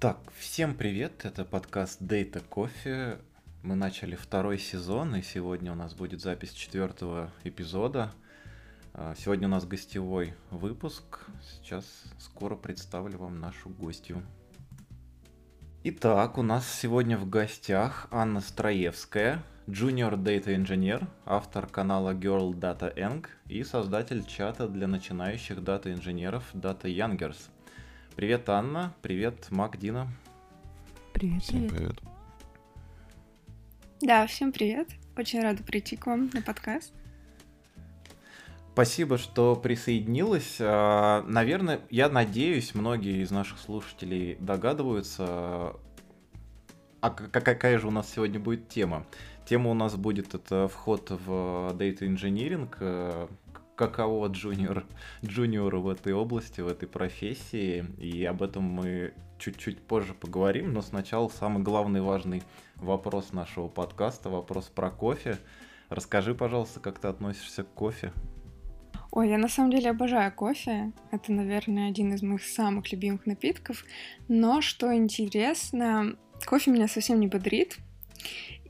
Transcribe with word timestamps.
Так, 0.00 0.16
всем 0.38 0.74
привет, 0.74 1.26
это 1.26 1.44
подкаст 1.44 2.00
Data 2.00 2.42
Coffee. 2.48 3.20
Мы 3.62 3.74
начали 3.74 4.14
второй 4.14 4.58
сезон, 4.58 5.14
и 5.14 5.20
сегодня 5.20 5.72
у 5.72 5.74
нас 5.74 5.92
будет 5.92 6.22
запись 6.22 6.52
четвертого 6.52 7.30
эпизода. 7.44 8.10
А, 8.94 9.14
сегодня 9.14 9.46
у 9.46 9.50
нас 9.50 9.66
гостевой 9.66 10.32
выпуск. 10.50 11.26
Сейчас 11.42 11.84
скоро 12.18 12.56
представлю 12.56 13.18
вам 13.18 13.40
нашу 13.40 13.68
гостью. 13.68 14.22
Итак, 15.84 16.38
у 16.38 16.42
нас 16.42 16.66
сегодня 16.66 17.18
в 17.18 17.28
гостях 17.28 18.08
Анна 18.10 18.40
Строевская, 18.40 19.42
Junior 19.66 20.14
Data 20.14 20.46
Engineer, 20.46 21.06
автор 21.26 21.66
канала 21.66 22.14
Girl 22.14 22.54
Data 22.54 22.90
Eng 22.96 23.26
и 23.48 23.62
создатель 23.64 24.24
чата 24.24 24.66
для 24.66 24.86
начинающих 24.86 25.62
дата-инженеров 25.62 26.44
Data 26.54 26.84
Youngers. 26.84 27.50
Привет, 28.20 28.50
Анна. 28.50 28.92
Привет, 29.00 29.46
Мак, 29.48 29.78
Дина. 29.78 30.06
Привет, 31.14 31.42
Всем 31.42 31.68
привет. 31.70 31.72
привет. 31.72 31.98
Да, 34.02 34.26
всем 34.26 34.52
привет. 34.52 34.88
Очень 35.16 35.40
рада 35.40 35.62
прийти 35.62 35.96
к 35.96 36.04
вам 36.04 36.28
на 36.34 36.42
подкаст. 36.42 36.92
Спасибо, 38.74 39.16
что 39.16 39.56
присоединилась. 39.56 40.58
А, 40.60 41.22
Наверное, 41.22 41.80
я 41.88 42.10
надеюсь, 42.10 42.74
многие 42.74 43.22
из 43.22 43.30
наших 43.30 43.58
слушателей 43.58 44.36
догадываются, 44.38 45.76
а 47.00 47.08
какая 47.08 47.78
же 47.78 47.88
у 47.88 47.90
нас 47.90 48.12
сегодня 48.12 48.38
будет 48.38 48.68
тема. 48.68 49.06
Тема 49.46 49.70
у 49.70 49.74
нас 49.74 49.96
будет 49.96 50.34
это 50.34 50.68
вход 50.68 51.08
в 51.08 51.72
Data 51.72 52.00
Engineering, 52.00 52.68
э, 52.80 53.28
каково 53.80 54.26
джуниор, 54.26 54.84
джуниору 55.24 55.80
в 55.80 55.88
этой 55.88 56.12
области, 56.12 56.60
в 56.60 56.68
этой 56.68 56.86
профессии, 56.86 57.86
и 57.96 58.26
об 58.26 58.42
этом 58.42 58.62
мы 58.62 59.14
чуть-чуть 59.38 59.80
позже 59.80 60.12
поговорим, 60.12 60.74
но 60.74 60.82
сначала 60.82 61.28
самый 61.28 61.62
главный 61.62 62.02
важный 62.02 62.42
вопрос 62.76 63.32
нашего 63.32 63.68
подкаста, 63.68 64.28
вопрос 64.28 64.66
про 64.66 64.90
кофе. 64.90 65.38
Расскажи, 65.88 66.34
пожалуйста, 66.34 66.78
как 66.78 66.98
ты 66.98 67.08
относишься 67.08 67.64
к 67.64 67.72
кофе? 67.72 68.12
Ой, 69.12 69.30
я 69.30 69.38
на 69.38 69.48
самом 69.48 69.70
деле 69.70 69.88
обожаю 69.88 70.30
кофе. 70.30 70.92
Это, 71.10 71.32
наверное, 71.32 71.88
один 71.88 72.12
из 72.12 72.20
моих 72.20 72.44
самых 72.44 72.92
любимых 72.92 73.24
напитков. 73.24 73.86
Но 74.28 74.60
что 74.60 74.94
интересно, 74.94 76.16
кофе 76.44 76.70
меня 76.70 76.86
совсем 76.86 77.18
не 77.18 77.28
бодрит. 77.28 77.78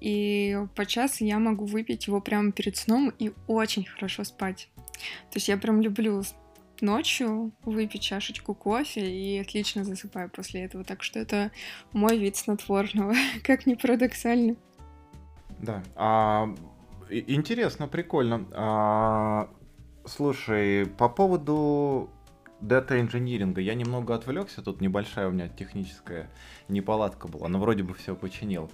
И 0.00 0.56
по 0.76 0.86
часу 0.86 1.24
я 1.24 1.40
могу 1.40 1.64
выпить 1.66 2.06
его 2.06 2.20
прямо 2.20 2.52
перед 2.52 2.76
сном 2.76 3.12
и 3.18 3.32
очень 3.48 3.84
хорошо 3.84 4.22
спать. 4.22 4.68
То 5.30 5.36
есть 5.36 5.48
я 5.48 5.56
прям 5.56 5.80
люблю 5.80 6.22
ночью 6.80 7.52
выпить 7.64 8.02
чашечку 8.02 8.54
кофе 8.54 9.10
и 9.10 9.38
отлично 9.38 9.84
засыпаю 9.84 10.30
после 10.30 10.64
этого. 10.64 10.84
Так 10.84 11.02
что 11.02 11.18
это 11.18 11.50
мой 11.92 12.18
вид 12.18 12.36
снотворного, 12.36 13.14
как 13.42 13.66
ни 13.66 13.74
парадоксально. 13.74 14.56
Да. 15.58 15.82
А, 15.94 16.54
интересно, 17.10 17.88
прикольно. 17.88 18.46
А, 18.52 19.50
слушай, 20.06 20.86
по 20.86 21.08
поводу 21.08 22.10
дата 22.60 23.00
инжиниринга 23.00 23.60
я 23.60 23.74
немного 23.74 24.14
отвлекся, 24.14 24.62
тут 24.62 24.80
небольшая 24.80 25.28
у 25.28 25.30
меня 25.30 25.48
техническая 25.48 26.30
неполадка 26.68 27.28
была, 27.28 27.48
но 27.48 27.58
вроде 27.58 27.82
бы 27.82 27.94
все 27.94 28.14
починил. 28.14 28.70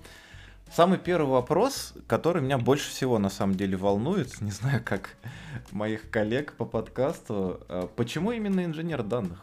Самый 0.70 0.98
первый 0.98 1.30
вопрос, 1.30 1.94
который 2.06 2.42
меня 2.42 2.58
больше 2.58 2.90
всего 2.90 3.18
на 3.18 3.30
самом 3.30 3.54
деле 3.54 3.76
волнует, 3.76 4.40
не 4.40 4.50
знаю, 4.50 4.82
как 4.84 5.16
моих 5.72 6.10
коллег 6.10 6.52
по 6.54 6.64
подкасту, 6.64 7.60
а, 7.68 7.86
почему 7.86 8.32
именно 8.32 8.64
инженер 8.64 9.02
данных? 9.02 9.42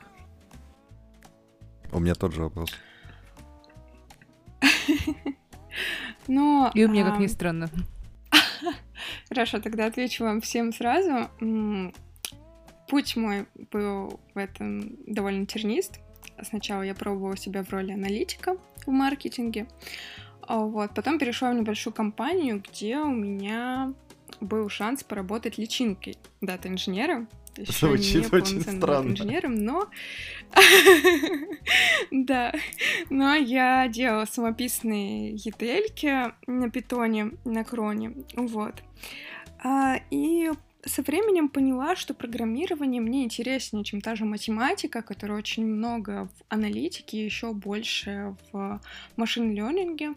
У 1.92 2.00
меня 2.00 2.16
тот 2.16 2.34
же 2.34 2.44
вопрос. 2.44 2.70
Но, 6.28 6.72
И 6.74 6.84
у 6.86 6.90
меня, 6.90 7.04
как 7.06 7.16
ам, 7.16 7.22
ни 7.22 7.28
странно. 7.28 7.70
Хорошо, 9.30 9.60
тогда 9.60 9.86
отвечу 9.86 10.24
вам 10.24 10.42
всем 10.42 10.74
сразу. 10.74 11.30
Путь 12.88 13.16
мой 13.16 13.46
был 13.72 14.20
в 14.34 14.38
этом 14.38 14.96
довольно 15.06 15.46
тернист. 15.46 16.00
Сначала 16.42 16.82
я 16.82 16.96
пробовала 16.96 17.38
себя 17.38 17.64
в 17.64 17.70
роли 17.72 17.92
аналитика 17.92 18.56
в 18.86 18.92
маркетинге. 18.92 19.68
А 19.68 20.23
Вот. 20.48 20.92
Потом 20.94 21.20
перешла 21.20 21.52
в 21.52 21.56
небольшую 21.56 21.94
компанию, 21.94 22.62
где 22.68 22.98
у 22.98 23.12
меня 23.12 23.94
был 24.42 24.70
шанс 24.70 25.04
поработать 25.04 25.58
личинкой 25.58 26.18
дата-инженера. 26.42 27.28
Звучит 27.56 28.34
очень 28.34 28.62
странно. 28.62 28.80
дата-инженером, 28.80 29.56
но... 29.56 29.90
Да, 32.12 32.52
но 33.10 33.36
я 33.36 33.88
делала 33.88 34.26
самописные 34.26 35.36
etl 35.36 36.34
на 36.48 36.70
питоне, 36.70 37.32
на 37.46 37.64
кроне, 37.64 38.14
вот. 38.36 38.84
А, 39.64 39.98
И 40.10 40.50
со 40.86 41.02
временем 41.02 41.50
поняла, 41.50 41.96
что 41.96 42.14
программирование 42.14 43.02
мне 43.02 43.24
интереснее, 43.24 43.84
чем 43.84 44.02
та 44.02 44.16
же 44.16 44.26
математика, 44.26 45.02
которая 45.02 45.38
очень 45.38 45.66
много 45.66 46.28
в 46.28 46.44
аналитике, 46.50 47.24
еще 47.24 47.54
больше 47.54 48.36
в 48.52 48.82
машин-лернинге. 49.16 50.14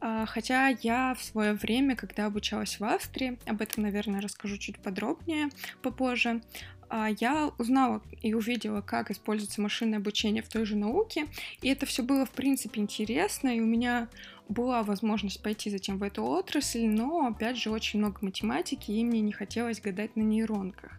А, 0.00 0.26
Хотя 0.26 0.68
я 0.68 1.14
в 1.14 1.22
свое 1.22 1.54
время, 1.54 1.96
когда 1.96 2.26
обучалась 2.26 2.78
в 2.78 2.84
Австрии, 2.84 3.38
об 3.46 3.60
этом, 3.60 3.82
наверное, 3.82 4.20
расскажу 4.20 4.56
чуть 4.58 4.78
подробнее 4.78 5.48
попозже, 5.82 6.42
а, 6.88 7.08
я 7.18 7.50
узнала 7.58 8.02
и 8.22 8.34
увидела, 8.34 8.80
как 8.80 9.10
используется 9.10 9.60
машинное 9.60 9.98
обучение 9.98 10.42
в 10.42 10.48
той 10.48 10.64
же 10.64 10.76
науке, 10.76 11.26
и 11.60 11.68
это 11.68 11.86
все 11.86 12.02
было, 12.02 12.24
в 12.26 12.30
принципе, 12.30 12.80
интересно, 12.80 13.48
и 13.48 13.60
у 13.60 13.66
меня 13.66 14.08
была 14.48 14.82
возможность 14.82 15.42
пойти 15.42 15.70
затем 15.70 15.98
в 15.98 16.02
эту 16.02 16.24
отрасль, 16.24 16.86
но, 16.86 17.26
опять 17.26 17.56
же, 17.56 17.70
очень 17.70 17.98
много 17.98 18.18
математики, 18.20 18.90
и 18.90 19.04
мне 19.04 19.20
не 19.20 19.32
хотелось 19.32 19.80
гадать 19.80 20.16
на 20.16 20.22
нейронках. 20.22 20.92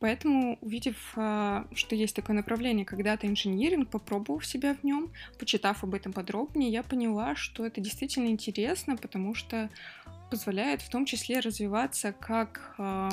Поэтому, 0.00 0.58
увидев, 0.60 1.12
а, 1.16 1.66
что 1.74 1.96
есть 1.96 2.14
такое 2.14 2.36
направление, 2.36 2.86
когда-то 2.86 3.26
инжиниринг, 3.26 3.90
попробовав 3.90 4.46
себя 4.46 4.74
в 4.74 4.84
нем, 4.84 5.12
почитав 5.38 5.82
об 5.82 5.94
этом 5.94 6.12
подробнее, 6.12 6.70
я 6.70 6.84
поняла, 6.84 7.34
что 7.34 7.66
это 7.66 7.80
действительно 7.80 8.28
интересно, 8.28 8.96
потому 8.96 9.34
что 9.34 9.70
позволяет 10.30 10.82
в 10.82 10.90
том 10.90 11.04
числе 11.04 11.40
развиваться 11.40 12.12
как 12.12 12.74
а, 12.78 13.10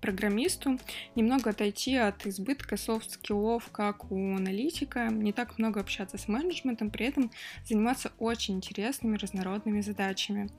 программисту, 0.00 0.78
немного 1.14 1.50
отойти 1.50 1.96
от 1.96 2.26
избытка 2.26 2.76
софт-скиллов, 2.76 3.68
как 3.70 4.10
у 4.10 4.36
аналитика, 4.36 5.08
не 5.08 5.32
так 5.32 5.58
много 5.58 5.80
общаться 5.80 6.18
с 6.18 6.28
менеджментом, 6.28 6.90
при 6.90 7.06
этом 7.06 7.30
заниматься 7.64 8.12
очень 8.18 8.56
интересными 8.56 9.16
разнородными 9.16 9.80
задачами. 9.80 10.50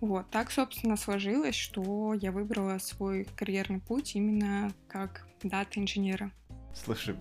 Вот, 0.00 0.30
так, 0.30 0.50
собственно, 0.50 0.96
сложилось, 0.96 1.56
что 1.56 2.14
я 2.14 2.32
выбрала 2.32 2.78
свой 2.78 3.26
карьерный 3.36 3.80
путь 3.80 4.14
именно 4.16 4.72
как 4.88 5.26
дата-инженера. 5.42 6.30
Слушай, 6.74 7.16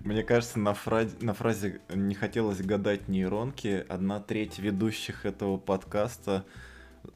мне 0.00 0.22
кажется, 0.22 0.58
на 0.58 0.74
фразе, 0.74 1.16
на 1.20 1.32
фразе 1.32 1.80
«не 1.88 2.14
хотелось 2.14 2.60
гадать 2.60 3.08
нейронки» 3.08 3.84
одна 3.88 4.20
треть 4.20 4.58
ведущих 4.58 5.24
этого 5.24 5.56
подкаста 5.56 6.44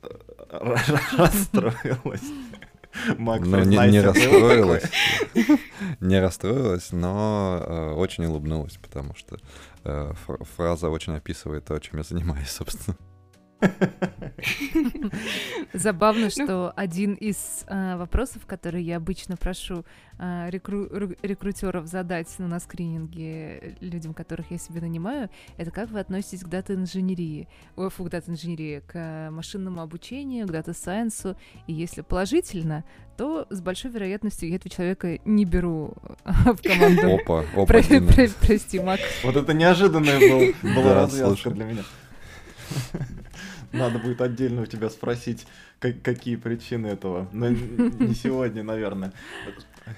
э, 0.03 0.09
расстроилась. 1.19 2.31
Мак, 3.19 3.41
Ну, 3.41 3.65
не, 3.65 3.77
не 3.91 4.00
расстроилась. 4.00 4.84
Не 6.00 6.21
расстроилась, 6.21 6.93
но 6.93 7.62
э, 7.66 7.91
очень 7.93 8.25
улыбнулась, 8.27 8.77
потому 8.81 9.15
что 9.15 9.37
э, 9.84 10.12
фр- 10.27 10.44
фраза 10.56 10.88
очень 10.88 11.15
описывает 11.16 11.65
то, 11.65 11.78
чем 11.78 11.99
я 11.99 12.05
занимаюсь, 12.05 12.50
собственно. 12.50 12.97
Забавно, 15.72 16.25
Ну- 16.25 16.30
что 16.30 16.72
один 16.76 17.14
из 17.14 17.64
а, 17.66 17.97
вопросов, 17.97 18.47
которые 18.47 18.84
я 18.84 18.97
обычно 18.97 19.36
прошу 19.36 19.84
а, 20.19 20.48
рекру- 20.50 20.88
ру- 20.91 21.19
рекрутеров 21.22 21.86
задать 21.86 22.28
ну, 22.38 22.47
на 22.47 22.60
скрининге 22.60 23.76
людям, 23.80 24.14
которых 24.14 24.50
я 24.50 24.58
себе 24.58 24.81
нанимаю, 24.81 25.31
это 25.56 25.70
как 25.70 25.90
вы 25.90 26.00
относитесь 26.00 26.43
к 26.44 26.49
дата-инженерии, 26.49 27.49
ой, 27.76 27.90
фу, 27.90 28.05
к 28.05 28.11
дата-инженерии, 28.11 28.81
к 28.87 28.93
а, 28.94 29.31
машинному 29.31 29.81
обучению, 29.81 30.46
к 30.46 30.50
дата-сайенсу, 30.50 31.37
и 31.66 31.72
если 31.72 32.02
положительно, 32.02 32.84
то 33.16 33.46
с 33.50 33.61
большой 33.61 33.90
вероятностью 33.93 34.49
я 34.49 34.56
этого 34.56 34.70
человека 34.75 35.19
не 35.25 35.44
беру 35.44 35.94
в 36.25 36.56
команду. 36.62 37.14
Опа, 37.16 37.40
опа, 37.40 37.66
Про- 37.66 37.82
Дина. 37.82 38.12
про- 38.12 38.28
Прости, 38.40 38.81
Мак. 38.81 39.00
Вот 39.22 39.37
это 39.37 39.52
неожиданная 39.55 40.19
был- 40.19 40.55
была 40.75 40.84
Да, 40.84 40.94
развязка 41.02 41.50
для 41.50 41.64
меня. 41.64 41.82
Надо 43.75 43.99
будет 43.99 44.21
отдельно 44.21 44.62
у 44.62 44.67
тебя 44.67 44.88
спросить, 44.91 45.47
как- 45.79 46.00
какие 46.03 46.37
причины 46.37 46.87
этого. 46.87 47.29
Но 47.32 47.49
не 47.50 48.15
сегодня, 48.15 48.62
наверное. 48.62 49.12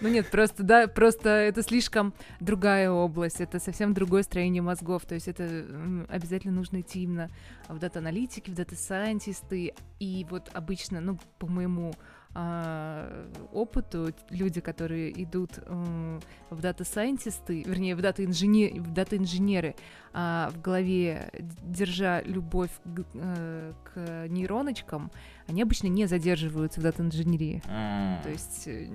Ну 0.00 0.08
нет, 0.08 0.28
просто, 0.30 0.64
да, 0.64 0.88
просто 0.88 1.28
это 1.28 1.62
слишком 1.62 2.12
другая 2.40 2.90
область, 2.90 3.40
это 3.40 3.60
совсем 3.60 3.94
другое 3.94 4.24
строение 4.24 4.60
мозгов, 4.60 5.04
то 5.06 5.14
есть 5.14 5.28
это 5.28 5.64
обязательно 6.08 6.54
нужно 6.54 6.80
идти 6.80 7.02
именно 7.04 7.30
в 7.68 7.78
дата-аналитики, 7.78 8.50
в 8.50 8.54
дата-сайентисты, 8.54 9.74
и 10.00 10.26
вот 10.28 10.50
обычно, 10.52 11.00
ну, 11.00 11.18
по 11.38 11.46
моему 11.46 11.94
а, 12.38 13.30
опыту 13.54 14.12
люди, 14.28 14.60
которые 14.60 15.22
идут 15.22 15.52
э, 15.56 16.20
в 16.50 16.60
дата-сайентисты, 16.60 17.62
вернее, 17.62 17.96
в 17.96 18.02
дата-инженеры, 18.02 18.78
в 18.78 18.92
дата-инженеры 18.92 19.74
а 20.12 20.50
в 20.50 20.60
голове, 20.60 21.30
держа 21.62 22.20
любовь 22.20 22.70
к, 22.84 23.04
э, 23.14 23.72
к 23.84 24.28
нейроночкам, 24.28 25.10
они 25.46 25.62
обычно 25.62 25.86
не 25.86 26.04
задерживаются 26.04 26.80
в 26.80 26.82
дата-инженерии. 26.82 27.62
М. 27.68 28.22
То 28.22 28.28
есть 28.28 28.68
э, 28.68 28.86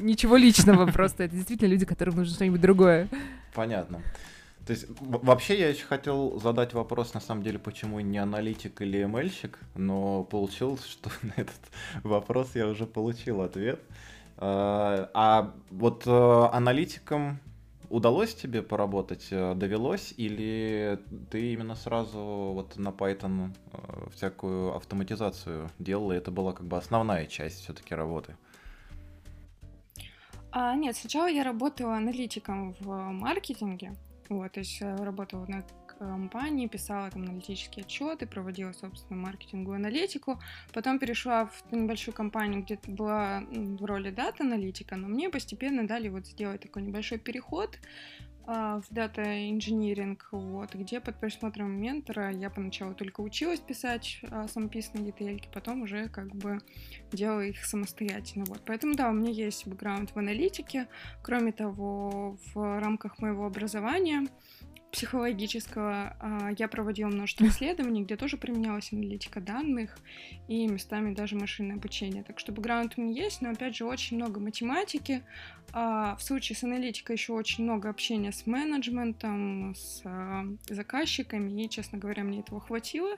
ничего 0.00 0.38
личного, 0.38 0.86
просто 0.86 1.24
это 1.24 1.36
действительно 1.36 1.68
люди, 1.68 1.84
которым 1.84 2.16
нужно 2.16 2.34
что-нибудь 2.34 2.62
другое. 2.62 3.08
Понятно. 3.52 4.00
То 4.66 4.72
есть, 4.72 4.86
вообще 5.00 5.58
я 5.60 5.68
еще 5.68 5.84
хотел 5.84 6.40
задать 6.40 6.74
вопрос, 6.74 7.14
на 7.14 7.20
самом 7.20 7.44
деле, 7.44 7.58
почему 7.58 8.00
не 8.00 8.18
аналитик 8.18 8.82
или 8.82 9.04
ML-щик, 9.04 9.58
но 9.76 10.24
получилось, 10.24 10.84
что 10.84 11.10
на 11.22 11.34
этот 11.36 11.60
вопрос 12.02 12.56
я 12.56 12.66
уже 12.66 12.84
получил 12.84 13.42
ответ. 13.42 13.80
А 14.38 15.08
а 15.14 15.52
вот 15.70 16.06
э, 16.06 16.48
аналитиком 16.52 17.38
удалось 17.90 18.34
тебе 18.34 18.60
поработать, 18.62 19.28
э, 19.30 19.54
довелось, 19.54 20.12
или 20.16 20.98
ты 21.30 21.52
именно 21.52 21.76
сразу 21.76 22.18
вот 22.18 22.76
на 22.76 22.88
Python 22.88 23.54
э, 23.72 24.08
всякую 24.14 24.74
автоматизацию 24.74 25.70
делал, 25.78 26.10
и 26.10 26.16
это 26.16 26.30
была 26.30 26.52
как 26.52 26.66
бы 26.66 26.76
основная 26.76 27.26
часть 27.26 27.62
все-таки 27.62 27.94
работы? 27.94 28.36
А, 30.50 30.74
нет, 30.74 30.96
сначала 30.96 31.28
я 31.28 31.44
работала 31.44 31.96
аналитиком 31.96 32.74
в 32.80 32.88
маркетинге. 33.12 33.94
Вот, 34.28 34.52
то 34.52 34.60
есть 34.60 34.80
э, 34.82 34.96
работала 34.96 35.46
на 35.46 35.62
компании, 35.98 36.66
писала 36.66 37.10
там 37.10 37.22
аналитические 37.22 37.84
отчеты, 37.84 38.26
проводила, 38.26 38.72
собственно, 38.72 39.20
маркетинговую 39.20 39.76
аналитику. 39.76 40.40
Потом 40.72 40.98
перешла 40.98 41.46
в 41.46 41.72
небольшую 41.72 42.14
компанию, 42.14 42.62
где 42.62 42.78
была 42.86 43.42
в 43.50 43.84
роли 43.84 44.10
дата-аналитика, 44.10 44.96
но 44.96 45.08
мне 45.08 45.30
постепенно 45.30 45.86
дали 45.86 46.08
вот 46.08 46.26
сделать 46.26 46.60
такой 46.62 46.82
небольшой 46.82 47.18
переход 47.18 47.78
а, 48.48 48.80
в 48.80 48.94
дата-инжиниринг, 48.94 50.28
вот, 50.30 50.72
где 50.74 51.00
под 51.00 51.18
присмотром 51.18 51.72
ментора 51.80 52.30
я 52.30 52.48
поначалу 52.48 52.94
только 52.94 53.20
училась 53.20 53.58
писать 53.58 54.20
а, 54.30 54.46
самописные 54.46 55.04
детальки, 55.04 55.48
потом 55.52 55.82
уже 55.82 56.08
как 56.08 56.32
бы 56.32 56.60
делала 57.10 57.40
их 57.40 57.64
самостоятельно. 57.64 58.44
Вот. 58.46 58.62
Поэтому 58.64 58.94
да, 58.94 59.10
у 59.10 59.12
меня 59.12 59.32
есть 59.32 59.66
бэкграунд 59.66 60.10
в 60.10 60.16
аналитике. 60.16 60.86
Кроме 61.24 61.50
того, 61.50 62.38
в 62.54 62.80
рамках 62.80 63.18
моего 63.18 63.46
образования 63.46 64.28
психологического 64.96 66.16
а, 66.18 66.48
я 66.56 66.68
проводила 66.68 67.08
множество 67.08 67.46
исследований, 67.48 68.02
где 68.02 68.16
тоже 68.16 68.38
применялась 68.38 68.94
аналитика 68.94 69.42
данных 69.42 69.98
и 70.48 70.66
местами 70.66 71.12
даже 71.12 71.36
машинное 71.36 71.76
обучение. 71.76 72.22
Так 72.22 72.38
что 72.38 72.50
бэкграунд 72.50 72.94
у 72.96 73.02
меня 73.02 73.24
есть, 73.24 73.42
но 73.42 73.50
опять 73.50 73.76
же 73.76 73.84
очень 73.84 74.16
много 74.16 74.40
математики. 74.40 75.22
А, 75.72 76.16
В 76.16 76.22
случае 76.22 76.56
с 76.56 76.64
аналитикой 76.64 77.16
еще 77.16 77.34
очень 77.34 77.64
много 77.64 77.90
общения 77.90 78.32
с 78.32 78.46
менеджментом, 78.46 79.74
с 79.76 80.00
а, 80.06 80.46
заказчиками, 80.66 81.62
и, 81.62 81.68
честно 81.68 81.98
говоря, 81.98 82.24
мне 82.24 82.40
этого 82.40 82.62
хватило. 82.62 83.16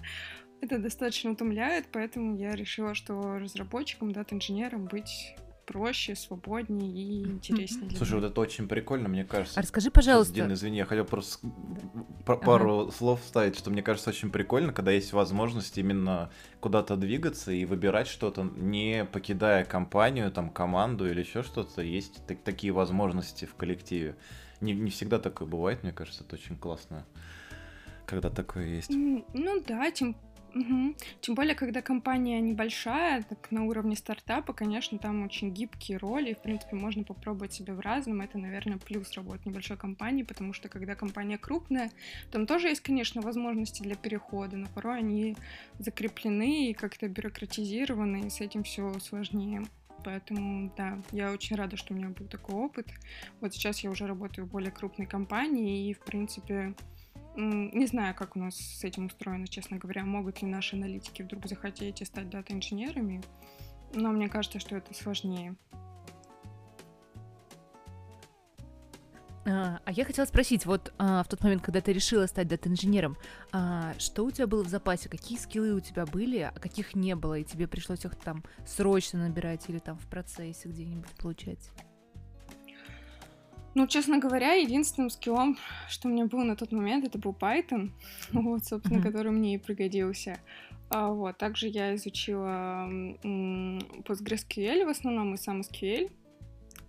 Это 0.60 0.78
достаточно 0.78 1.30
утомляет, 1.30 1.86
поэтому 1.92 2.36
я 2.36 2.56
решила, 2.56 2.94
что 2.94 3.38
разработчиком, 3.38 4.10
дата-инженером 4.10 4.86
быть 4.86 5.36
проще, 5.72 6.16
свободнее 6.16 6.90
и 6.90 7.24
интереснее. 7.26 7.94
Слушай, 7.96 8.14
вот 8.20 8.24
это 8.24 8.40
очень 8.40 8.66
прикольно, 8.66 9.08
мне 9.08 9.24
кажется. 9.24 9.60
А 9.60 9.62
расскажи, 9.62 9.90
пожалуйста, 9.90 10.32
Дин, 10.32 10.50
извини, 10.52 10.78
я 10.78 10.86
хотел 10.86 11.04
просто 11.04 11.46
п- 12.24 12.36
пару 12.38 12.90
слов 12.90 13.20
вставить, 13.22 13.56
что 13.58 13.70
мне 13.70 13.82
кажется 13.82 14.08
очень 14.10 14.30
прикольно, 14.30 14.72
когда 14.72 14.90
есть 14.92 15.12
возможность 15.12 15.76
именно 15.76 16.30
куда-то 16.60 16.96
двигаться 16.96 17.52
и 17.52 17.66
выбирать 17.66 18.08
что-то, 18.08 18.44
не 18.56 19.04
покидая 19.04 19.64
компанию, 19.66 20.32
там, 20.32 20.48
команду 20.48 21.08
или 21.08 21.20
еще 21.20 21.42
что-то. 21.42 21.82
Есть 21.82 22.26
так- 22.26 22.42
такие 22.42 22.72
возможности 22.72 23.44
в 23.44 23.54
коллективе. 23.54 24.16
Не, 24.62 24.72
не 24.72 24.90
всегда 24.90 25.18
такое 25.18 25.46
бывает, 25.46 25.82
мне 25.82 25.92
кажется, 25.92 26.24
это 26.24 26.34
очень 26.36 26.56
классно, 26.56 27.04
когда 28.06 28.30
такое 28.30 28.66
есть. 28.66 28.90
Ну 28.90 29.62
да, 29.68 29.90
тем, 29.90 30.16
мгм. 30.54 30.96
тем 31.20 31.34
более, 31.34 31.54
когда 31.54 31.82
компания 31.82 32.40
небольшая, 32.40 33.22
так 33.22 33.50
на 33.50 33.64
уровне 33.64 33.96
стартапа, 33.96 34.52
конечно, 34.52 34.98
там 34.98 35.24
очень 35.24 35.52
гибкие 35.52 35.98
роли, 35.98 36.34
в 36.34 36.38
принципе, 36.38 36.76
можно 36.76 37.04
попробовать 37.04 37.52
себя 37.52 37.74
в 37.74 37.80
разном. 37.80 38.20
Это, 38.20 38.38
наверное, 38.38 38.78
плюс 38.78 39.12
работы 39.12 39.48
небольшой 39.48 39.76
компании, 39.76 40.22
потому 40.22 40.52
что, 40.52 40.68
когда 40.68 40.94
компания 40.94 41.38
крупная, 41.38 41.90
там 42.30 42.46
тоже 42.46 42.68
есть, 42.68 42.80
конечно, 42.80 43.20
возможности 43.20 43.82
для 43.82 43.94
перехода, 43.94 44.56
но 44.56 44.66
порой 44.74 44.98
они 44.98 45.36
закреплены 45.78 46.70
и 46.70 46.74
как-то 46.74 47.08
бюрократизированы, 47.08 48.26
и 48.26 48.30
с 48.30 48.40
этим 48.40 48.62
все 48.62 48.98
сложнее. 49.00 49.64
Поэтому, 50.04 50.72
да, 50.76 50.98
я 51.12 51.32
очень 51.32 51.56
рада, 51.56 51.76
что 51.76 51.92
у 51.92 51.96
меня 51.96 52.08
был 52.08 52.26
такой 52.26 52.54
опыт. 52.54 52.86
Вот 53.40 53.52
сейчас 53.52 53.80
я 53.80 53.90
уже 53.90 54.06
работаю 54.06 54.46
в 54.46 54.50
более 54.50 54.70
крупной 54.70 55.06
компании, 55.06 55.88
и, 55.88 55.92
в 55.92 56.00
принципе, 56.00 56.74
Не 57.36 57.86
знаю, 57.86 58.14
как 58.14 58.36
у 58.36 58.38
нас 58.38 58.56
с 58.56 58.84
этим 58.84 59.06
устроено, 59.06 59.46
честно 59.46 59.78
говоря. 59.78 60.04
Могут 60.04 60.42
ли 60.42 60.48
наши 60.48 60.76
аналитики 60.76 61.22
вдруг 61.22 61.46
захотеть 61.46 62.04
стать 62.06 62.30
дата-инженерами? 62.30 63.22
Но 63.94 64.10
мне 64.10 64.28
кажется, 64.28 64.58
что 64.58 64.76
это 64.76 64.92
сложнее. 64.94 65.56
А, 69.48 69.80
а 69.84 69.92
я 69.92 70.04
хотела 70.04 70.26
спросить, 70.26 70.66
вот 70.66 70.92
а, 70.98 71.22
в 71.22 71.28
тот 71.28 71.42
момент, 71.42 71.62
когда 71.62 71.80
ты 71.80 71.92
решила 71.92 72.26
стать 72.26 72.48
дата-инженером, 72.48 73.16
а, 73.50 73.94
что 73.98 74.24
у 74.24 74.30
тебя 74.30 74.46
было 74.46 74.62
в 74.62 74.68
запасе, 74.68 75.08
какие 75.08 75.38
скиллы 75.38 75.72
у 75.72 75.80
тебя 75.80 76.04
были, 76.04 76.38
а 76.40 76.52
каких 76.52 76.94
не 76.94 77.14
было, 77.14 77.38
и 77.38 77.44
тебе 77.44 77.66
пришлось 77.66 78.04
их 78.04 78.14
там 78.16 78.44
срочно 78.66 79.20
набирать 79.20 79.68
или 79.68 79.78
там 79.78 79.96
в 79.96 80.06
процессе 80.06 80.68
где-нибудь 80.68 81.10
получать? 81.16 81.70
Ну, 83.78 83.86
честно 83.86 84.18
говоря, 84.18 84.54
единственным 84.54 85.08
скиллом, 85.08 85.56
что 85.88 86.08
у 86.08 86.10
меня 86.10 86.26
был 86.26 86.42
на 86.42 86.56
тот 86.56 86.72
момент, 86.72 87.04
это 87.04 87.16
был 87.16 87.30
Python, 87.30 87.90
вот, 88.32 88.64
собственно, 88.64 89.00
который 89.00 89.30
мне 89.30 89.54
и 89.54 89.58
пригодился. 89.58 90.40
А, 90.90 91.12
вот, 91.12 91.38
также 91.38 91.68
я 91.68 91.94
изучила 91.94 92.88
м, 93.22 93.78
PostgreSQL 94.02 94.84
в 94.84 94.88
основном 94.88 95.34
и 95.34 95.36
сам 95.36 95.60
SQL, 95.60 96.10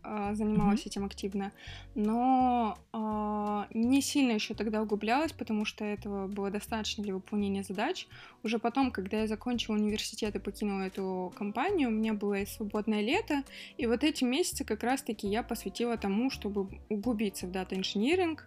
а, 0.02 0.34
занималась 0.34 0.86
этим 0.86 1.06
активно, 1.06 1.52
но 1.96 2.78
а, 2.94 3.68
не 3.74 4.02
сильно 4.02 4.32
еще 4.32 4.54
тогда 4.54 4.82
углублялась, 4.82 5.34
потому 5.34 5.66
что 5.66 5.84
этого 5.84 6.28
было 6.28 6.50
достаточно 6.50 7.04
для 7.04 7.14
выполнения 7.14 7.64
задач. 7.64 8.08
Уже 8.44 8.60
потом, 8.60 8.92
когда 8.92 9.22
я 9.22 9.28
закончила 9.28 9.76
университет 9.76 10.36
и 10.36 10.40
покинула 10.40 10.84
эту 10.84 11.34
компанию, 11.38 11.90
у 11.90 11.92
меня 11.92 12.14
было 12.14 12.36
и 12.36 12.46
свободное 12.46 13.02
лето, 13.02 13.44
и 13.78 13.86
вот 13.86 14.04
эти 14.04 14.24
месяцы 14.24 14.64
как 14.64 14.84
раз-таки 14.84 15.28
я 15.28 15.44
посвятила 15.44 15.98
тому, 15.98 16.30
чтобы 16.30 16.70
углубиться 16.90 17.48
в 17.48 17.52
дата-инжиниринг, 17.52 18.46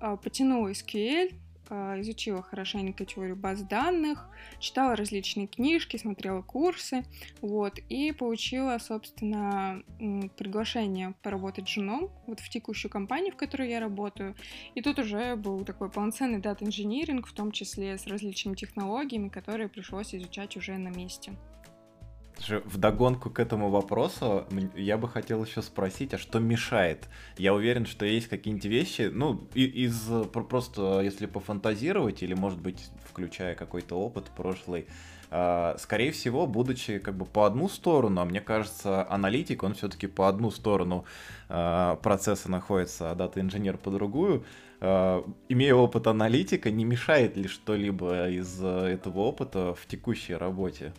а, 0.00 0.16
потянула 0.16 0.68
SQL, 0.72 1.34
изучила 1.70 2.42
хорошенько 2.42 3.04
теорию 3.04 3.36
баз 3.36 3.62
данных, 3.62 4.28
читала 4.58 4.96
различные 4.96 5.46
книжки, 5.46 5.96
смотрела 5.96 6.42
курсы, 6.42 7.04
вот, 7.40 7.78
и 7.88 8.12
получила, 8.12 8.78
собственно, 8.78 9.82
приглашение 10.36 11.14
поработать 11.22 11.68
женом 11.68 12.10
вот 12.26 12.40
в 12.40 12.48
текущую 12.48 12.90
компанию, 12.90 13.32
в 13.32 13.36
которой 13.36 13.70
я 13.70 13.80
работаю. 13.80 14.34
И 14.74 14.82
тут 14.82 14.98
уже 14.98 15.36
был 15.36 15.64
такой 15.64 15.90
полноценный 15.90 16.38
дата-инжиниринг, 16.38 17.26
в 17.26 17.32
том 17.32 17.52
числе 17.52 17.98
с 17.98 18.06
различными 18.06 18.54
технологиями, 18.54 19.28
которые 19.28 19.68
пришлось 19.68 20.14
изучать 20.14 20.56
уже 20.56 20.76
на 20.78 20.88
месте. 20.88 21.34
Слушай, 22.36 22.62
Вдогонку 22.66 23.30
к 23.30 23.38
этому 23.38 23.70
вопросу 23.70 24.44
я 24.74 24.98
бы 24.98 25.08
хотел 25.08 25.44
еще 25.44 25.62
спросить, 25.62 26.14
а 26.14 26.18
что 26.18 26.40
мешает? 26.40 27.08
Я 27.38 27.54
уверен, 27.54 27.86
что 27.86 28.04
есть 28.04 28.28
какие-нибудь 28.28 28.66
вещи, 28.66 29.10
ну, 29.12 29.48
из 29.54 30.08
про- 30.32 30.42
просто 30.42 31.00
если 31.00 31.26
пофантазировать, 31.26 32.22
или, 32.22 32.34
может 32.34 32.60
быть, 32.60 32.90
включая 33.08 33.54
какой-то 33.54 33.94
опыт 33.94 34.26
прошлый, 34.36 34.86
а, 35.30 35.76
скорее 35.78 36.12
всего, 36.12 36.46
будучи 36.46 36.98
как 36.98 37.16
бы 37.16 37.24
по 37.24 37.46
одну 37.46 37.68
сторону, 37.68 38.20
а 38.20 38.24
мне 38.24 38.40
кажется, 38.40 39.08
аналитик, 39.10 39.62
он 39.62 39.74
все-таки 39.74 40.06
по 40.06 40.28
одну 40.28 40.50
сторону 40.50 41.04
а, 41.48 41.96
процесса 41.96 42.50
находится, 42.50 43.10
а 43.10 43.14
дата-инженер 43.14 43.78
по 43.78 43.90
другую, 43.90 44.44
а, 44.80 45.24
имея 45.48 45.74
опыт 45.76 46.08
аналитика, 46.08 46.70
не 46.70 46.84
мешает 46.84 47.36
ли 47.36 47.48
что-либо 47.48 48.28
из 48.28 48.58
э, 48.62 48.86
этого 48.88 49.20
опыта 49.20 49.74
в 49.74 49.86
текущей 49.86 50.34
работе? 50.34 50.92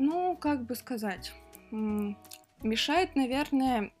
Ну, 0.00 0.34
как 0.34 0.64
бы 0.64 0.74
сказать, 0.76 1.30
мешает, 1.70 3.16
наверное, 3.16 3.92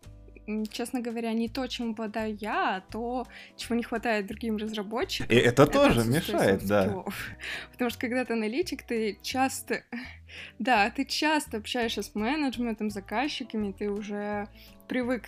честно 0.70 1.02
говоря, 1.02 1.30
не 1.34 1.50
то, 1.50 1.66
чем 1.66 1.90
обладаю 1.90 2.38
я, 2.40 2.76
а 2.76 2.80
то, 2.80 3.26
чего 3.56 3.74
не 3.74 3.82
хватает 3.82 4.26
другим 4.26 4.56
разработчикам. 4.56 5.28
И 5.28 5.38
это 5.38 5.66
тоже 5.66 6.00
отсутствие 6.00 6.36
мешает, 6.38 6.66
да. 6.66 7.04
Потому 7.72 7.90
что 7.90 8.00
когда 8.00 8.24
ты 8.24 8.32
аналитик, 8.32 8.82
ты 8.82 9.18
часто, 9.20 9.84
да, 10.58 10.90
ты 10.90 11.04
часто 11.04 11.58
общаешься 11.58 12.02
с 12.02 12.14
менеджментом, 12.14 12.88
заказчиками, 12.88 13.72
ты 13.72 13.90
уже 13.90 14.48
привык 14.88 15.24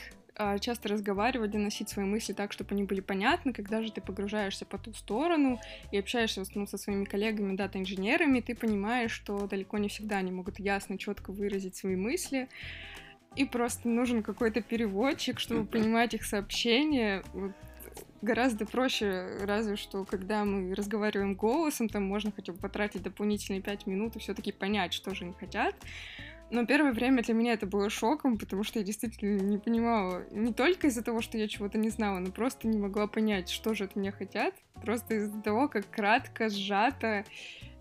часто 0.60 0.88
разговаривать, 0.88 1.50
доносить 1.50 1.88
свои 1.88 2.06
мысли 2.06 2.32
так, 2.32 2.52
чтобы 2.52 2.70
они 2.72 2.84
были 2.84 3.00
понятны. 3.00 3.52
Когда 3.52 3.82
же 3.82 3.92
ты 3.92 4.00
погружаешься 4.00 4.64
по 4.64 4.78
ту 4.78 4.92
сторону 4.94 5.60
и 5.90 5.98
общаешься 5.98 6.40
в 6.40 6.42
основном 6.42 6.66
со 6.66 6.78
своими 6.78 7.04
коллегами, 7.04 7.56
дата-инженерами, 7.56 8.40
ты 8.40 8.54
понимаешь, 8.54 9.12
что 9.12 9.46
далеко 9.46 9.78
не 9.78 9.88
всегда 9.88 10.16
они 10.16 10.32
могут 10.32 10.58
ясно, 10.58 10.98
четко 10.98 11.32
выразить 11.32 11.76
свои 11.76 11.96
мысли. 11.96 12.48
И 13.36 13.44
просто 13.44 13.88
нужен 13.88 14.22
какой-то 14.22 14.60
переводчик, 14.60 15.40
чтобы 15.40 15.64
понимать 15.66 16.14
их 16.14 16.24
сообщения. 16.24 17.22
гораздо 18.22 18.64
проще, 18.66 19.38
разве 19.42 19.76
что, 19.76 20.04
когда 20.04 20.44
мы 20.44 20.74
разговариваем 20.74 21.34
голосом, 21.34 21.88
там 21.88 22.04
можно 22.04 22.32
хотя 22.32 22.52
бы 22.52 22.58
потратить 22.58 23.02
дополнительные 23.02 23.60
пять 23.60 23.86
минут 23.86 24.16
и 24.16 24.20
все-таки 24.20 24.52
понять, 24.52 24.94
что 24.94 25.14
же 25.14 25.24
они 25.24 25.34
хотят. 25.34 25.74
Но 26.52 26.66
первое 26.66 26.92
время 26.92 27.22
для 27.22 27.32
меня 27.32 27.54
это 27.54 27.64
было 27.64 27.88
шоком, 27.88 28.36
потому 28.36 28.62
что 28.62 28.78
я 28.78 28.84
действительно 28.84 29.40
не 29.40 29.56
понимала, 29.56 30.22
не 30.30 30.52
только 30.52 30.88
из-за 30.88 31.02
того, 31.02 31.22
что 31.22 31.38
я 31.38 31.48
чего-то 31.48 31.78
не 31.78 31.88
знала, 31.88 32.18
но 32.18 32.30
просто 32.30 32.68
не 32.68 32.76
могла 32.76 33.06
понять, 33.06 33.48
что 33.48 33.72
же 33.72 33.84
от 33.84 33.96
меня 33.96 34.12
хотят. 34.12 34.54
Просто 34.82 35.14
из-за 35.14 35.40
того, 35.40 35.68
как 35.68 35.88
кратко, 35.88 36.50
сжато 36.50 37.24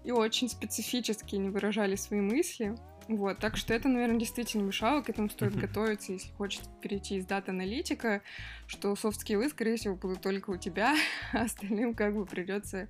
и 0.06 0.12
очень 0.12 0.48
специфически 0.48 1.36
они 1.36 1.50
выражали 1.50 1.98
свои 1.98 2.22
мысли. 2.22 2.74
Вот, 3.08 3.40
так 3.40 3.58
что 3.58 3.74
это, 3.74 3.90
наверное, 3.90 4.20
действительно 4.20 4.64
мешало, 4.64 5.02
к 5.02 5.10
этому 5.10 5.30
стоит 5.30 5.56
готовиться, 5.56 6.14
если 6.14 6.32
хочется 6.34 6.70
перейти 6.82 7.18
из 7.18 7.26
дата-аналитика, 7.26 8.22
что 8.68 8.96
софт-скиллы, 8.96 9.50
скорее 9.50 9.76
всего, 9.76 9.96
будут 9.96 10.22
только 10.22 10.52
у 10.52 10.58
тебя, 10.58 10.96
а 11.34 11.42
остальным 11.42 11.94
как 11.94 12.16
бы 12.16 12.26
придется 12.26 12.88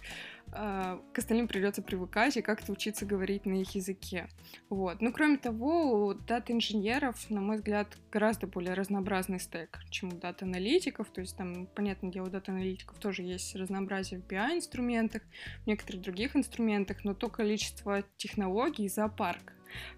а, 0.53 1.01
к 1.13 1.19
остальным 1.19 1.47
придется 1.47 1.81
привыкать 1.81 2.35
и 2.35 2.41
как-то 2.41 2.73
учиться 2.73 3.05
говорить 3.05 3.45
на 3.45 3.61
их 3.61 3.73
языке. 3.73 4.27
Вот. 4.69 5.01
Но 5.01 5.11
кроме 5.11 5.37
того, 5.37 6.07
у 6.07 6.13
дата-инженеров, 6.13 7.29
на 7.29 7.39
мой 7.39 7.57
взгляд, 7.57 7.87
гораздо 8.11 8.47
более 8.47 8.73
разнообразный 8.73 9.39
стек, 9.39 9.79
чем 9.89 10.09
у 10.09 10.17
дата-аналитиков. 10.17 11.09
То 11.09 11.21
есть 11.21 11.37
там, 11.37 11.67
понятное 11.67 12.11
дело, 12.11 12.27
у 12.27 12.29
дата-аналитиков 12.29 12.99
тоже 12.99 13.21
есть 13.23 13.55
разнообразие 13.55 14.19
в 14.19 14.27
BI-инструментах, 14.27 15.21
в 15.63 15.67
некоторых 15.67 16.01
других 16.01 16.35
инструментах, 16.35 17.05
но 17.05 17.13
то 17.13 17.29
количество 17.29 18.03
технологий, 18.17 18.89
зоопарк, 18.89 19.53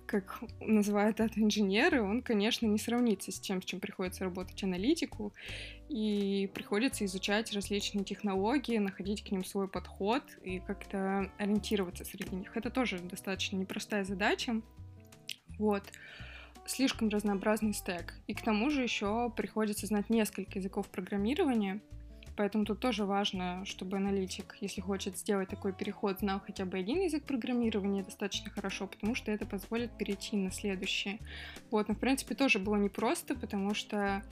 как 0.06 0.42
называют 0.60 1.20
это 1.20 1.40
инженеры, 1.40 2.02
он, 2.02 2.22
конечно, 2.22 2.66
не 2.66 2.78
сравнится 2.78 3.32
с 3.32 3.40
тем, 3.40 3.62
с 3.62 3.66
чем 3.66 3.80
приходится 3.80 4.24
работать 4.24 4.64
аналитику, 4.64 5.34
и 5.90 6.50
приходится 6.54 7.06
изучать 7.06 7.54
различные 7.54 8.04
технологии, 8.04 8.78
находить 8.78 9.24
к 9.24 9.32
ним 9.32 9.44
свой 9.44 9.68
подход 9.68 10.24
и 10.44 10.60
как-то 10.60 11.32
ориентироваться 11.38 12.06
среди 12.06 12.36
них. 12.36 12.56
Это 12.56 12.70
тоже 12.70 13.00
достаточно 13.00 13.58
непростая 13.58 14.04
задача. 14.04 14.62
Вот 15.60 15.84
слишком 16.66 17.10
разнообразный 17.10 17.74
стек. 17.74 18.14
И 18.28 18.34
к 18.34 18.42
тому 18.42 18.70
же 18.70 18.82
еще 18.82 19.32
приходится 19.36 19.86
знать 19.86 20.10
несколько 20.10 20.60
языков 20.60 20.88
программирования, 20.90 21.82
Поэтому 22.36 22.66
тут 22.66 22.80
тоже 22.80 23.06
важно, 23.06 23.64
чтобы 23.66 23.98
аналитик, 23.98 24.56
если 24.60 24.82
хочет 24.82 25.18
сделать 25.18 25.50
такой 25.50 25.74
переход, 25.74 26.20
знал 26.20 26.40
хотя 26.40 26.66
бы 26.66 26.78
один 26.78 27.02
язык 27.02 27.24
программирования 27.24 28.04
достаточно 28.04 28.50
хорошо, 28.50 28.88
потому 28.88 29.16
что 29.16 29.32
это 29.32 29.46
позволит 29.46 29.92
перейти 29.98 30.36
на 30.36 30.52
следующий. 30.52 31.20
Вот, 31.70 31.88
но 31.88 31.96
в 31.96 32.00
принципе 32.00 32.36
тоже 32.36 32.60
было 32.60 32.76
непросто, 32.76 33.36
потому 33.36 33.74
что 33.74 34.24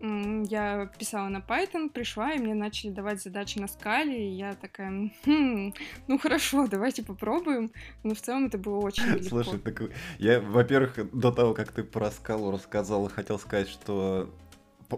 я 0.00 0.90
писала 0.98 1.28
на 1.28 1.38
Python, 1.38 1.88
пришла, 1.88 2.32
и 2.32 2.38
мне 2.38 2.54
начали 2.54 2.90
давать 2.90 3.22
задачи 3.22 3.58
на 3.58 3.68
скале, 3.68 4.28
и 4.28 4.34
я 4.34 4.54
такая, 4.54 5.10
хм, 5.24 5.72
ну 6.08 6.18
хорошо, 6.18 6.66
давайте 6.70 7.02
попробуем. 7.02 7.70
Но 8.02 8.14
в 8.14 8.20
целом 8.20 8.46
это 8.46 8.58
было 8.58 8.78
очень 8.80 9.04
легко. 9.14 9.42
Слушай, 9.42 9.58
так 9.60 9.82
я, 10.18 10.40
во-первых, 10.40 11.10
до 11.12 11.32
того, 11.32 11.54
как 11.54 11.72
ты 11.72 11.84
про 11.84 12.10
скалу 12.10 12.50
рассказала, 12.50 13.08
хотел 13.08 13.38
сказать, 13.38 13.68
что 13.68 14.34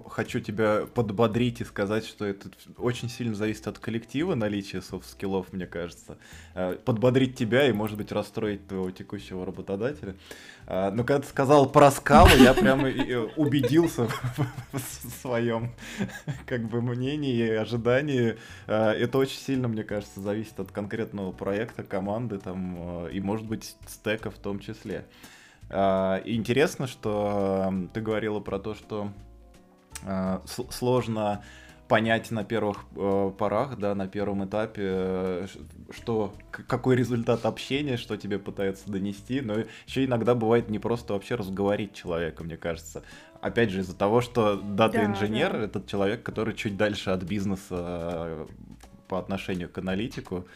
хочу 0.00 0.40
тебя 0.40 0.86
подбодрить 0.92 1.60
и 1.60 1.64
сказать, 1.64 2.04
что 2.04 2.24
это 2.24 2.48
очень 2.76 3.08
сильно 3.08 3.34
зависит 3.34 3.66
от 3.66 3.78
коллектива, 3.78 4.34
наличия 4.34 4.82
софт-скиллов, 4.82 5.52
мне 5.52 5.66
кажется. 5.66 6.18
Э, 6.54 6.74
подбодрить 6.74 7.36
тебя 7.36 7.68
и, 7.68 7.72
может 7.72 7.96
быть, 7.96 8.12
расстроить 8.12 8.66
твоего 8.66 8.90
текущего 8.90 9.44
работодателя. 9.44 10.16
Э, 10.66 10.90
но 10.90 11.04
когда 11.04 11.22
ты 11.22 11.28
сказал 11.28 11.70
про 11.70 11.90
скалу, 11.90 12.30
я 12.38 12.54
прямо 12.54 12.88
убедился 13.36 14.08
в 14.72 15.20
своем 15.20 15.72
как 16.46 16.68
бы 16.68 16.80
мнении 16.82 17.36
и 17.36 17.50
ожидании. 17.50 18.36
Э, 18.66 18.90
это 18.90 19.18
очень 19.18 19.38
сильно, 19.38 19.68
мне 19.68 19.84
кажется, 19.84 20.20
зависит 20.20 20.58
от 20.60 20.70
конкретного 20.70 21.32
проекта, 21.32 21.82
команды 21.82 22.38
там 22.38 23.08
и, 23.08 23.20
может 23.20 23.46
быть, 23.46 23.76
стека 23.86 24.30
в 24.30 24.38
том 24.38 24.58
числе. 24.58 25.06
Интересно, 25.68 26.86
что 26.86 27.72
ты 27.92 28.00
говорила 28.00 28.38
про 28.38 28.60
то, 28.60 28.74
что 28.74 29.10
Э, 29.10 29.25
сложно 30.70 31.42
понять 31.88 32.30
на 32.30 32.44
первых 32.44 32.84
э, 32.96 33.32
порах, 33.38 33.78
да, 33.78 33.94
на 33.94 34.08
первом 34.08 34.44
этапе, 34.44 34.82
э, 34.84 35.46
что 35.90 36.34
какой 36.50 36.96
результат 36.96 37.46
общения, 37.46 37.96
что 37.96 38.16
тебе 38.16 38.38
пытаются 38.38 38.90
донести, 38.90 39.40
но 39.40 39.54
еще 39.86 40.04
иногда 40.04 40.34
бывает 40.34 40.68
не 40.68 40.78
просто 40.78 41.12
вообще 41.12 41.36
разговорить 41.36 41.94
человека, 41.94 42.42
мне 42.44 42.56
кажется. 42.56 43.02
Опять 43.40 43.70
же, 43.70 43.80
из-за 43.80 43.94
того, 43.94 44.20
что 44.20 44.56
дата-инженер 44.56 45.52
да, 45.52 45.58
да. 45.58 45.64
этот 45.64 45.86
человек, 45.86 46.22
который 46.22 46.54
чуть 46.54 46.76
дальше 46.76 47.10
от 47.10 47.22
бизнеса 47.22 47.76
э, 47.78 48.46
по 49.08 49.18
отношению 49.18 49.68
к 49.68 49.78
аналитику. 49.78 50.46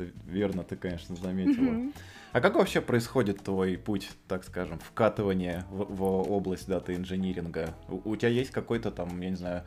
Это 0.00 0.12
верно, 0.26 0.62
ты, 0.64 0.76
конечно, 0.76 1.16
заметила. 1.16 1.64
Mm-hmm. 1.64 1.94
А 2.32 2.40
как 2.40 2.54
вообще 2.54 2.80
происходит 2.80 3.42
твой 3.42 3.76
путь, 3.76 4.10
так 4.28 4.44
скажем, 4.44 4.78
вкатывания 4.78 5.66
в, 5.70 5.94
в 5.94 6.32
область 6.32 6.68
дата-инжиниринга? 6.68 7.74
У, 7.88 8.12
у 8.12 8.16
тебя 8.16 8.28
есть 8.28 8.50
какой-то 8.50 8.90
там, 8.90 9.20
я 9.20 9.30
не 9.30 9.36
знаю, 9.36 9.64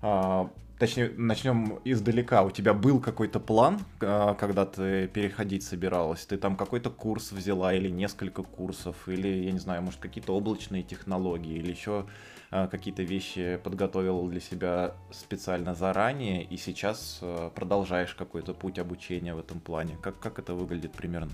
а, 0.00 0.50
точнее, 0.78 1.12
начнем 1.16 1.78
издалека. 1.84 2.42
У 2.42 2.50
тебя 2.50 2.72
был 2.72 3.00
какой-то 3.00 3.38
план, 3.38 3.80
а, 4.00 4.34
когда 4.34 4.64
ты 4.64 5.08
переходить 5.08 5.62
собиралась? 5.62 6.24
Ты 6.24 6.38
там 6.38 6.56
какой-то 6.56 6.90
курс 6.90 7.32
взяла 7.32 7.74
или 7.74 7.90
несколько 7.90 8.42
курсов, 8.42 8.96
или, 9.06 9.28
я 9.28 9.52
не 9.52 9.58
знаю, 9.58 9.82
может, 9.82 10.00
какие-то 10.00 10.34
облачные 10.34 10.82
технологии, 10.82 11.56
или 11.56 11.70
еще 11.70 12.06
какие-то 12.50 13.02
вещи 13.02 13.60
подготовил 13.62 14.26
для 14.28 14.40
себя 14.40 14.94
специально 15.12 15.74
заранее, 15.74 16.42
и 16.42 16.56
сейчас 16.56 17.20
а, 17.22 17.50
продолжаешь 17.50 18.14
какой-то 18.14 18.54
путь 18.54 18.78
обучения 18.78 19.34
в 19.34 19.38
этом 19.38 19.60
плане? 19.60 19.96
Как, 20.02 20.18
как 20.18 20.38
это 20.38 20.54
выглядит 20.54 20.92
примерно? 20.92 21.32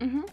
Угу. 0.00 0.26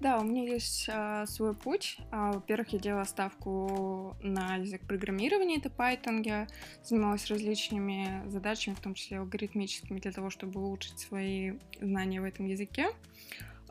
Да, 0.00 0.18
у 0.18 0.24
меня 0.24 0.44
есть 0.44 0.88
а, 0.90 1.26
свой 1.26 1.54
путь. 1.54 1.98
А, 2.10 2.32
во-первых, 2.32 2.70
я 2.70 2.78
делала 2.78 3.04
ставку 3.04 4.16
на 4.22 4.56
язык 4.56 4.80
программирования, 4.86 5.58
это 5.58 5.68
Python. 5.68 6.22
Я 6.24 6.48
занималась 6.82 7.26
различными 7.26 8.22
задачами, 8.28 8.74
в 8.74 8.80
том 8.80 8.94
числе 8.94 9.18
алгоритмическими, 9.18 10.00
для 10.00 10.10
того, 10.10 10.30
чтобы 10.30 10.60
улучшить 10.60 10.98
свои 10.98 11.58
знания 11.80 12.20
в 12.20 12.24
этом 12.24 12.46
языке. 12.46 12.88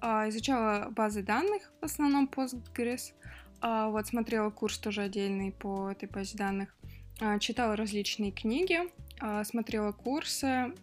А, 0.01 0.29
изучала 0.29 0.89
базы 0.91 1.23
данных, 1.23 1.73
в 1.81 1.85
основном 1.85 2.29
Postgres. 2.31 3.13
Вот 3.61 4.07
смотрела 4.07 4.49
курс 4.49 4.77
тоже 4.77 5.01
отдельный 5.01 5.51
по 5.51 5.89
этой 5.89 6.07
базе 6.07 6.37
данных. 6.37 6.75
А, 7.19 7.39
читала 7.39 7.75
различные 7.75 8.31
книги, 8.31 8.79
а, 9.19 9.43
смотрела 9.43 9.91
курсы. 9.91 10.73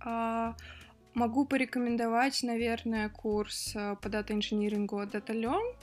А, 0.00 0.54
Могу 1.18 1.46
порекомендовать, 1.46 2.44
наверное, 2.44 3.08
курс 3.08 3.72
э, 3.74 3.96
по 4.00 4.08
дата-инжинирингу 4.08 5.00
от 5.00 5.16
DataLearn, 5.16 5.74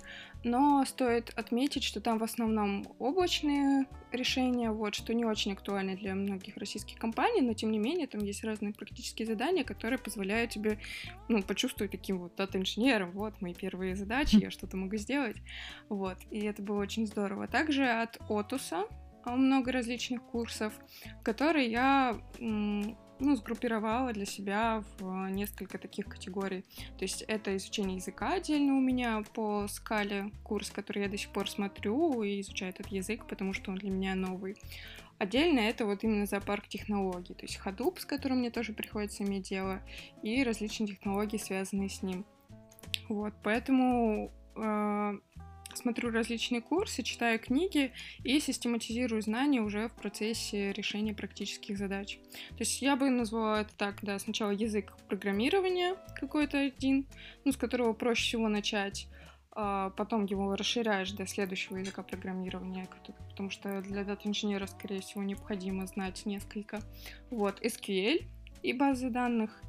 но 0.45 0.85
стоит 0.85 1.33
отметить, 1.35 1.83
что 1.83 1.99
там 1.99 2.19
в 2.19 2.23
основном 2.23 2.85
облачные 2.99 3.87
решения, 4.11 4.69
вот, 4.69 4.93
что 4.93 5.11
не 5.15 5.25
очень 5.25 5.53
актуально 5.53 5.95
для 5.95 6.13
многих 6.13 6.55
российских 6.57 6.99
компаний, 6.99 7.41
но 7.41 7.53
тем 7.53 7.71
не 7.71 7.79
менее 7.79 8.05
там 8.05 8.21
есть 8.21 8.43
разные 8.43 8.71
практические 8.71 9.25
задания, 9.27 9.63
которые 9.63 9.97
позволяют 9.97 10.51
тебе 10.51 10.77
ну, 11.29 11.41
почувствовать 11.41 11.91
таким 11.91 12.19
вот 12.19 12.35
дата-инженером, 12.35 13.11
вот 13.11 13.41
мои 13.41 13.55
первые 13.55 13.95
задачи, 13.95 14.35
я 14.35 14.51
что-то 14.51 14.77
могу 14.77 14.97
сделать, 14.97 15.37
вот, 15.89 16.17
и 16.29 16.41
это 16.41 16.61
было 16.61 16.79
очень 16.79 17.07
здорово. 17.07 17.47
Также 17.47 17.87
от 17.87 18.19
Отуса 18.29 18.85
много 19.25 19.71
различных 19.71 20.21
курсов, 20.21 20.73
которые 21.23 21.71
я 21.71 22.21
ну, 23.19 23.35
сгруппировала 23.35 24.11
для 24.13 24.25
себя 24.25 24.83
в 24.99 25.29
несколько 25.29 25.77
таких 25.77 26.07
категорий. 26.07 26.63
То 26.97 27.03
есть 27.03 27.21
это 27.23 27.55
изучение 27.57 27.97
языка 27.97 28.33
отдельно 28.33 28.75
у 28.75 28.81
меня 28.81 29.23
по 29.33 29.67
скале 29.67 30.31
курс, 30.43 30.69
который 30.69 31.03
я 31.03 31.09
до 31.09 31.17
сих 31.17 31.29
пор 31.29 31.49
смотрю 31.49 32.23
и 32.23 32.41
изучаю 32.41 32.71
этот 32.71 32.87
язык, 32.87 33.25
потому 33.27 33.53
что 33.53 33.71
он 33.71 33.77
для 33.77 33.89
меня 33.89 34.15
новый. 34.15 34.57
Отдельно 35.17 35.59
это 35.59 35.85
вот 35.85 36.03
именно 36.03 36.25
зоопарк 36.25 36.67
технологий, 36.67 37.33
то 37.33 37.45
есть 37.45 37.59
Hadoop, 37.63 37.99
с 37.99 38.05
которым 38.05 38.39
мне 38.39 38.51
тоже 38.51 38.73
приходится 38.73 39.23
иметь 39.23 39.47
дело, 39.47 39.81
и 40.21 40.43
различные 40.43 40.87
технологии, 40.87 41.37
связанные 41.37 41.89
с 41.89 42.01
ним. 42.01 42.25
Вот, 43.07 43.33
поэтому 43.41 44.31
э, 44.57 45.19
смотрю 45.77 46.11
различные 46.11 46.61
курсы, 46.61 47.03
читаю 47.03 47.39
книги 47.39 47.91
и 48.23 48.39
систематизирую 48.39 49.21
знания 49.21 49.61
уже 49.61 49.87
в 49.87 49.93
процессе 49.93 50.71
решения 50.73 51.13
практических 51.13 51.77
задач. 51.77 52.19
То 52.49 52.59
есть 52.59 52.81
я 52.81 52.95
бы 52.95 53.09
назвала 53.09 53.61
это 53.61 53.75
так, 53.75 53.99
да, 54.01 54.17
сначала 54.19 54.51
язык 54.51 54.93
программирования 55.07 55.95
какой-то 56.15 56.59
один, 56.59 57.07
ну, 57.43 57.51
с 57.51 57.57
которого 57.57 57.93
проще 57.93 58.23
всего 58.23 58.47
начать, 58.49 59.07
а 59.51 59.91
потом 59.91 60.25
его 60.25 60.55
расширяешь 60.55 61.11
до 61.11 61.25
следующего 61.25 61.77
языка 61.77 62.03
программирования, 62.03 62.87
потому 63.29 63.49
что 63.49 63.81
для 63.81 64.03
дата-инженера, 64.03 64.65
скорее 64.67 64.99
всего, 64.99 65.23
необходимо 65.23 65.87
знать 65.87 66.25
несколько. 66.25 66.81
Вот, 67.29 67.61
SQL 67.63 68.25
и 68.63 68.73
базы 68.73 69.09
данных, 69.09 69.61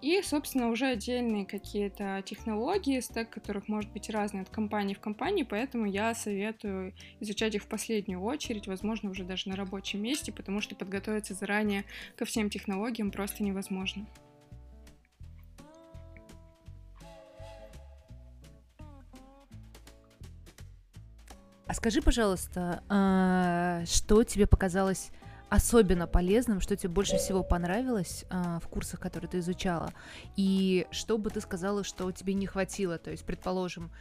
и, 0.00 0.20
собственно, 0.22 0.70
уже 0.70 0.86
отдельные 0.86 1.46
какие-то 1.46 2.22
технологии, 2.26 3.00
стек 3.00 3.30
которых 3.30 3.68
может 3.68 3.90
быть 3.92 4.10
разный 4.10 4.42
от 4.42 4.50
компании 4.50 4.94
в 4.94 5.00
компании, 5.00 5.42
поэтому 5.42 5.86
я 5.86 6.14
советую 6.14 6.94
изучать 7.20 7.54
их 7.54 7.62
в 7.62 7.68
последнюю 7.68 8.20
очередь, 8.20 8.66
возможно, 8.66 9.10
уже 9.10 9.24
даже 9.24 9.48
на 9.48 9.56
рабочем 9.56 10.02
месте, 10.02 10.32
потому 10.32 10.60
что 10.60 10.74
подготовиться 10.74 11.34
заранее 11.34 11.84
ко 12.16 12.24
всем 12.24 12.50
технологиям 12.50 13.10
просто 13.10 13.42
невозможно. 13.42 14.06
А 21.66 21.72
скажи, 21.72 22.02
пожалуйста, 22.02 22.82
а, 22.88 23.84
что 23.86 24.22
тебе 24.22 24.46
показалось 24.46 25.10
особенно 25.54 26.08
полезным, 26.08 26.60
что 26.60 26.76
тебе 26.76 26.88
больше 26.90 27.16
всего 27.16 27.44
понравилось 27.44 28.24
а, 28.28 28.58
в 28.58 28.66
курсах, 28.66 28.98
которые 28.98 29.30
ты 29.30 29.38
изучала, 29.38 29.92
и 30.36 30.86
что 30.90 31.16
бы 31.16 31.30
ты 31.30 31.40
сказала, 31.40 31.84
что 31.84 32.10
тебе 32.10 32.34
не 32.34 32.46
хватило? 32.46 32.98
То 32.98 33.12
есть, 33.12 33.24
предположим, 33.24 33.92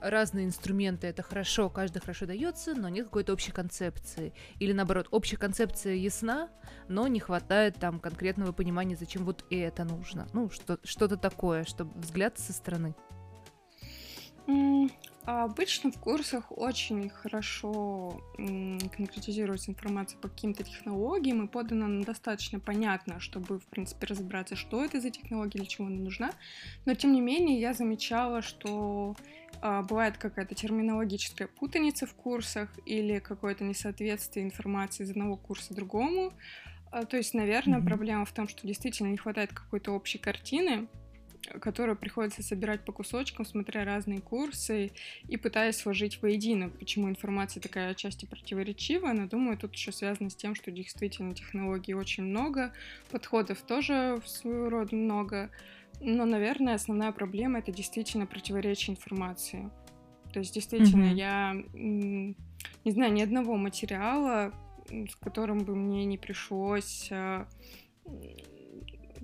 разные 0.00 0.46
инструменты 0.46 1.06
это 1.06 1.22
хорошо, 1.22 1.68
каждый 1.68 2.00
хорошо 2.00 2.24
дается, 2.24 2.74
но 2.74 2.88
нет 2.88 3.04
какой-то 3.06 3.34
общей 3.34 3.52
концепции. 3.52 4.32
Или 4.58 4.72
наоборот, 4.72 5.08
общая 5.10 5.36
концепция 5.36 5.94
ясна, 5.94 6.48
но 6.88 7.06
не 7.06 7.20
хватает 7.20 7.76
там 7.78 8.00
конкретного 8.00 8.52
понимания, 8.52 8.96
зачем 8.96 9.26
вот 9.26 9.44
это 9.50 9.84
нужно. 9.84 10.26
Ну, 10.32 10.48
что- 10.48 10.78
что-то 10.82 11.18
такое, 11.18 11.64
чтобы 11.64 11.92
взгляд 12.00 12.38
со 12.38 12.54
стороны. 12.54 12.94
Обычно 15.26 15.90
в 15.90 15.98
курсах 15.98 16.44
очень 16.50 17.08
хорошо 17.08 18.20
конкретизируется 18.36 19.70
информация 19.70 20.18
по 20.18 20.28
каким-то 20.28 20.64
технологиям 20.64 21.44
и 21.44 21.48
подана 21.48 22.04
достаточно 22.04 22.60
понятно, 22.60 23.20
чтобы, 23.20 23.58
в 23.58 23.64
принципе, 23.66 24.06
разобраться, 24.06 24.54
что 24.54 24.84
это 24.84 25.00
за 25.00 25.08
технология, 25.08 25.60
для 25.60 25.66
чего 25.66 25.86
она 25.86 25.96
нужна. 25.96 26.32
Но, 26.84 26.94
тем 26.94 27.12
не 27.12 27.22
менее, 27.22 27.58
я 27.58 27.72
замечала, 27.72 28.42
что 28.42 29.16
а, 29.62 29.82
бывает 29.82 30.18
какая-то 30.18 30.54
терминологическая 30.54 31.48
путаница 31.48 32.06
в 32.06 32.12
курсах 32.14 32.68
или 32.84 33.18
какое-то 33.18 33.64
несоответствие 33.64 34.44
информации 34.44 35.04
из 35.04 35.10
одного 35.10 35.38
курса 35.38 35.72
другому. 35.72 36.34
А, 36.90 37.06
то 37.06 37.16
есть, 37.16 37.32
наверное, 37.32 37.80
mm-hmm. 37.80 37.86
проблема 37.86 38.24
в 38.26 38.32
том, 38.32 38.46
что 38.46 38.66
действительно 38.66 39.08
не 39.08 39.16
хватает 39.16 39.54
какой-то 39.54 39.92
общей 39.92 40.18
картины, 40.18 40.86
которую 41.60 41.96
приходится 41.96 42.42
собирать 42.42 42.84
по 42.84 42.92
кусочкам, 42.92 43.44
смотря 43.44 43.84
разные 43.84 44.20
курсы 44.20 44.92
и 45.28 45.36
пытаясь 45.36 45.76
сложить 45.76 46.22
воедино, 46.22 46.68
почему 46.68 47.08
информация 47.08 47.60
такая 47.60 47.90
отчасти 47.90 48.26
противоречивая, 48.26 49.12
но 49.12 49.26
думаю, 49.26 49.58
тут 49.58 49.74
еще 49.74 49.92
связано 49.92 50.30
с 50.30 50.36
тем, 50.36 50.54
что 50.54 50.70
действительно 50.70 51.34
технологий 51.34 51.94
очень 51.94 52.24
много, 52.24 52.72
подходов 53.10 53.60
тоже 53.62 54.20
в 54.24 54.28
свою 54.28 54.68
роду 54.68 54.96
много, 54.96 55.50
но, 56.00 56.24
наверное, 56.24 56.74
основная 56.74 57.12
проблема— 57.12 57.58
это 57.60 57.72
действительно 57.72 58.26
противоречие 58.26 58.94
информации. 58.94 59.70
То 60.32 60.40
есть, 60.40 60.52
действительно, 60.54 61.12
mm-hmm. 61.12 61.14
я 61.14 62.34
не 62.84 62.90
знаю 62.90 63.12
ни 63.12 63.22
одного 63.22 63.56
материала, 63.56 64.52
с 64.88 65.14
которым 65.16 65.60
бы 65.60 65.74
мне 65.76 66.04
не 66.04 66.18
пришлось 66.18 67.08
а, 67.10 67.46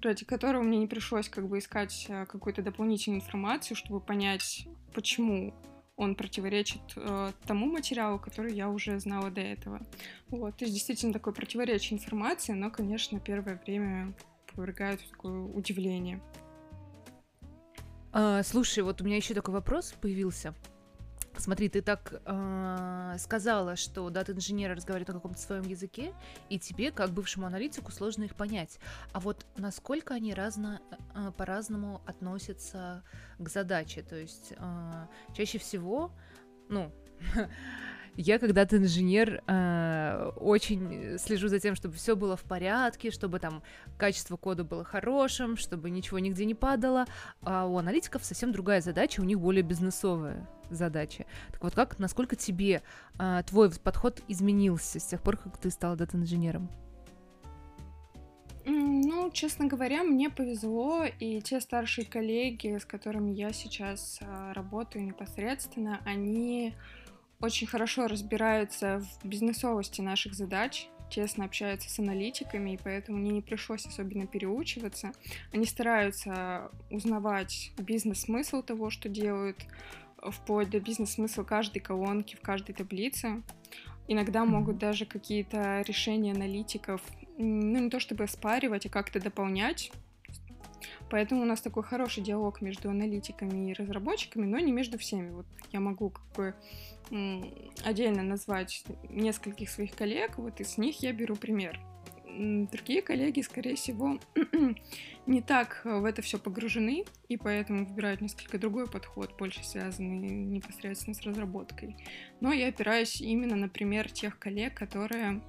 ради 0.01 0.25
которого 0.25 0.63
мне 0.63 0.79
не 0.79 0.87
пришлось 0.87 1.29
как 1.29 1.49
бы 1.49 1.59
искать 1.59 2.07
э, 2.09 2.27
какую-то 2.27 2.63
дополнительную 2.63 3.21
информацию, 3.21 3.77
чтобы 3.77 4.01
понять, 4.01 4.67
почему 4.95 5.55
он 5.97 6.15
противоречит 6.15 6.81
э, 6.97 7.33
тому 7.47 7.67
материалу, 7.67 8.19
который 8.19 8.55
я 8.55 8.71
уже 8.71 8.99
знала 9.01 9.31
до 9.31 9.43
этого. 9.43 9.81
Вот, 10.29 10.57
то 10.57 10.65
есть 10.65 10.75
действительно 10.75 11.13
такое 11.13 11.35
противоречие 11.35 11.99
информации, 11.99 12.53
но, 12.53 12.71
конечно, 12.71 13.21
первое 13.21 13.61
время 13.67 14.15
повергает 14.55 15.01
такое 15.11 15.43
удивление. 15.43 16.21
А, 18.13 18.43
слушай, 18.43 18.83
вот 18.83 19.01
у 19.01 19.05
меня 19.05 19.17
еще 19.17 19.35
такой 19.35 19.55
вопрос 19.55 19.95
появился. 20.01 20.55
Смотри, 21.37 21.69
ты 21.69 21.81
так 21.81 22.21
э, 22.25 23.17
сказала, 23.19 23.77
что 23.77 24.11
дата-инженеры 24.11 24.75
разговаривают 24.75 25.09
на 25.09 25.15
каком-то 25.15 25.41
своем 25.41 25.63
языке, 25.63 26.13
и 26.49 26.59
тебе, 26.59 26.91
как 26.91 27.11
бывшему 27.11 27.47
аналитику, 27.47 27.93
сложно 27.93 28.25
их 28.25 28.35
понять. 28.35 28.79
А 29.13 29.21
вот 29.21 29.47
насколько 29.57 30.15
они 30.15 30.35
разно, 30.35 30.83
э, 31.15 31.33
по-разному 31.37 32.03
относятся 32.05 33.05
к 33.39 33.49
задаче? 33.49 34.03
То 34.03 34.17
есть 34.17 34.53
э, 34.57 35.07
чаще 35.35 35.59
всего, 35.59 36.13
ну, 36.69 36.93
Я, 38.23 38.39
когда 38.39 38.67
ты 38.67 38.77
инженер, 38.77 39.43
э, 39.47 40.33
очень 40.37 41.19
слежу 41.19 41.49
за 41.49 41.59
тем, 41.59 41.75
чтобы 41.75 41.95
все 41.95 42.15
было 42.15 42.37
в 42.37 42.43
порядке, 42.43 43.11
чтобы 43.11 43.39
там 43.39 43.63
качество 43.97 44.37
кода 44.37 44.63
было 44.63 44.85
хорошим, 44.85 45.57
чтобы 45.57 45.89
ничего 45.89 46.19
нигде 46.19 46.45
не 46.45 46.55
падало. 46.55 47.07
А 47.41 47.65
у 47.65 47.79
аналитиков 47.79 48.23
совсем 48.23 48.53
другая 48.53 48.83
задача, 48.83 49.23
у 49.23 49.25
них 49.25 49.41
более 49.41 49.63
бизнесовая 49.63 50.47
задача. 50.69 51.25
Так 51.51 51.65
вот, 51.65 51.75
как, 51.75 51.99
насколько 51.99 52.37
тебе 52.37 52.83
э, 53.19 53.43
твой 53.47 53.71
подход 53.71 54.21
изменился 54.29 55.01
с 55.01 55.07
тех 55.07 55.23
пор, 55.23 55.39
как 55.39 55.57
ты 55.57 55.71
стала 55.71 55.97
дата-инженером? 55.97 56.69
Ну, 58.67 59.31
честно 59.31 59.67
говоря, 59.67 60.05
мне 60.05 60.29
повезло, 60.29 61.05
и 61.05 61.41
те 61.41 61.59
старшие 61.63 62.05
коллеги, 62.05 62.77
с 62.77 62.85
которыми 62.85 63.31
я 63.31 63.55
сейчас 63.55 64.19
а, 64.21 64.53
работаю 64.53 65.07
непосредственно, 65.07 66.01
они 66.05 66.75
очень 67.41 67.67
хорошо 67.67 68.07
разбираются 68.07 69.03
в 69.23 69.27
бизнесовости 69.27 70.01
наших 70.01 70.35
задач, 70.35 70.89
тесно 71.11 71.45
общаются 71.45 71.91
с 71.91 71.99
аналитиками, 71.99 72.75
и 72.75 72.79
поэтому 72.83 73.19
мне 73.19 73.31
не 73.31 73.43
пришлось 73.43 73.87
особенно 73.87 74.27
переучиваться. 74.27 75.13
Они 75.53 75.67
стараются 75.67 76.71
узнавать 76.91 77.73
бизнес-смысл 77.79 78.63
того, 78.63 78.91
что 78.91 79.09
делают, 79.09 79.59
вплоть 80.23 80.71
до 80.71 80.81
бизнес-смысла 80.81 81.45
каждой 81.45 81.81
колонки 81.81 82.37
в 82.37 82.41
каждой 82.41 82.75
таблице. 82.75 83.43
Иногда 84.07 84.45
могут 84.45 84.79
даже 84.79 85.07
какие-то 85.07 85.83
решения 85.83 86.33
аналитиков, 86.33 87.01
ну, 87.39 87.79
не 87.79 87.91
то 87.91 88.01
чтобы 88.01 88.25
оспаривать, 88.25 88.87
а 88.87 88.91
как-то 88.91 89.21
дополнять. 89.21 89.93
Поэтому 91.11 91.43
у 91.43 91.45
нас 91.45 91.61
такой 91.61 91.83
хороший 91.83 92.23
диалог 92.23 92.61
между 92.61 92.91
аналитиками 92.91 93.71
и 93.71 93.75
разработчиками, 93.75 94.47
но 94.47 94.59
не 94.59 94.73
между 94.73 94.99
всеми. 94.99 95.31
Вот 95.31 95.47
я 95.73 95.81
могу 95.81 96.11
как 96.11 96.25
бы 96.37 96.55
отдельно 97.85 98.23
назвать 98.23 98.85
нескольких 99.09 99.69
своих 99.71 99.95
коллег, 99.95 100.39
вот 100.39 100.61
из 100.61 100.79
них 100.79 101.03
я 101.03 101.13
беру 101.13 101.37
пример. 101.37 101.81
Другие 102.33 103.03
коллеги, 103.03 103.41
скорее 103.41 103.75
всего, 103.75 104.21
не 105.27 105.43
так 105.43 105.81
в 105.85 106.05
это 106.05 106.23
все 106.23 106.39
погружены, 106.39 107.05
и 107.29 107.37
поэтому 107.37 107.85
выбирают 107.85 108.21
несколько 108.21 108.57
другой 108.57 108.87
подход, 108.87 109.37
больше 109.37 109.65
связанный 109.65 110.17
непосредственно 110.17 111.15
с 111.15 111.23
разработкой. 111.23 111.97
Но 112.41 112.53
я 112.53 112.69
опираюсь 112.69 113.21
именно 113.21 113.57
на 113.57 113.69
пример 113.69 114.11
тех 114.11 114.39
коллег, 114.39 114.75
которые 114.75 115.43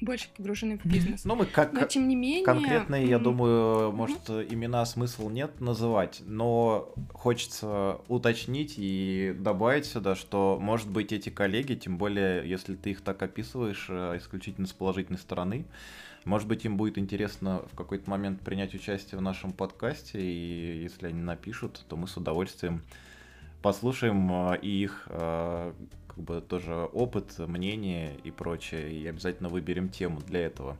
больше 0.00 0.28
погружены 0.36 0.78
в 0.78 0.84
бизнес. 0.84 1.24
Ну, 1.24 1.36
мы 1.36 1.46
как, 1.46 1.72
но 1.72 1.84
тем 1.84 2.08
не 2.08 2.16
менее... 2.16 2.44
Конкретные, 2.44 3.08
я 3.08 3.18
думаю, 3.18 3.92
может, 3.92 4.28
имена 4.30 4.84
смысл 4.84 5.28
нет 5.28 5.60
называть, 5.60 6.22
но 6.26 6.92
хочется 7.12 7.98
уточнить 8.08 8.74
и 8.76 9.34
добавить 9.38 9.86
сюда, 9.86 10.14
что, 10.14 10.58
может 10.60 10.88
быть, 10.88 11.12
эти 11.12 11.28
коллеги, 11.28 11.74
тем 11.74 11.98
более, 11.98 12.48
если 12.48 12.74
ты 12.74 12.90
их 12.90 13.00
так 13.00 13.22
описываешь 13.22 13.86
э, 13.88 14.18
исключительно 14.18 14.66
с 14.66 14.72
положительной 14.72 15.18
стороны, 15.18 15.64
может 16.24 16.48
быть, 16.48 16.64
им 16.64 16.76
будет 16.76 16.98
интересно 16.98 17.62
в 17.72 17.76
какой-то 17.76 18.10
момент 18.10 18.40
принять 18.40 18.74
участие 18.74 19.18
в 19.18 19.22
нашем 19.22 19.52
подкасте, 19.52 20.20
и 20.20 20.82
если 20.82 21.06
они 21.06 21.22
напишут, 21.22 21.84
то 21.88 21.96
мы 21.96 22.08
с 22.08 22.16
удовольствием 22.16 22.82
послушаем 23.62 24.52
э, 24.52 24.58
их 24.60 25.06
э, 25.08 25.72
как 26.16 26.24
бы 26.24 26.40
тоже 26.40 26.74
опыт, 26.74 27.38
мнение 27.38 28.16
и 28.24 28.30
прочее, 28.30 28.90
и 28.90 29.06
обязательно 29.06 29.50
выберем 29.50 29.90
тему 29.90 30.20
для 30.20 30.40
этого. 30.46 30.78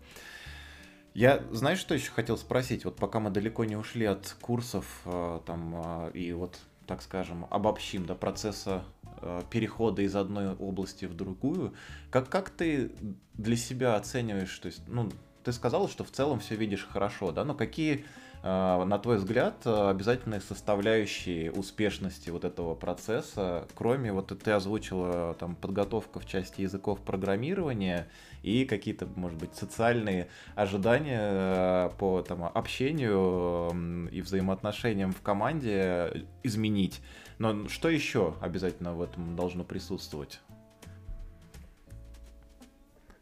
Я, 1.12 1.42
знаешь, 1.50 1.78
что 1.78 1.94
еще 1.94 2.10
хотел 2.10 2.36
спросить? 2.36 2.84
Вот 2.84 2.96
пока 2.96 3.20
мы 3.20 3.30
далеко 3.30 3.64
не 3.64 3.76
ушли 3.76 4.06
от 4.06 4.36
курсов 4.40 5.02
э, 5.04 5.40
там 5.46 5.82
э, 5.84 6.10
и 6.12 6.32
вот, 6.32 6.58
так 6.86 7.02
скажем, 7.02 7.46
обобщим 7.50 8.04
до 8.06 8.14
процесса 8.14 8.84
э, 9.20 9.42
перехода 9.50 10.02
из 10.02 10.16
одной 10.16 10.54
области 10.54 11.04
в 11.04 11.14
другую, 11.14 11.74
как, 12.10 12.28
как 12.28 12.50
ты 12.50 12.92
для 13.34 13.56
себя 13.56 13.96
оцениваешь, 13.96 14.58
то 14.58 14.66
есть, 14.66 14.82
ну, 14.88 15.10
ты 15.42 15.52
сказал, 15.52 15.88
что 15.88 16.04
в 16.04 16.10
целом 16.10 16.40
все 16.40 16.54
видишь 16.54 16.86
хорошо, 16.86 17.32
да, 17.32 17.44
но 17.44 17.54
какие 17.54 18.04
на 18.46 18.98
твой 18.98 19.16
взгляд, 19.16 19.62
а, 19.64 19.90
обязательные 19.90 20.40
составляющие 20.40 21.50
успешности 21.50 22.30
вот 22.30 22.44
этого 22.44 22.74
процесса, 22.74 23.66
кроме 23.74 24.12
вот 24.12 24.28
ты 24.28 24.50
озвучила 24.50 25.34
там 25.34 25.56
подготовка 25.56 26.20
в 26.20 26.26
части 26.26 26.60
языков 26.60 27.00
программирования 27.00 28.08
и 28.42 28.64
какие-то, 28.64 29.06
может 29.16 29.38
быть, 29.38 29.54
социальные 29.54 30.28
ожидания 30.54 31.20
а, 31.20 31.88
по 31.98 32.22
там, 32.22 32.44
общению 32.44 34.08
и 34.10 34.20
взаимоотношениям 34.20 35.12
в 35.12 35.22
команде 35.22 36.26
изменить. 36.42 37.00
Но 37.38 37.68
что 37.68 37.88
еще 37.88 38.34
обязательно 38.40 38.94
в 38.94 39.02
этом 39.02 39.34
должно 39.34 39.64
присутствовать? 39.64 40.40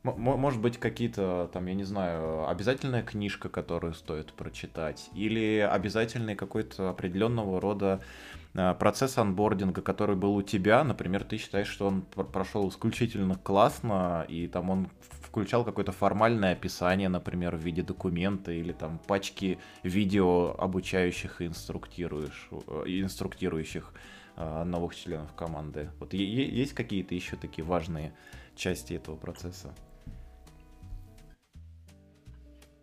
Может 0.04 0.60
быть, 0.60 0.76
какие-то, 0.76 1.48
там, 1.54 1.64
я 1.64 1.72
не 1.72 1.84
знаю, 1.84 2.46
обязательная 2.46 3.02
книжка, 3.02 3.48
которую 3.48 3.94
стоит 3.94 4.34
прочитать, 4.34 5.08
или 5.14 5.58
обязательный 5.58 6.34
какой-то 6.34 6.90
определенного 6.90 7.58
рода 7.58 8.02
э, 8.52 8.74
процесс 8.78 9.16
анбординга, 9.16 9.80
который 9.80 10.14
был 10.14 10.34
у 10.36 10.42
тебя, 10.42 10.84
например, 10.84 11.24
ты 11.24 11.38
считаешь, 11.38 11.68
что 11.68 11.86
он 11.86 12.02
прошел 12.02 12.68
исключительно 12.68 13.36
классно, 13.36 14.26
и 14.28 14.46
там 14.46 14.68
он 14.68 14.88
включал 15.22 15.64
какое-то 15.64 15.92
формальное 15.92 16.52
описание, 16.52 17.08
например, 17.08 17.56
в 17.56 17.60
виде 17.60 17.82
документа, 17.82 18.52
или 18.52 18.72
там 18.72 19.00
пачки 19.06 19.58
видео 19.82 20.54
обучающих 20.58 21.40
и 21.40 21.46
инструктируешь, 21.46 22.50
э, 22.50 22.84
инструктирующих 22.88 23.94
э, 24.36 24.64
новых 24.64 24.94
членов 24.94 25.32
команды. 25.32 25.88
Вот 25.98 26.12
есть 26.12 26.74
какие-то 26.74 27.14
еще 27.14 27.36
такие 27.36 27.64
важные 27.64 28.14
части 28.54 28.92
этого 28.92 29.16
процесса? 29.16 29.74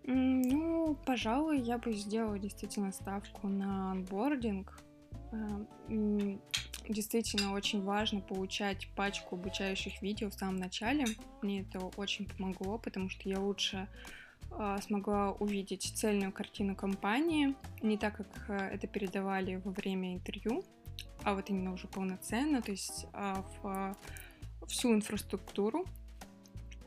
Ну, 0.04 0.98
пожалуй, 1.06 1.60
я 1.60 1.78
бы 1.78 1.94
сделала 1.94 2.40
действительно 2.40 2.92
ставку 2.92 3.48
на 3.48 3.92
анбординг. 3.92 4.82
Э, 5.32 5.66
действительно 6.90 7.54
очень 7.54 7.84
важно 7.84 8.22
получать 8.22 8.88
пачку 8.96 9.36
обучающих 9.36 10.02
видео 10.02 10.30
в 10.30 10.34
самом 10.34 10.58
начале. 10.58 11.06
Мне 11.42 11.62
это 11.62 11.80
очень 11.98 12.28
помогло, 12.28 12.80
потому 12.80 13.10
что 13.10 13.30
я 13.30 13.40
лучше 13.40 13.88
э, 14.52 14.78
смогла 14.82 15.34
увидеть 15.34 15.94
цельную 15.96 16.32
картину 16.32 16.76
компании, 16.76 17.56
не 17.82 17.98
так, 17.98 18.18
как 18.18 18.50
э, 18.50 18.74
это 18.74 18.88
передавали 18.88 19.62
во 19.64 19.72
время 19.72 20.16
интервью, 20.16 20.64
а 21.24 21.36
вот 21.36 21.50
именно 21.52 21.74
уже 21.74 21.88
полноценно, 21.88 22.62
то 22.62 22.72
есть 22.72 23.06
в 23.14 23.96
всю 24.68 24.94
инфраструктуру 24.94 25.86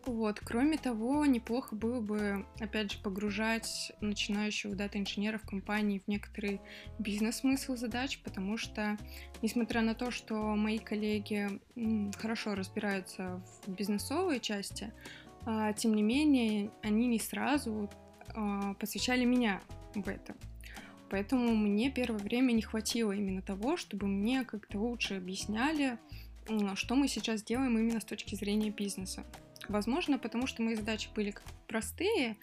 вот. 0.07 0.41
Кроме 0.41 0.77
того, 0.77 1.25
неплохо 1.27 1.75
было 1.75 2.01
бы, 2.01 2.47
опять 2.61 2.93
же, 2.93 2.99
погружать 2.99 3.93
начинающего 4.01 4.75
дата-инженера 4.75 5.39
в 5.39 5.47
компании 5.47 6.01
в 6.05 6.09
некоторый 6.09 6.61
бизнес-смысл 6.99 7.77
задач, 7.77 8.19
потому 8.21 8.57
что, 8.57 8.99
несмотря 9.43 9.83
на 9.83 9.95
то, 9.95 10.11
что 10.11 10.37
мои 10.57 10.79
коллеги 10.79 11.61
хорошо 12.19 12.55
разбираются 12.55 13.43
в 13.67 13.71
бизнесовой 13.71 14.41
части, 14.41 14.93
а, 15.47 15.73
тем 15.73 15.95
не 15.95 16.03
менее, 16.03 16.71
они 16.83 17.07
не 17.07 17.19
сразу 17.19 17.91
а, 18.35 18.75
посвящали 18.75 19.25
меня 19.25 19.61
в 19.95 20.09
это. 20.09 20.35
Поэтому 21.11 21.55
мне 21.55 21.91
первое 21.91 22.19
время 22.19 22.53
не 22.53 22.63
хватило 22.63 23.13
именно 23.13 23.43
того, 23.43 23.77
чтобы 23.77 24.07
мне 24.07 24.45
как-то 24.45 24.79
лучше 24.79 25.15
объясняли, 25.15 25.99
что 26.75 26.95
мы 26.95 27.09
сейчас 27.09 27.43
делаем 27.43 27.79
именно 27.79 28.01
с 28.01 28.05
точки 28.05 28.35
зрения 28.35 28.71
бизнеса. 28.71 29.25
Возможно, 29.69 30.19
потому 30.19 30.47
что 30.47 30.63
мои 30.63 30.75
задачи 30.75 31.09
были 31.15 31.35
простые, 31.67 32.37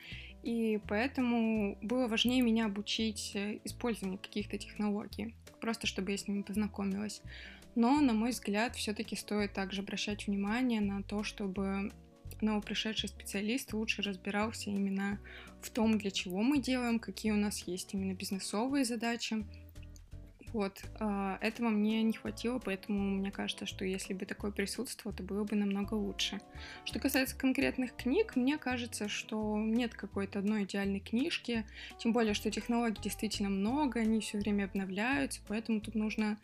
и 0.43 0.79
поэтому 0.87 1.77
было 1.81 2.07
важнее 2.07 2.41
меня 2.41 2.65
обучить 2.65 3.31
э, 3.35 3.59
использованию 3.63 4.19
каких-то 4.19 4.57
технологий, 4.57 5.35
просто 5.59 5.85
чтобы 5.85 6.11
я 6.11 6.17
с 6.17 6.27
ними 6.27 6.41
познакомилась. 6.41 7.21
Но, 7.75 8.01
на 8.01 8.13
мой 8.13 8.31
взгляд, 8.31 8.75
все-таки 8.75 9.15
стоит 9.15 9.53
также 9.53 9.81
обращать 9.81 10.27
внимание 10.27 10.81
на 10.81 11.03
то, 11.03 11.23
чтобы 11.23 11.91
новопришедший 12.41 13.09
специалист 13.09 13.71
лучше 13.73 14.01
разбирался 14.01 14.71
именно 14.71 15.19
в 15.61 15.69
том, 15.69 15.97
для 15.97 16.11
чего 16.11 16.41
мы 16.41 16.57
делаем, 16.57 16.99
какие 16.99 17.31
у 17.31 17.37
нас 17.37 17.59
есть 17.67 17.93
именно 17.93 18.13
бизнесовые 18.13 18.83
задачи, 18.83 19.45
вот, 20.53 20.83
а, 20.99 21.37
этого 21.41 21.69
мне 21.69 22.03
не 22.03 22.13
хватило, 22.13 22.59
поэтому 22.59 22.99
мне 22.99 23.31
кажется, 23.31 23.65
что 23.65 23.85
если 23.85 24.13
бы 24.13 24.25
такое 24.25 24.51
присутствовало, 24.51 25.15
то 25.15 25.23
было 25.23 25.43
бы 25.43 25.55
намного 25.55 25.93
лучше. 25.93 26.39
Что 26.83 26.99
касается 26.99 27.37
конкретных 27.37 27.95
книг, 27.95 28.35
мне 28.35 28.57
кажется, 28.57 29.07
что 29.07 29.57
нет 29.57 29.93
какой-то 29.93 30.39
одной 30.39 30.63
идеальной 30.63 30.99
книжки, 30.99 31.65
тем 31.97 32.11
более, 32.11 32.33
что 32.33 32.51
технологий 32.51 33.01
действительно 33.01 33.49
много, 33.49 34.01
они 34.01 34.19
все 34.19 34.37
время 34.37 34.65
обновляются, 34.65 35.41
поэтому 35.47 35.79
тут 35.79 35.95
нужно, 35.95 36.37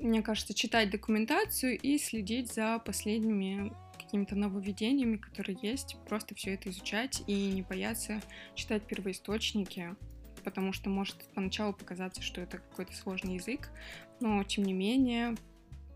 мне 0.00 0.22
кажется, 0.22 0.54
читать 0.54 0.90
документацию 0.90 1.78
и 1.78 1.98
следить 1.98 2.52
за 2.52 2.78
последними 2.78 3.72
какими-то 3.98 4.36
нововведениями, 4.36 5.16
которые 5.16 5.58
есть, 5.60 5.96
просто 6.08 6.36
все 6.36 6.54
это 6.54 6.70
изучать 6.70 7.24
и 7.26 7.50
не 7.50 7.62
бояться 7.62 8.22
читать 8.54 8.84
первоисточники, 8.86 9.96
потому 10.46 10.72
что 10.72 10.88
может 10.88 11.16
поначалу 11.34 11.72
показаться, 11.72 12.22
что 12.22 12.40
это 12.40 12.58
какой-то 12.58 12.94
сложный 12.94 13.34
язык, 13.34 13.68
но 14.20 14.44
тем 14.44 14.62
не 14.62 14.72
менее 14.72 15.34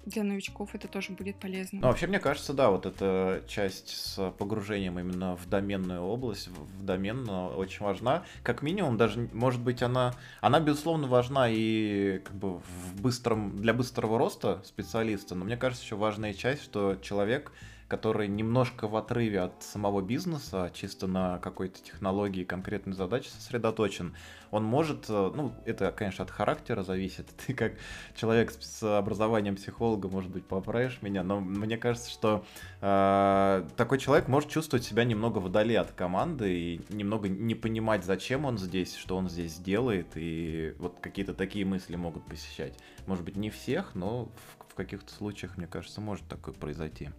для 0.07 0.25
новичков 0.25 0.75
это 0.75 0.89
тоже 0.89 1.13
будет 1.13 1.37
полезно. 1.37 1.79
Ну, 1.83 1.87
вообще, 1.87 2.09
мне 2.09 2.19
кажется, 2.19 2.53
да, 2.53 2.71
вот 2.71 2.85
эта 2.85 3.45
часть 3.47 3.91
с 3.91 4.33
погружением 4.33 4.99
именно 4.99 5.37
в 5.37 5.49
доменную 5.49 6.03
область, 6.03 6.49
в 6.49 6.83
домен 6.85 7.31
очень 7.31 7.85
важна. 7.85 8.25
Как 8.43 8.63
минимум, 8.63 8.97
даже, 8.97 9.29
может 9.33 9.61
быть, 9.61 9.83
она, 9.83 10.15
она 10.41 10.59
безусловно, 10.59 11.07
важна 11.07 11.49
и 11.49 12.19
как 12.19 12.35
бы 12.35 12.59
в 12.59 13.01
быстром, 13.01 13.57
для 13.57 13.73
быстрого 13.73 14.19
роста 14.19 14.63
специалиста, 14.65 15.37
но 15.37 15.45
мне 15.45 15.57
кажется, 15.57 15.85
еще 15.85 15.95
важная 15.95 16.35
часть, 16.35 16.65
что 16.65 16.97
человек 16.97 17.53
который 17.91 18.29
немножко 18.29 18.87
в 18.87 18.95
отрыве 18.95 19.41
от 19.41 19.65
самого 19.65 20.01
бизнеса, 20.01 20.71
чисто 20.73 21.09
на 21.09 21.39
какой-то 21.41 21.83
технологии, 21.83 22.45
конкретной 22.45 22.95
задачи 22.95 23.27
сосредоточен, 23.27 24.15
он 24.53 24.63
может, 24.63 25.07
э, 25.09 25.33
ну, 25.35 25.53
это, 25.65 25.91
конечно, 25.91 26.25
от 26.25 26.31
характера 26.31 26.85
зависит. 26.85 27.27
Ты 27.47 27.53
как 27.53 27.73
человек 28.15 28.53
с 28.53 28.99
образованием 28.99 29.57
психолога, 29.57 30.09
может 30.09 30.31
быть, 30.31 30.47
поправишь 30.47 31.03
меня, 31.03 31.25
но 31.25 31.41
мне 31.41 31.77
кажется, 31.77 32.09
что 32.13 32.45
э, 32.81 33.67
такой 33.77 33.99
человек 33.99 34.29
может 34.29 34.49
чувствовать 34.49 34.85
себя 34.85 35.03
немного 35.03 35.39
вдали 35.39 35.75
от 35.75 35.91
команды 35.91 36.57
и 36.57 36.81
немного 36.91 37.29
не 37.29 37.57
понимать, 37.57 38.05
зачем 38.05 38.45
он 38.45 38.57
здесь, 38.57 38.95
что 38.95 39.17
он 39.17 39.29
здесь 39.29 39.57
делает, 39.57 40.13
и 40.15 40.77
вот 40.79 40.99
какие-то 41.01 41.35
такие 41.35 41.65
мысли 41.65 41.97
могут 41.97 42.25
посещать. 42.25 42.79
Может 43.09 43.25
быть, 43.25 43.35
не 43.35 43.51
всех, 43.51 43.97
но 43.97 44.27
в, 44.27 44.73
в 44.73 44.75
каких-то 44.77 45.13
случаях, 45.13 45.57
мне 45.57 45.67
кажется, 45.67 46.01
может 46.01 46.29
такое 46.29 46.55
произойти. 46.55 47.11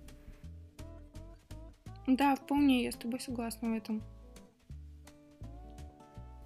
Да, 2.08 2.36
вполне, 2.36 2.84
я 2.84 2.92
с 2.92 2.96
тобой 2.96 3.20
согласна 3.20 3.70
в 3.70 3.74
этом. 3.74 4.02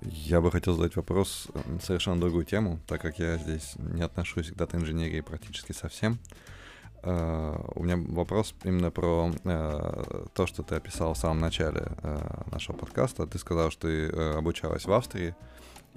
Я 0.01 0.41
бы 0.41 0.51
хотел 0.51 0.75
задать 0.75 0.95
вопрос 0.95 1.47
на 1.65 1.79
совершенно 1.79 2.19
другую 2.19 2.45
тему, 2.45 2.79
так 2.87 3.01
как 3.01 3.17
я 3.17 3.37
здесь 3.37 3.75
не 3.77 4.03
отношусь 4.03 4.51
к 4.51 4.55
дата-инженерии 4.55 5.21
практически 5.21 5.71
совсем. 5.71 6.19
Uh, 7.01 7.71
у 7.75 7.83
меня 7.83 7.97
вопрос 7.97 8.55
именно 8.63 8.89
про 8.89 9.29
uh, 9.29 10.27
то, 10.33 10.47
что 10.47 10.63
ты 10.63 10.73
описал 10.73 11.13
в 11.13 11.17
самом 11.19 11.39
начале 11.39 11.81
uh, 11.81 12.51
нашего 12.51 12.75
подкаста. 12.75 13.27
Ты 13.27 13.37
сказал, 13.37 13.69
что 13.69 13.87
ты 13.87 14.09
обучалась 14.35 14.85
в 14.85 14.91
Австрии, 14.91 15.35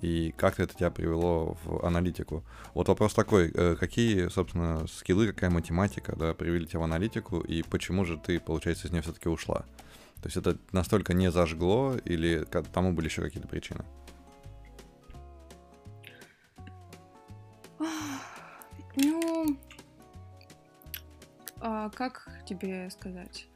и 0.01 0.33
как 0.37 0.61
это 0.61 0.75
тебя 0.75 0.91
привело 0.91 1.57
в 1.65 1.85
аналитику. 1.85 2.45
Вот 2.75 2.89
вопрос 2.89 3.15
такой, 3.15 3.51
э, 3.53 3.77
какие, 3.77 4.29
собственно, 4.29 4.87
скиллы, 4.87 5.29
какая 5.29 5.51
математика, 5.51 6.15
да, 6.17 6.35
привели 6.35 6.67
тебя 6.67 6.81
в 6.81 6.85
аналитику, 6.85 7.41
и 7.41 7.63
почему 7.63 8.05
же 8.05 8.17
ты, 8.17 8.39
получается, 8.39 8.87
из 8.87 8.93
нее 8.93 9.03
все-таки 9.03 9.29
ушла? 9.29 9.65
То 10.23 10.27
есть 10.27 10.37
это 10.37 10.59
настолько 10.73 11.15
не 11.15 11.31
зажгло, 11.31 11.97
или 12.05 12.45
тому 12.73 12.93
были 12.93 13.07
еще 13.07 13.23
какие-то 13.23 13.49
причины? 13.49 13.85
Ну, 18.97 19.57
а 21.61 21.89
как 21.91 22.29
тебе 22.47 22.91
сказать? 22.91 23.47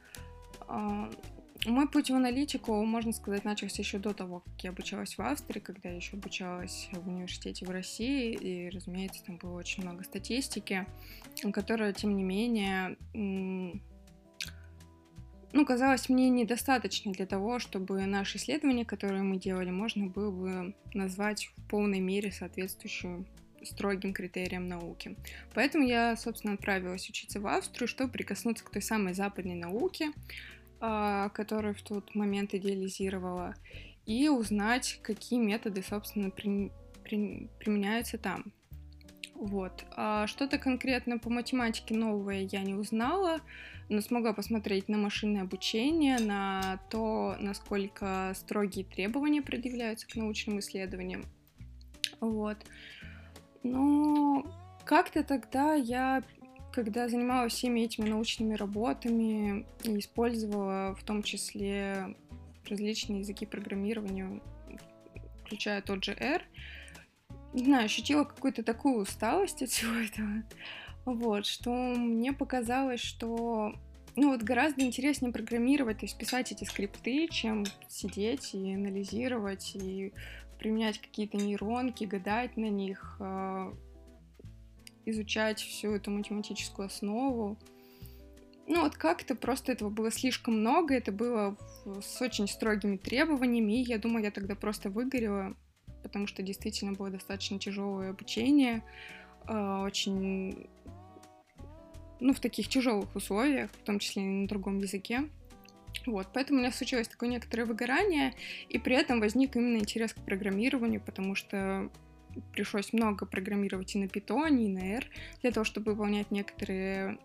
Мой 1.65 1.87
путь 1.87 2.09
в 2.09 2.13
аналитику, 2.13 2.83
можно 2.83 3.13
сказать, 3.13 3.45
начался 3.45 3.81
еще 3.81 3.97
до 3.97 4.13
того, 4.13 4.41
как 4.41 4.63
я 4.63 4.71
обучалась 4.71 5.17
в 5.17 5.21
Австрии, 5.21 5.61
когда 5.61 5.89
я 5.89 5.95
еще 5.95 6.17
обучалась 6.17 6.89
в 6.91 7.07
университете 7.07 7.65
в 7.65 7.69
России, 7.69 8.33
и, 8.33 8.69
разумеется, 8.69 9.23
там 9.23 9.37
было 9.37 9.59
очень 9.59 9.83
много 9.83 10.03
статистики, 10.03 10.85
которая, 11.53 11.93
тем 11.93 12.17
не 12.17 12.23
менее, 12.23 12.97
ну, 15.53 15.65
казалось 15.65 16.09
мне 16.09 16.29
недостаточно 16.29 17.13
для 17.13 17.25
того, 17.25 17.59
чтобы 17.59 18.05
наши 18.07 18.37
исследования, 18.37 18.83
которые 18.83 19.23
мы 19.23 19.37
делали, 19.37 19.69
можно 19.69 20.07
было 20.07 20.31
бы 20.31 20.75
назвать 20.93 21.51
в 21.55 21.69
полной 21.69 22.01
мере 22.01 22.31
соответствующую 22.31 23.25
строгим 23.63 24.13
критериям 24.13 24.67
науки. 24.67 25.15
Поэтому 25.53 25.85
я, 25.85 26.17
собственно, 26.17 26.55
отправилась 26.55 27.07
учиться 27.07 27.39
в 27.39 27.47
Австрию, 27.47 27.87
чтобы 27.87 28.11
прикоснуться 28.11 28.65
к 28.65 28.69
той 28.69 28.81
самой 28.81 29.13
западной 29.13 29.55
науке, 29.55 30.11
который 31.33 31.73
в 31.73 31.81
тот 31.81 32.13
момент 32.15 32.53
идеализировала, 32.53 33.55
и 34.05 34.27
узнать, 34.27 34.99
какие 35.01 35.39
методы, 35.39 35.81
собственно, 35.81 36.29
при, 36.29 36.71
при, 37.03 37.49
применяются 37.59 38.17
там. 38.17 38.51
Вот. 39.35 39.85
А 39.95 40.27
что-то 40.27 40.57
конкретно 40.57 41.19
по 41.19 41.29
математике 41.29 41.95
новое 41.95 42.41
я 42.41 42.63
не 42.63 42.73
узнала, 42.73 43.39
но 43.89 44.01
смогла 44.01 44.33
посмотреть 44.33 44.89
на 44.89 44.97
машинное 44.97 45.43
обучение, 45.43 46.19
на 46.19 46.79
то, 46.89 47.35
насколько 47.39 48.33
строгие 48.35 48.85
требования 48.85 49.41
предъявляются 49.41 50.07
к 50.07 50.15
научным 50.15 50.59
исследованиям. 50.59 51.23
Вот. 52.19 52.57
Но 53.63 54.45
как-то 54.85 55.23
тогда 55.23 55.73
я, 55.75 56.23
когда 56.73 57.07
занималась 57.07 57.53
всеми 57.53 57.81
этими 57.81 58.09
научными 58.09 58.55
работами 58.55 59.65
и 59.83 59.99
использовала 59.99 60.95
в 60.95 61.03
том 61.03 61.21
числе 61.21 62.15
различные 62.67 63.19
языки 63.19 63.45
программирования, 63.45 64.41
включая 65.45 65.81
тот 65.81 66.03
же 66.03 66.13
R, 66.13 66.43
не 67.53 67.65
знаю, 67.65 67.85
ощутила 67.85 68.23
какую-то 68.23 68.63
такую 68.63 69.01
усталость 69.01 69.61
от 69.61 69.69
всего 69.69 69.93
этого, 69.93 70.43
вот, 71.05 71.45
что 71.45 71.71
мне 71.71 72.33
показалось, 72.33 73.01
что 73.01 73.75
ну 74.15 74.31
вот 74.31 74.41
гораздо 74.41 74.81
интереснее 74.81 75.31
программировать, 75.31 75.99
то 75.99 76.05
есть 76.05 76.17
писать 76.17 76.51
эти 76.51 76.63
скрипты, 76.63 77.27
чем 77.27 77.65
сидеть 77.87 78.55
и 78.55 78.73
анализировать, 78.73 79.75
и 79.75 80.13
применять 80.57 80.99
какие-то 80.99 81.37
нейронки, 81.37 82.05
гадать 82.05 82.57
на 82.57 82.69
них, 82.69 83.17
а, 83.19 83.73
изучать 85.05 85.59
всю 85.59 85.91
эту 85.91 86.11
математическую 86.11 86.85
основу. 86.87 87.57
Ну 88.65 88.81
вот 88.81 88.95
как-то 88.95 89.35
просто 89.35 89.73
этого 89.73 89.89
было 89.89 90.09
слишком 90.09 90.59
много, 90.59 90.95
это 90.95 91.11
было 91.11 91.57
с 92.01 92.21
очень 92.21 92.47
строгими 92.47 92.95
требованиями, 92.95 93.81
и 93.81 93.83
я 93.83 93.97
думаю, 93.97 94.23
я 94.23 94.31
тогда 94.31 94.55
просто 94.55 94.89
выгорела, 94.89 95.55
потому 96.01 96.27
что 96.27 96.43
действительно 96.43 96.93
было 96.93 97.09
достаточно 97.09 97.59
тяжелое 97.59 98.11
обучение, 98.11 98.81
а, 99.45 99.83
очень, 99.83 100.67
ну, 102.21 102.33
в 102.33 102.39
таких 102.39 102.69
тяжелых 102.69 103.13
условиях, 103.15 103.69
в 103.71 103.83
том 103.83 103.99
числе 103.99 104.23
и 104.23 104.25
на 104.25 104.47
другом 104.47 104.79
языке. 104.79 105.29
Вот, 106.05 106.27
поэтому 106.33 106.59
у 106.59 106.61
меня 106.61 106.71
случилось 106.71 107.07
такое 107.07 107.29
некоторое 107.29 107.65
выгорание, 107.65 108.33
и 108.69 108.79
при 108.79 108.95
этом 108.95 109.19
возник 109.19 109.55
именно 109.55 109.77
интерес 109.77 110.13
к 110.13 110.19
программированию, 110.19 111.01
потому 111.01 111.35
что 111.35 111.89
пришлось 112.51 112.93
много 112.93 113.25
программировать 113.25 113.95
и 113.95 113.99
на 113.99 114.05
Python, 114.05 114.59
и 114.59 114.67
на 114.67 114.95
R, 114.95 115.05
для 115.41 115.51
того, 115.51 115.63
чтобы 115.63 115.91
выполнять 115.91 116.31
некоторые 116.31 117.19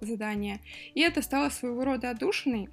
задания. 0.00 0.60
И 0.94 1.00
это 1.00 1.22
стало 1.22 1.48
своего 1.48 1.84
рода 1.84 2.10
отдушиной, 2.10 2.68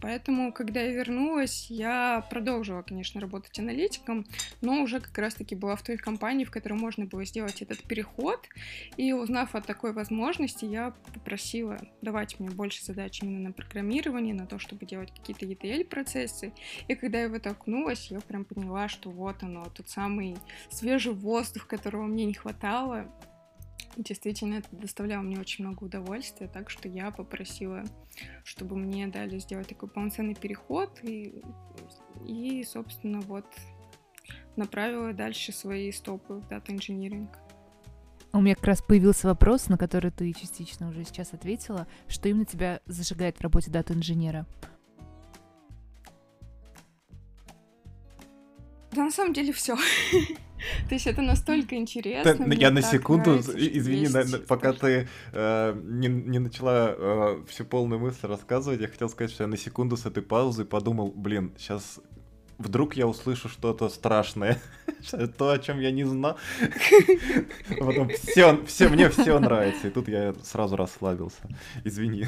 Поэтому, 0.00 0.52
когда 0.52 0.80
я 0.80 0.92
вернулась, 0.92 1.70
я 1.70 2.26
продолжила, 2.28 2.82
конечно, 2.82 3.20
работать 3.20 3.58
аналитиком, 3.58 4.26
но 4.60 4.82
уже 4.82 5.00
как 5.00 5.16
раз-таки 5.16 5.54
была 5.54 5.76
в 5.76 5.82
той 5.82 5.96
компании, 5.96 6.44
в 6.44 6.50
которой 6.50 6.74
можно 6.74 7.06
было 7.06 7.24
сделать 7.24 7.62
этот 7.62 7.82
переход. 7.82 8.46
И 8.96 9.12
узнав 9.12 9.54
о 9.54 9.62
такой 9.62 9.92
возможности, 9.92 10.64
я 10.64 10.94
попросила 11.12 11.78
давать 12.02 12.38
мне 12.38 12.50
больше 12.50 12.84
задач 12.84 13.22
именно 13.22 13.48
на 13.48 13.52
программирование, 13.52 14.34
на 14.34 14.46
то, 14.46 14.58
чтобы 14.58 14.84
делать 14.84 15.10
какие-то 15.10 15.46
ETL-процессы. 15.46 16.52
И 16.88 16.94
когда 16.94 17.20
я 17.20 17.28
в 17.28 17.34
это 17.34 17.50
окунулась, 17.50 18.10
я 18.10 18.20
прям 18.20 18.44
поняла, 18.44 18.88
что 18.88 19.10
вот 19.10 19.42
оно, 19.42 19.64
тот 19.74 19.88
самый 19.88 20.36
свежий 20.70 21.14
воздух, 21.14 21.66
которого 21.66 22.02
мне 22.02 22.24
не 22.26 22.34
хватало, 22.34 23.10
Действительно, 23.96 24.54
это 24.54 24.68
доставляло 24.72 25.22
мне 25.22 25.38
очень 25.38 25.64
много 25.64 25.84
удовольствия, 25.84 26.48
так 26.48 26.68
что 26.68 26.88
я 26.88 27.10
попросила, 27.12 27.84
чтобы 28.42 28.76
мне 28.76 29.06
дали 29.06 29.38
сделать 29.38 29.68
такой 29.68 29.88
полноценный 29.88 30.34
переход 30.34 30.98
и, 31.02 31.42
и 32.26 32.64
собственно, 32.64 33.20
вот 33.20 33.46
направила 34.56 35.12
дальше 35.12 35.52
свои 35.52 35.92
стопы 35.92 36.34
в 36.34 36.48
дата 36.48 36.72
инжиниринг. 36.72 37.38
У 38.32 38.40
меня 38.40 38.56
как 38.56 38.64
раз 38.64 38.82
появился 38.82 39.28
вопрос, 39.28 39.68
на 39.68 39.78
который 39.78 40.10
ты 40.10 40.32
частично 40.32 40.88
уже 40.88 41.04
сейчас 41.04 41.32
ответила. 41.32 41.86
Что 42.08 42.28
именно 42.28 42.44
тебя 42.44 42.80
зажигает 42.86 43.38
в 43.38 43.40
работе 43.42 43.70
дата-инженера? 43.70 44.44
Да, 48.90 49.04
на 49.04 49.10
самом 49.12 49.34
деле 49.34 49.52
все. 49.52 49.76
То 50.88 50.94
есть 50.94 51.06
это 51.06 51.22
настолько 51.22 51.76
интересно. 51.76 52.52
Я 52.52 52.70
на 52.70 52.82
секунду, 52.82 53.36
извини, 53.38 54.08
пока 54.46 54.72
ты 54.72 55.08
э, 55.32 55.80
не 55.82 56.38
начала 56.38 56.94
э, 56.96 57.44
всю 57.48 57.64
полную 57.64 58.00
мысль 58.00 58.26
рассказывать, 58.26 58.80
я 58.80 58.88
хотел 58.88 59.08
сказать, 59.08 59.30
что 59.30 59.44
я 59.44 59.48
на 59.48 59.56
секунду 59.56 59.96
с 59.96 60.06
этой 60.06 60.22
паузы 60.22 60.64
подумал, 60.64 61.12
блин, 61.14 61.52
сейчас 61.58 62.00
вдруг 62.58 62.96
я 62.96 63.06
услышу 63.06 63.48
что-то 63.48 63.88
страшное, 63.88 64.60
то, 65.38 65.50
о 65.50 65.58
чем 65.58 65.80
я 65.80 65.90
не 65.90 66.04
знал. 66.04 66.38
Потом 67.78 68.08
все, 68.08 68.64
все, 68.66 68.88
мне 68.88 69.08
все 69.10 69.38
нравится, 69.38 69.88
и 69.88 69.90
тут 69.90 70.08
я 70.08 70.34
сразу 70.42 70.76
расслабился. 70.76 71.42
Извини. 71.84 72.26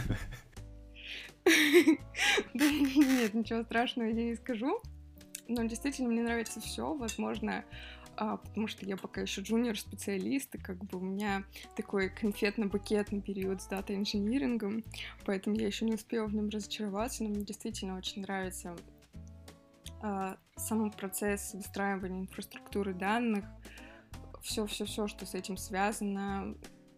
Нет, 2.55 3.35
ничего 3.35 3.63
страшного 3.63 4.09
я 4.09 4.15
не 4.15 4.35
скажу. 4.35 4.81
Но 5.49 5.63
действительно 5.65 6.09
мне 6.09 6.23
нравится 6.23 6.61
все. 6.61 6.95
Возможно, 6.95 7.65
а, 8.17 8.39
потому 8.39 8.67
что 8.67 8.87
я 8.87 8.97
пока 8.97 9.21
еще 9.21 9.43
джуниор-специалист, 9.43 10.55
и 10.55 10.59
как 10.59 10.85
бы 10.85 10.99
у 10.99 11.03
меня 11.03 11.45
такой 11.77 12.09
конфетно-букетный 12.09 13.21
период 13.21 13.63
с 13.63 13.67
дата-инжинирингом, 13.67 14.85
поэтому 15.25 15.57
я 15.57 15.67
еще 15.67 15.85
не 15.85 15.95
успела 15.95 16.27
в 16.27 16.35
нем 16.35 16.49
разочароваться, 16.49 17.25
но 17.25 17.31
мне 17.31 17.45
действительно 17.45 17.97
очень 17.97 18.23
нравится 18.23 18.77
а, 20.03 20.37
сам 20.57 20.91
процесс 20.91 21.55
выстраивания 21.55 22.23
инфраструктуры 22.23 22.95
данных, 22.95 23.45
все-все-все, 24.43 25.09
что 25.09 25.27
с 25.27 25.35
этим 25.35 25.57
связано, 25.57 26.55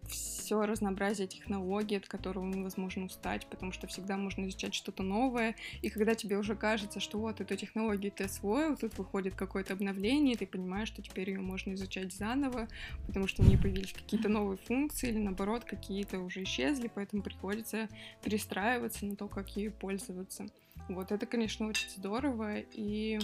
все 0.09 0.65
разнообразие 0.65 1.27
технологий, 1.27 1.97
от 1.97 2.07
которого 2.07 2.45
невозможно 2.45 3.05
устать, 3.05 3.45
потому 3.47 3.71
что 3.71 3.87
всегда 3.87 4.17
можно 4.17 4.47
изучать 4.47 4.73
что-то 4.73 5.03
новое, 5.03 5.55
и 5.81 5.89
когда 5.89 6.15
тебе 6.15 6.37
уже 6.37 6.55
кажется, 6.55 6.99
что 6.99 7.19
вот 7.19 7.41
эту 7.41 7.55
технологию 7.55 8.11
ты 8.11 8.25
освоил, 8.25 8.75
тут 8.75 8.97
выходит 8.97 9.35
какое-то 9.35 9.73
обновление, 9.73 10.33
и 10.33 10.37
ты 10.37 10.45
понимаешь, 10.45 10.87
что 10.87 11.01
теперь 11.01 11.29
ее 11.29 11.39
можно 11.39 11.73
изучать 11.73 12.13
заново, 12.13 12.67
потому 13.07 13.27
что 13.27 13.43
в 13.43 13.47
ней 13.47 13.57
появились 13.57 13.93
какие-то 13.93 14.29
новые 14.29 14.57
функции, 14.57 15.09
или 15.09 15.19
наоборот, 15.19 15.65
какие-то 15.65 16.19
уже 16.19 16.43
исчезли, 16.43 16.91
поэтому 16.93 17.21
приходится 17.21 17.87
перестраиваться 18.23 19.05
на 19.05 19.15
то, 19.15 19.27
как 19.27 19.55
ею 19.55 19.71
пользоваться. 19.71 20.47
Вот 20.87 21.11
это, 21.11 21.25
конечно, 21.25 21.67
очень 21.67 21.89
здорово, 21.89 22.59
и 22.59 23.19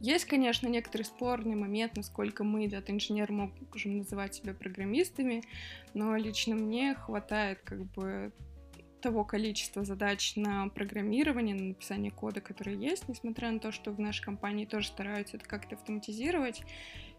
есть, 0.00 0.26
конечно, 0.26 0.68
некоторый 0.68 1.02
спорный 1.02 1.56
момент, 1.56 1.96
насколько 1.96 2.44
мы, 2.44 2.68
дата-инженеры, 2.68 3.32
можем 3.34 3.98
называть 3.98 4.34
себя 4.34 4.54
программистами, 4.54 5.42
но 5.94 6.16
лично 6.16 6.54
мне 6.54 6.94
хватает 6.94 7.60
как 7.64 7.84
бы 7.92 8.32
того 9.00 9.24
количества 9.24 9.84
задач 9.84 10.34
на 10.36 10.68
программирование, 10.68 11.54
на 11.54 11.68
написание 11.68 12.10
кода, 12.10 12.40
которые 12.40 12.78
есть, 12.78 13.08
несмотря 13.08 13.50
на 13.50 13.60
то, 13.60 13.72
что 13.72 13.92
в 13.92 14.00
нашей 14.00 14.24
компании 14.24 14.66
тоже 14.66 14.88
стараются 14.88 15.36
это 15.36 15.46
как-то 15.46 15.76
автоматизировать, 15.76 16.62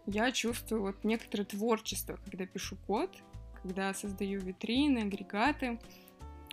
я 0.06 0.30
чувствую 0.32 0.82
вот 0.82 1.04
некоторое 1.04 1.44
творчество, 1.44 2.18
когда 2.24 2.46
пишу 2.46 2.76
код, 2.86 3.16
когда 3.62 3.92
создаю 3.94 4.40
витрины, 4.40 5.00
агрегаты, 5.00 5.78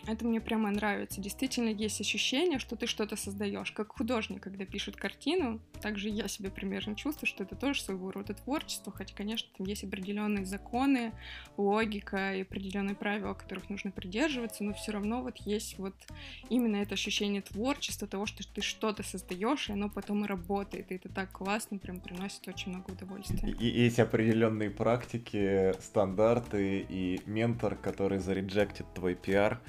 это 0.06 0.24
мне 0.24 0.40
прямо 0.40 0.70
нравится. 0.70 1.20
Действительно 1.20 1.68
есть 1.68 2.00
ощущение, 2.00 2.58
что 2.58 2.76
ты 2.76 2.86
что-то 2.86 3.16
создаешь. 3.16 3.72
Как 3.72 3.92
художник, 3.92 4.42
когда 4.42 4.64
пишет 4.64 4.96
картину, 4.96 5.60
также 5.80 6.08
я 6.08 6.28
себе 6.28 6.50
примерно 6.50 6.94
чувствую, 6.94 7.26
что 7.28 7.44
это 7.44 7.56
тоже 7.56 7.82
своего 7.82 8.10
рода 8.10 8.34
творчество, 8.34 8.92
хотя, 8.92 9.14
конечно, 9.14 9.48
там 9.56 9.66
есть 9.66 9.84
определенные 9.84 10.44
законы, 10.44 11.12
логика 11.56 12.34
и 12.34 12.42
определенные 12.42 12.94
правила, 12.94 13.34
которых 13.34 13.68
нужно 13.70 13.90
придерживаться, 13.90 14.64
но 14.64 14.72
все 14.74 14.92
равно 14.92 15.22
вот 15.22 15.38
есть 15.38 15.78
вот 15.78 15.94
именно 16.48 16.76
это 16.76 16.94
ощущение 16.94 17.42
творчества, 17.42 18.08
того, 18.08 18.26
что 18.26 18.42
ты 18.48 18.60
что-то 18.62 19.02
создаешь, 19.02 19.68
и 19.68 19.72
оно 19.72 19.88
потом 19.88 20.24
и 20.24 20.28
работает, 20.28 20.90
и 20.90 20.94
это 20.94 21.08
так 21.08 21.32
классно, 21.32 21.78
прям 21.78 22.00
приносит 22.00 22.46
очень 22.48 22.70
много 22.70 22.92
удовольствия. 22.92 23.50
И, 23.50 23.86
эти 23.86 24.00
определенные 24.00 24.70
практики, 24.70 25.74
стандарты 25.80 26.86
и 26.88 27.20
ментор, 27.26 27.76
который 27.76 28.18
зареджектит 28.18 28.86
твой 28.94 29.14
пиар, 29.14 29.60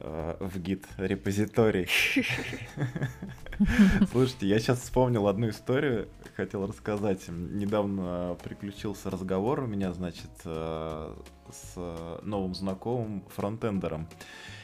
в 0.00 0.58
гид 0.58 0.86
репозиторий. 0.96 1.88
Слушайте, 4.12 4.46
я 4.46 4.58
сейчас 4.58 4.80
вспомнил 4.80 5.26
одну 5.26 5.48
историю, 5.50 6.08
хотел 6.36 6.66
рассказать. 6.66 7.28
Недавно 7.28 8.36
приключился 8.42 9.10
разговор 9.10 9.60
у 9.60 9.66
меня, 9.66 9.92
значит, 9.92 10.30
э, 10.44 11.14
с 11.50 12.20
новым 12.22 12.54
знакомым 12.54 13.24
фронтендером. 13.34 14.08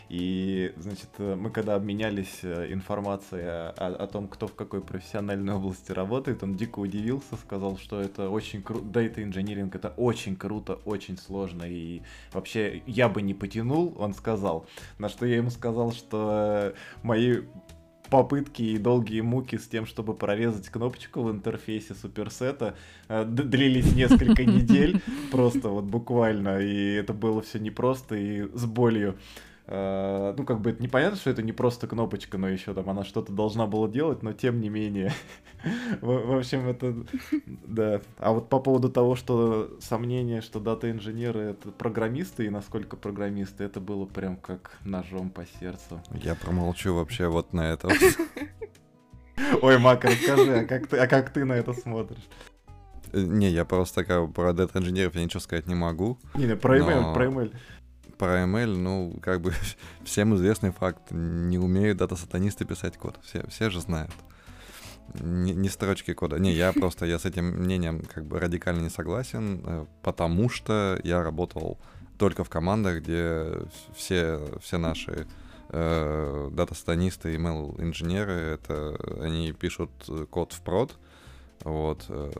И, 0.09 0.73
значит, 0.77 1.09
мы 1.19 1.51
когда 1.51 1.75
обменялись 1.75 2.41
э, 2.43 2.73
информацией 2.73 3.45
о, 3.45 3.71
о 3.71 4.07
том, 4.07 4.29
кто 4.29 4.47
в 4.47 4.55
какой 4.55 4.81
профессиональной 4.81 5.55
области 5.55 5.93
работает, 5.93 6.43
он 6.43 6.55
дико 6.55 6.81
удивился, 6.81 7.37
сказал, 7.37 7.79
что 7.79 8.01
это 8.01 8.29
очень 8.29 8.63
круто, 8.63 8.85
Data 8.85 9.17
Engineering 9.17 9.71
это 9.75 9.95
очень 9.97 10.37
круто, 10.37 10.75
очень 10.85 11.17
сложно, 11.17 11.65
и 11.65 12.03
вообще 12.33 12.83
я 12.87 13.09
бы 13.09 13.23
не 13.23 13.35
потянул, 13.35 13.95
он 13.99 14.15
сказал. 14.15 14.67
На 14.99 15.09
что 15.09 15.27
я 15.27 15.37
ему 15.37 15.51
сказал, 15.51 15.93
что 15.93 16.75
мои 17.03 17.43
попытки 18.11 18.63
и 18.63 18.79
долгие 18.79 19.23
муки 19.23 19.57
с 19.57 19.67
тем, 19.67 19.87
чтобы 19.87 20.15
прорезать 20.15 20.69
кнопочку 20.69 21.23
в 21.23 21.31
интерфейсе 21.31 21.95
суперсета 21.95 22.77
э, 23.09 23.25
длились 23.25 23.95
несколько 23.95 24.45
недель, 24.45 25.01
просто 25.33 25.69
вот 25.69 25.85
буквально, 25.85 26.61
и 26.61 26.95
это 26.95 27.13
было 27.13 27.43
все 27.43 27.59
непросто 27.59 28.15
и 28.15 28.43
с 28.55 28.67
болью. 28.67 29.17
Э, 29.67 30.35
ну, 30.37 30.45
как 30.45 30.61
бы 30.61 30.71
это 30.71 30.83
непонятно, 30.83 31.17
что 31.17 31.31
это 31.31 31.43
не 31.43 31.53
просто 31.53 31.87
кнопочка, 31.87 32.37
но 32.37 32.49
еще 32.49 32.75
там 32.75 32.89
она 32.91 33.03
что-то 33.03 33.33
должна 33.33 33.67
была 33.67 33.89
делать, 33.89 34.23
но 34.23 34.33
тем 34.33 34.61
не 34.61 34.69
менее. 34.69 35.13
В 36.03 36.37
общем, 36.37 36.69
это... 36.69 36.95
Да. 37.47 38.03
А 38.19 38.33
вот 38.33 38.51
по 38.51 38.61
поводу 38.61 38.91
того, 38.91 39.17
что 39.17 39.75
сомнение, 39.81 40.43
что 40.43 40.61
дата-инженеры— 40.61 41.41
это 41.41 41.71
программисты, 41.71 42.47
и 42.47 42.51
насколько 42.51 42.97
программисты, 42.97 43.65
это 43.65 43.81
было 43.81 44.05
прям 44.05 44.37
как 44.37 44.79
ножом 44.85 45.31
по 45.31 45.47
сердцу. 45.47 46.03
Я 46.11 46.35
промолчу 46.35 46.95
вообще 46.95 47.29
вот 47.29 47.55
на 47.55 47.73
это. 47.73 47.89
Ой, 49.63 49.79
Мак, 49.79 50.05
расскажи, 50.05 50.59
а 50.59 50.65
как 50.65 50.89
ты, 50.89 50.99
а 50.99 51.07
как 51.07 51.31
ты 51.31 51.45
на 51.45 51.55
это 51.55 51.73
смотришь? 51.73 52.29
Э, 53.13 53.21
не, 53.23 53.49
я 53.49 53.65
просто 53.65 54.05
как 54.05 54.31
про 54.35 54.53
дата-инженеров 54.53 55.15
я 55.15 55.25
ничего 55.25 55.41
сказать 55.41 55.67
не 55.67 55.75
могу. 55.75 56.19
Не, 56.35 56.45
не, 56.45 56.57
про 56.57 56.79
email, 56.79 57.01
но... 57.01 57.15
про 57.15 57.27
email 57.27 57.55
про 58.17 58.43
ML, 58.45 58.77
ну, 58.77 59.15
как 59.23 59.41
бы 59.41 59.53
всем 60.05 60.35
известный 60.37 60.71
факт, 60.73 61.11
не 61.11 61.59
умеют 61.59 61.99
дата-сатанисты 61.99 62.65
писать 62.65 62.97
код. 62.97 63.19
Все, 63.23 63.45
все 63.49 63.71
же 63.71 63.81
знают. 63.81 64.13
Не, 65.21 65.53
не 65.53 65.69
строчки 65.69 66.13
кода. 66.15 66.39
Не, 66.39 66.53
я 66.53 66.73
просто, 66.73 67.07
я 67.07 67.19
с 67.19 67.25
этим 67.25 67.45
мнением 67.47 68.03
как 68.03 68.25
бы 68.25 68.41
радикально 68.41 68.81
не 68.81 68.91
согласен, 68.91 69.61
э, 69.65 69.87
потому 70.03 70.49
что 70.49 70.99
я 71.05 71.23
работал 71.23 71.79
только 72.19 72.43
в 72.45 72.49
командах, 72.49 73.03
где 73.03 73.47
все, 73.95 74.41
все 74.63 74.79
наши 74.79 75.27
э, 75.69 76.49
дата-сатанисты, 76.53 77.35
email-инженеры, 77.35 78.33
это 78.33 78.97
они 79.21 79.53
пишут 79.53 79.91
код 80.31 80.53
в 80.53 80.61
прод, 80.63 80.97
вот. 81.65 82.05
Э, 82.09 82.31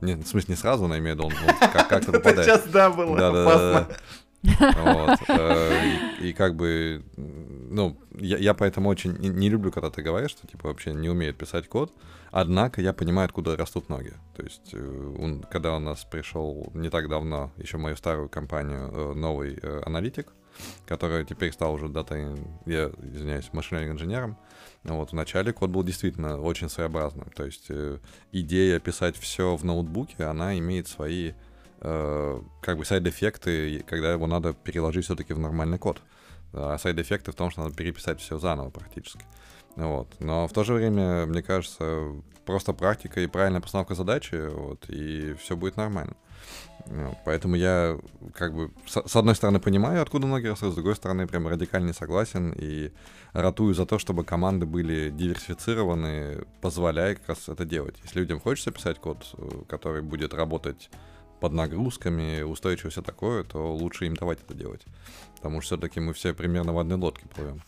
не, 0.00 0.14
в 0.14 0.26
смысле, 0.26 0.54
не 0.54 0.56
сразу, 0.56 0.86
но 0.86 0.98
имею 0.98 1.16
в 1.16 1.18
виду, 1.18 1.28
он 1.28 1.32
как- 1.72 1.88
как-то 1.88 2.12
попадает. 2.12 2.44
Сейчас, 2.44 2.64
да, 2.68 2.90
было 2.90 3.16
да, 3.16 3.32
да, 3.32 3.44
да. 3.44 3.88
Вот. 4.42 5.18
Э, 5.28 5.70
и, 6.20 6.28
и 6.28 6.32
как 6.32 6.56
бы, 6.56 7.02
ну, 7.16 7.96
я, 8.18 8.38
я 8.38 8.54
поэтому 8.54 8.88
очень 8.88 9.16
не, 9.16 9.48
люблю, 9.48 9.70
когда 9.70 9.90
ты 9.90 10.02
говоришь, 10.02 10.32
что 10.32 10.46
типа 10.46 10.68
вообще 10.68 10.92
не 10.92 11.08
умеет 11.08 11.36
писать 11.36 11.68
код. 11.68 11.92
Однако 12.30 12.80
я 12.80 12.92
понимаю, 12.92 13.26
откуда 13.26 13.56
растут 13.56 13.88
ноги. 13.88 14.14
То 14.36 14.42
есть, 14.42 14.70
э, 14.72 15.14
он, 15.18 15.42
когда 15.50 15.76
у 15.76 15.78
нас 15.78 16.04
пришел 16.04 16.70
не 16.74 16.90
так 16.90 17.08
давно, 17.08 17.52
еще 17.56 17.76
мою 17.76 17.96
старую 17.96 18.28
компанию, 18.28 18.90
э, 18.92 19.14
новый 19.14 19.54
аналитик, 19.84 20.32
который 20.86 21.24
теперь 21.24 21.52
стал 21.52 21.74
уже 21.74 21.88
дата, 21.88 22.36
я 22.66 22.90
извиняюсь, 23.00 23.52
машинным 23.52 23.92
инженером. 23.92 24.36
Вот, 24.82 25.12
вначале 25.12 25.52
код 25.52 25.70
был 25.70 25.84
действительно 25.84 26.40
очень 26.40 26.68
своеобразным. 26.68 27.30
То 27.36 27.44
есть 27.44 27.70
идея 28.32 28.80
писать 28.80 29.16
все 29.16 29.56
в 29.56 29.64
ноутбуке, 29.64 30.24
она 30.24 30.58
имеет 30.58 30.88
свои 30.88 31.32
как 31.82 32.78
бы 32.78 32.84
сайд-эффекты, 32.84 33.84
когда 33.86 34.12
его 34.12 34.26
надо 34.26 34.52
переложить 34.52 35.04
все-таки 35.04 35.34
в 35.34 35.38
нормальный 35.38 35.78
код. 35.78 36.00
А 36.52 36.78
сайд-эффекты 36.78 37.32
в 37.32 37.34
том, 37.34 37.50
что 37.50 37.62
надо 37.62 37.74
переписать 37.74 38.20
все 38.20 38.38
заново 38.38 38.70
практически. 38.70 39.24
Вот. 39.76 40.08
Но 40.20 40.46
в 40.46 40.52
то 40.52 40.64
же 40.64 40.74
время, 40.74 41.26
мне 41.26 41.42
кажется, 41.42 42.12
просто 42.44 42.72
практика 42.72 43.20
и 43.20 43.26
правильная 43.26 43.60
постановка 43.60 43.94
задачи, 43.94 44.48
вот, 44.48 44.84
и 44.88 45.34
все 45.34 45.56
будет 45.56 45.76
нормально. 45.76 46.14
Поэтому 47.24 47.54
я, 47.54 47.98
как 48.34 48.54
бы, 48.54 48.70
с, 48.86 49.02
с 49.06 49.16
одной 49.16 49.34
стороны, 49.34 49.60
понимаю, 49.60 50.02
откуда 50.02 50.26
ноги 50.26 50.48
растут, 50.48 50.72
с 50.72 50.74
другой 50.74 50.96
стороны, 50.96 51.26
прям 51.26 51.46
радикально 51.46 51.88
не 51.88 51.92
согласен 51.92 52.52
и 52.56 52.92
ратую 53.32 53.74
за 53.74 53.86
то, 53.86 53.98
чтобы 53.98 54.24
команды 54.24 54.66
были 54.66 55.10
диверсифицированы, 55.10 56.44
позволяя 56.60 57.14
как 57.14 57.28
раз 57.28 57.48
это 57.48 57.64
делать. 57.64 57.94
Если 58.02 58.18
людям 58.18 58.40
хочется 58.40 58.72
писать 58.72 58.98
код, 58.98 59.24
э, 59.38 59.62
который 59.68 60.02
будет 60.02 60.34
работать 60.34 60.90
под 61.42 61.52
нагрузками, 61.54 62.42
устойчиво 62.42 62.90
все 62.90 63.02
такое, 63.02 63.42
то 63.42 63.74
лучше 63.74 64.06
им 64.06 64.14
давать 64.14 64.38
это 64.42 64.54
делать. 64.54 64.82
Потому 65.34 65.60
что 65.60 65.74
все-таки 65.74 65.98
мы 65.98 66.12
все 66.12 66.34
примерно 66.34 66.72
в 66.72 66.78
одной 66.78 66.96
лодке 66.98 67.26
плывем. 67.26 67.60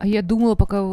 А 0.00 0.08
я 0.08 0.22
думала, 0.22 0.56
пока 0.56 0.84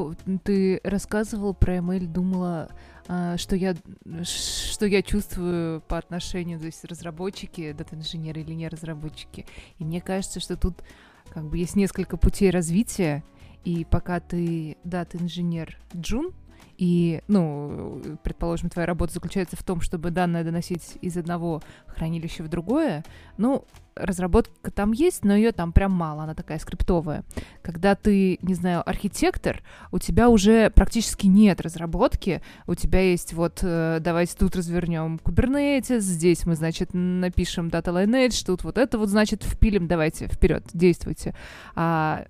ты 0.43 0.79
рассказывал 0.83 1.55
про 1.55 1.77
ML, 1.77 2.05
думала, 2.05 2.69
а, 3.07 3.35
что 3.37 3.55
я, 3.55 3.75
что 4.23 4.85
я 4.85 5.01
чувствую 5.01 5.81
по 5.81 5.97
отношению, 5.97 6.59
то 6.59 6.67
есть 6.67 6.85
разработчики, 6.85 7.71
дата-инженеры 7.71 8.41
или 8.41 8.53
не 8.53 8.67
разработчики. 8.67 9.47
И 9.79 9.83
мне 9.83 10.01
кажется, 10.01 10.39
что 10.39 10.55
тут 10.55 10.83
как 11.29 11.45
бы 11.45 11.57
есть 11.57 11.75
несколько 11.75 12.15
путей 12.17 12.51
развития, 12.51 13.23
и 13.63 13.85
пока 13.85 14.19
ты 14.19 14.77
дата-инженер 14.83 15.79
джун, 15.95 16.31
и, 16.77 17.21
ну, 17.27 18.01
предположим, 18.23 18.69
твоя 18.69 18.85
работа 18.85 19.13
заключается 19.13 19.55
в 19.55 19.63
том, 19.63 19.81
чтобы 19.81 20.11
данные 20.11 20.43
доносить 20.43 20.97
из 21.01 21.17
одного 21.17 21.61
хранилища 21.87 22.43
в 22.43 22.49
другое, 22.49 23.03
ну, 23.37 23.65
разработка 23.95 24.71
там 24.71 24.91
есть, 24.91 25.23
но 25.23 25.35
ее 25.35 25.51
там 25.51 25.71
прям 25.71 25.93
мало, 25.93 26.23
она 26.23 26.33
такая 26.33 26.59
скриптовая. 26.59 27.23
Когда 27.61 27.95
ты, 27.95 28.37
не 28.41 28.53
знаю, 28.53 28.87
архитектор, 28.87 29.63
у 29.91 29.99
тебя 29.99 30.29
уже 30.29 30.69
практически 30.69 31.27
нет 31.27 31.61
разработки, 31.61 32.41
у 32.67 32.75
тебя 32.75 32.99
есть 32.99 33.33
вот, 33.33 33.59
э, 33.61 33.99
давайте 34.01 34.35
тут 34.37 34.55
развернем 34.55 35.19
Kubernetes, 35.23 35.99
здесь 35.99 36.45
мы, 36.45 36.55
значит, 36.55 36.89
напишем 36.93 37.69
Data 37.69 37.93
Lineage, 37.93 38.45
тут 38.45 38.63
вот 38.63 38.77
это 38.77 38.97
вот, 38.97 39.09
значит, 39.09 39.43
впилим, 39.43 39.87
давайте, 39.87 40.27
вперед, 40.27 40.65
действуйте. 40.73 41.33
А 41.75 42.25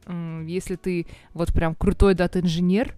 если 0.45 0.75
ты 0.75 1.07
вот 1.33 1.51
прям 1.51 1.73
крутой 1.73 2.13
дата-инженер, 2.13 2.95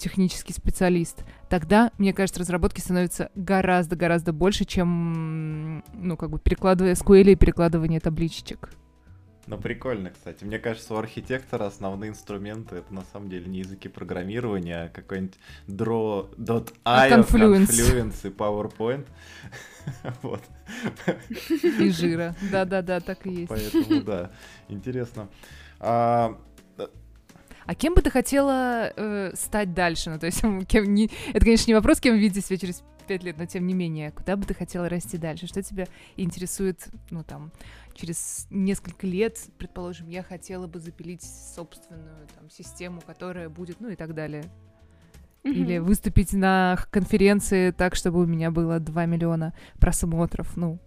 технический 0.00 0.52
специалист, 0.52 1.24
тогда, 1.48 1.92
мне 1.98 2.12
кажется, 2.12 2.40
разработки 2.40 2.80
становятся 2.80 3.30
гораздо-гораздо 3.34 4.32
больше, 4.32 4.64
чем, 4.64 5.84
ну, 5.94 6.16
как 6.16 6.30
бы 6.30 6.38
перекладывая 6.38 6.94
SQL 6.94 7.32
и 7.32 7.36
перекладывание 7.36 8.00
табличек. 8.00 8.70
Ну, 9.46 9.58
прикольно, 9.58 10.10
кстати. 10.10 10.44
Мне 10.44 10.58
кажется, 10.58 10.94
у 10.94 10.96
архитектора 10.96 11.66
основные 11.66 12.10
инструменты 12.10 12.76
это 12.76 12.94
на 12.94 13.02
самом 13.12 13.28
деле 13.28 13.46
не 13.46 13.58
языки 13.58 13.88
программирования, 13.88 14.84
а 14.84 14.88
какой-нибудь 14.88 15.38
draw.io, 15.66 16.72
а 16.84 17.08
Confluence. 17.08 17.66
Confluence 17.66 18.28
и 18.28 18.30
PowerPoint. 18.30 19.06
вот. 20.22 20.42
И 21.80 21.90
жира. 21.90 22.36
Да-да-да, 22.52 23.00
так 23.00 23.26
и 23.26 23.30
есть. 23.30 23.48
Поэтому, 23.48 24.02
да, 24.02 24.30
интересно. 24.68 25.28
А, 25.80 26.38
а 27.66 27.74
кем 27.74 27.94
бы 27.94 28.02
ты 28.02 28.10
хотела 28.10 28.92
э, 28.96 29.32
стать 29.34 29.74
дальше? 29.74 30.10
Ну, 30.10 30.18
то 30.18 30.26
есть, 30.26 30.42
кем 30.68 30.94
не... 30.94 31.10
это, 31.28 31.40
конечно, 31.40 31.70
не 31.70 31.74
вопрос, 31.74 32.00
кем 32.00 32.16
видеть 32.16 32.44
себя 32.44 32.58
через 32.58 32.82
пять 33.06 33.22
лет, 33.24 33.38
но 33.38 33.46
тем 33.46 33.66
не 33.66 33.74
менее, 33.74 34.12
куда 34.12 34.36
бы 34.36 34.44
ты 34.46 34.54
хотела 34.54 34.88
расти 34.88 35.18
дальше? 35.18 35.46
Что 35.46 35.62
тебя 35.62 35.86
интересует, 36.16 36.88
ну, 37.10 37.24
там, 37.24 37.50
через 37.94 38.46
несколько 38.50 39.06
лет, 39.06 39.38
предположим, 39.58 40.08
я 40.08 40.22
хотела 40.22 40.66
бы 40.66 40.78
запилить 40.78 41.22
собственную 41.22 42.28
там 42.38 42.48
систему, 42.50 43.00
которая 43.04 43.48
будет, 43.48 43.80
ну 43.80 43.88
и 43.88 43.96
так 43.96 44.14
далее. 44.14 44.44
Mm-hmm. 45.42 45.52
Или 45.52 45.78
выступить 45.78 46.32
на 46.34 46.78
конференции 46.90 47.70
так, 47.70 47.94
чтобы 47.94 48.20
у 48.20 48.26
меня 48.26 48.50
было 48.50 48.78
2 48.78 49.06
миллиона 49.06 49.54
просмотров, 49.78 50.56
ну. 50.56 50.78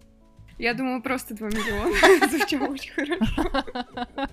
Я 0.58 0.74
думала, 0.74 1.00
просто 1.00 1.34
2 1.34 1.48
миллиона. 1.48 2.28
Звучало 2.30 2.68
очень 2.68 2.92
хорошо. 2.92 3.64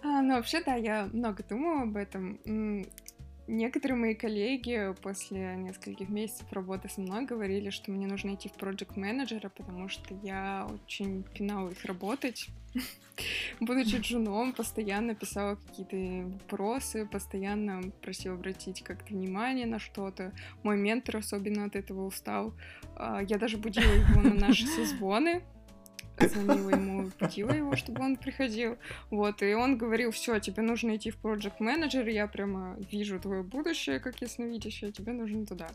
А, 0.00 0.22
ну, 0.22 0.36
вообще, 0.36 0.62
да, 0.64 0.76
я 0.76 1.08
много 1.12 1.42
думала 1.42 1.82
об 1.82 1.96
этом. 1.96 2.38
Некоторые 3.48 3.96
мои 3.96 4.14
коллеги 4.14 4.94
после 5.00 5.56
нескольких 5.56 6.10
месяцев 6.10 6.46
работы 6.52 6.90
со 6.90 7.00
мной 7.00 7.24
говорили, 7.24 7.70
что 7.70 7.90
мне 7.90 8.06
нужно 8.06 8.34
идти 8.34 8.50
в 8.50 8.52
проект 8.52 8.94
менеджера 8.94 9.48
потому 9.48 9.88
что 9.88 10.14
я 10.22 10.68
очень 10.70 11.22
пинала 11.22 11.70
их 11.70 11.82
работать. 11.86 12.48
Будучи 13.60 13.96
джуном, 13.96 14.52
постоянно 14.52 15.14
писала 15.14 15.56
какие-то 15.56 16.28
вопросы, 16.28 17.06
постоянно 17.06 17.90
просила 18.02 18.34
обратить 18.34 18.82
как-то 18.82 19.14
внимание 19.14 19.66
на 19.66 19.78
что-то. 19.78 20.32
Мой 20.62 20.76
ментор 20.76 21.16
особенно 21.16 21.64
от 21.64 21.74
этого 21.74 22.04
устал. 22.04 22.52
А, 22.96 23.22
я 23.22 23.38
даже 23.38 23.56
будила 23.56 23.90
его 23.90 24.20
на 24.20 24.34
наши 24.34 24.66
созвоны, 24.76 25.42
звонила 26.26 26.70
ему, 26.70 27.10
будила 27.20 27.52
его, 27.52 27.76
чтобы 27.76 28.02
он 28.02 28.16
приходил. 28.16 28.76
Вот, 29.10 29.42
и 29.42 29.54
он 29.54 29.78
говорил, 29.78 30.10
все, 30.10 30.38
тебе 30.38 30.62
нужно 30.62 30.96
идти 30.96 31.10
в 31.10 31.18
Project 31.22 31.58
Manager, 31.60 32.10
я 32.10 32.26
прямо 32.26 32.76
вижу 32.90 33.20
твое 33.20 33.42
будущее, 33.42 34.00
как 34.00 34.20
ясновидящее, 34.20 34.92
тебе 34.92 35.12
нужно 35.12 35.46
туда. 35.46 35.68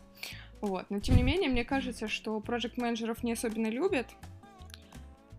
Вот, 0.60 0.86
но 0.90 1.00
тем 1.00 1.16
не 1.16 1.22
менее, 1.22 1.50
мне 1.50 1.64
кажется, 1.64 2.08
что 2.08 2.38
Project 2.38 2.74
менеджеров 2.76 3.22
не 3.22 3.32
особенно 3.32 3.68
любят, 3.68 4.06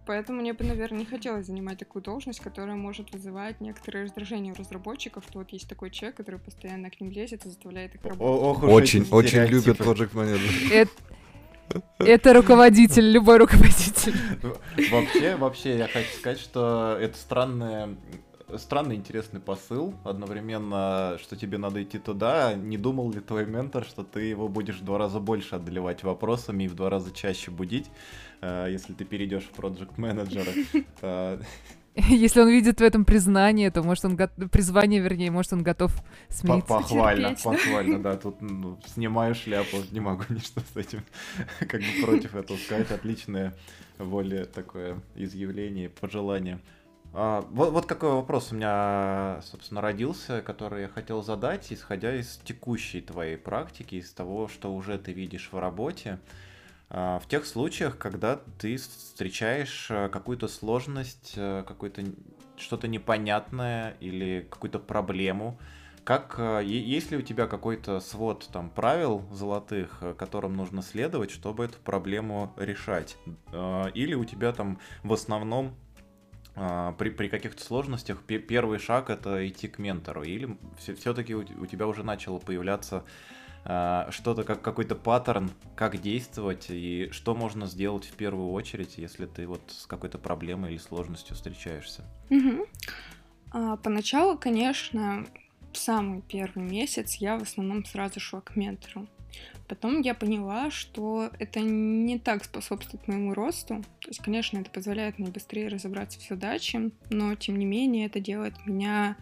Поэтому 0.05 0.41
мне 0.41 0.53
бы, 0.53 0.63
наверное, 0.63 0.99
не 0.99 1.05
хотелось 1.05 1.47
занимать 1.47 1.79
такую 1.79 2.03
должность, 2.03 2.39
которая 2.39 2.75
может 2.75 3.11
вызывать 3.11 3.59
некоторые 3.59 4.03
раздражения 4.03 4.53
у 4.53 4.55
разработчиков, 4.55 5.23
что 5.27 5.39
вот 5.39 5.49
есть 5.49 5.67
такой 5.67 5.89
человек, 5.89 6.17
который 6.17 6.39
постоянно 6.39 6.89
к 6.91 7.01
ним 7.01 7.09
лезет 7.09 7.45
и 7.45 7.49
заставляет 7.49 7.95
их 7.95 8.03
работать. 8.03 8.63
Очень, 8.63 9.08
очень 9.12 9.45
любят 9.45 9.79
Project 9.79 10.12
Manager. 10.13 10.89
Это 11.99 12.33
руководитель, 12.33 13.11
любой 13.11 13.37
руководитель. 13.37 14.15
Вообще, 14.91 15.35
вообще, 15.35 15.77
я 15.77 15.87
хочу 15.87 16.09
сказать, 16.17 16.39
что 16.39 16.97
это 16.99 17.17
странное 17.17 17.95
странный 18.57 18.95
интересный 18.95 19.39
посыл. 19.39 19.95
Одновременно, 20.03 21.17
что 21.19 21.35
тебе 21.35 21.57
надо 21.57 21.81
идти 21.81 21.97
туда. 21.97 22.53
Не 22.53 22.77
думал 22.77 23.11
ли 23.11 23.19
твой 23.19 23.45
ментор, 23.45 23.83
что 23.83 24.03
ты 24.03 24.21
его 24.21 24.47
будешь 24.47 24.77
в 24.77 24.85
два 24.85 24.99
раза 24.99 25.19
больше 25.19 25.55
одолевать 25.55 26.03
вопросами 26.03 26.65
и 26.65 26.67
в 26.67 26.75
два 26.75 26.91
раза 26.91 27.11
чаще 27.11 27.49
будить? 27.49 27.89
э, 28.45 28.67
если 28.71 28.93
ты 28.93 29.05
перейдешь 29.05 29.43
в 29.43 29.49
проект 29.49 29.97
менеджера. 29.97 30.51
Если 32.10 32.41
он 32.41 32.50
видит 32.50 32.79
в 32.79 32.83
этом 32.83 33.06
признание, 33.06 33.71
то 33.71 33.81
может 33.81 34.04
он 34.04 34.17
го- 34.17 34.50
призвание, 34.52 35.00
вернее, 35.00 35.31
может 35.31 35.54
он 35.54 35.63
готов 35.63 35.93
смириться. 36.27 36.67
Похвально, 36.67 37.35
терпеть, 37.35 37.43
похвально, 37.43 38.04
да. 38.04 38.17
Тут 38.23 38.41
ну, 38.41 38.77
снимаю 38.85 39.33
шляпу, 39.33 39.77
не 39.91 40.02
могу 40.02 40.23
ничто 40.29 40.62
с 40.73 40.75
этим 40.75 41.04
как 41.60 41.79
бы 41.79 42.06
против 42.06 42.35
этого 42.35 42.58
сказать. 42.58 42.91
Отличное 42.91 43.56
воля 43.98 44.46
такое 44.46 45.02
изъявление, 45.15 45.89
пожелание. 45.89 46.60
А, 47.13 47.48
вот, 47.52 47.71
вот 47.71 47.85
какой 47.85 48.12
вопрос 48.12 48.52
у 48.52 48.56
меня, 48.56 49.39
собственно, 49.41 49.79
родился, 49.79 50.41
который 50.41 50.81
я 50.81 50.87
хотел 50.89 51.23
задать, 51.23 51.71
исходя 51.71 52.13
из 52.13 52.41
текущей 52.43 53.00
твоей 53.00 53.37
практики, 53.37 53.96
из 53.96 54.12
того, 54.12 54.50
что 54.50 54.75
уже 54.75 54.98
ты 54.98 55.13
видишь 55.13 55.48
в 55.50 55.58
работе. 55.58 56.19
В 56.90 57.23
тех 57.27 57.46
случаях, 57.46 57.98
когда 57.98 58.40
ты 58.60 58.77
встречаешь 58.77 59.88
э, 59.90 60.08
какую-то 60.10 60.48
сложность, 60.48 61.33
э, 61.36 61.63
какое-то 61.67 62.04
что-то 62.58 62.88
непонятное 62.88 63.98
или 64.00 64.48
какую-то 64.50 64.79
проблему, 64.79 65.60
как 66.04 66.36
э, 66.38 66.62
есть 66.63 67.10
ли 67.10 67.17
у 67.17 67.21
тебя 67.21 67.48
какой-то 67.48 68.00
свод 68.00 68.48
там 68.54 68.69
правил 68.69 69.23
золотых, 69.31 70.04
которым 70.17 70.56
нужно 70.56 70.83
следовать, 70.83 71.31
чтобы 71.31 71.65
эту 71.65 71.79
проблему 71.79 72.54
решать? 72.56 73.17
Э, 73.52 73.90
Или 73.96 74.13
у 74.13 74.23
тебя 74.23 74.54
там 74.54 74.79
в 75.04 75.12
основном 75.12 75.75
а, 76.56 76.94
при, 76.94 77.10
при 77.10 77.27
каких-то 77.27 77.62
сложностях 77.62 78.21
пе- 78.21 78.40
первый 78.40 78.79
шаг 78.79 79.10
это 79.10 79.46
идти 79.48 79.67
к 79.67 79.77
ментору, 79.77 80.23
или 80.23 80.58
все-таки 80.77 81.36
у, 81.36 81.65
тебя 81.65 81.86
уже 81.86 82.04
начало 82.04 82.40
появляться 82.40 82.98
а, 82.98 83.04
что-то, 83.65 84.43
как 84.43 84.61
какой-то 84.61 84.95
паттерн, 84.95 85.49
как 85.75 85.99
действовать 85.99 86.67
и 86.69 87.09
что 87.11 87.33
можно 87.33 87.65
сделать 87.65 88.05
в 88.05 88.13
первую 88.13 88.51
очередь, 88.51 88.97
если 88.97 89.25
ты 89.25 89.47
вот 89.47 89.61
с 89.67 89.87
какой-то 89.87 90.19
проблемой 90.19 90.71
или 90.71 90.77
сложностью 90.77 91.35
встречаешься. 91.35 92.03
Мгм. 92.29 92.65
А, 93.51 93.77
поначалу, 93.77 94.37
конечно, 94.37 95.25
самый 95.73 96.21
первый 96.21 96.63
месяц 96.63 97.15
я 97.15 97.37
в 97.37 97.41
основном 97.41 97.85
сразу 97.85 98.19
шла 98.19 98.41
к 98.41 98.55
ментору. 98.55 99.07
Потом 99.67 100.01
я 100.01 100.13
поняла, 100.13 100.69
что 100.69 101.31
это 101.39 101.59
не 101.59 102.19
так 102.19 102.43
способствует 102.43 103.07
моему 103.07 103.33
росту. 103.33 103.83
То 103.99 104.09
есть, 104.09 104.21
конечно, 104.21 104.59
это 104.59 104.69
позволяет 104.69 105.17
мне 105.17 105.29
быстрее 105.29 105.69
разобраться 105.69 106.19
в 106.19 106.23
задаче, 106.23 106.91
но, 107.09 107.33
тем 107.35 107.57
не 107.57 107.65
менее, 107.65 108.05
это 108.05 108.19
делает 108.19 108.53
меня 108.65 109.17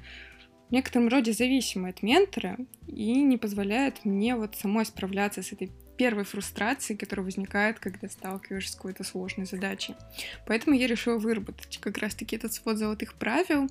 некотором 0.74 1.08
роде 1.08 1.34
зависимой 1.34 1.92
от 1.92 2.02
ментора 2.02 2.58
и 2.88 3.22
не 3.22 3.38
позволяет 3.38 4.04
мне 4.06 4.36
вот 4.36 4.56
самой 4.56 4.86
справляться 4.86 5.42
с 5.42 5.54
этой 5.54 5.72
первой 5.98 6.24
фрустрацией, 6.24 6.98
которая 6.98 7.24
возникает, 7.24 7.80
когда 7.80 8.10
сталкиваешься 8.10 8.74
с 8.74 8.76
какой-то 8.76 9.04
сложной 9.04 9.46
задачей. 9.46 9.96
Поэтому 10.48 10.76
я 10.76 10.88
решила 10.88 11.18
выработать 11.18 11.78
как 11.80 12.00
раз-таки 12.00 12.36
этот 12.36 12.54
свод 12.54 12.78
золотых 12.78 13.14
правил. 13.14 13.70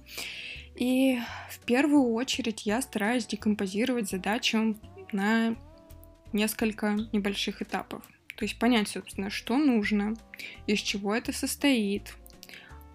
И 0.77 1.19
в 1.51 1.59
первую 1.65 2.13
очередь 2.13 2.65
я 2.65 2.81
стараюсь 2.81 3.27
декомпозировать 3.27 4.09
задачу 4.09 4.79
на 5.11 5.57
несколько 6.33 6.97
небольших 7.13 7.61
этапов. 7.61 8.03
То 8.37 8.45
есть 8.45 8.59
понять, 8.59 8.89
собственно, 8.89 9.29
что 9.29 9.59
нужно, 9.59 10.15
из 10.67 10.79
чего 10.79 11.15
это 11.15 11.33
состоит, 11.33 12.15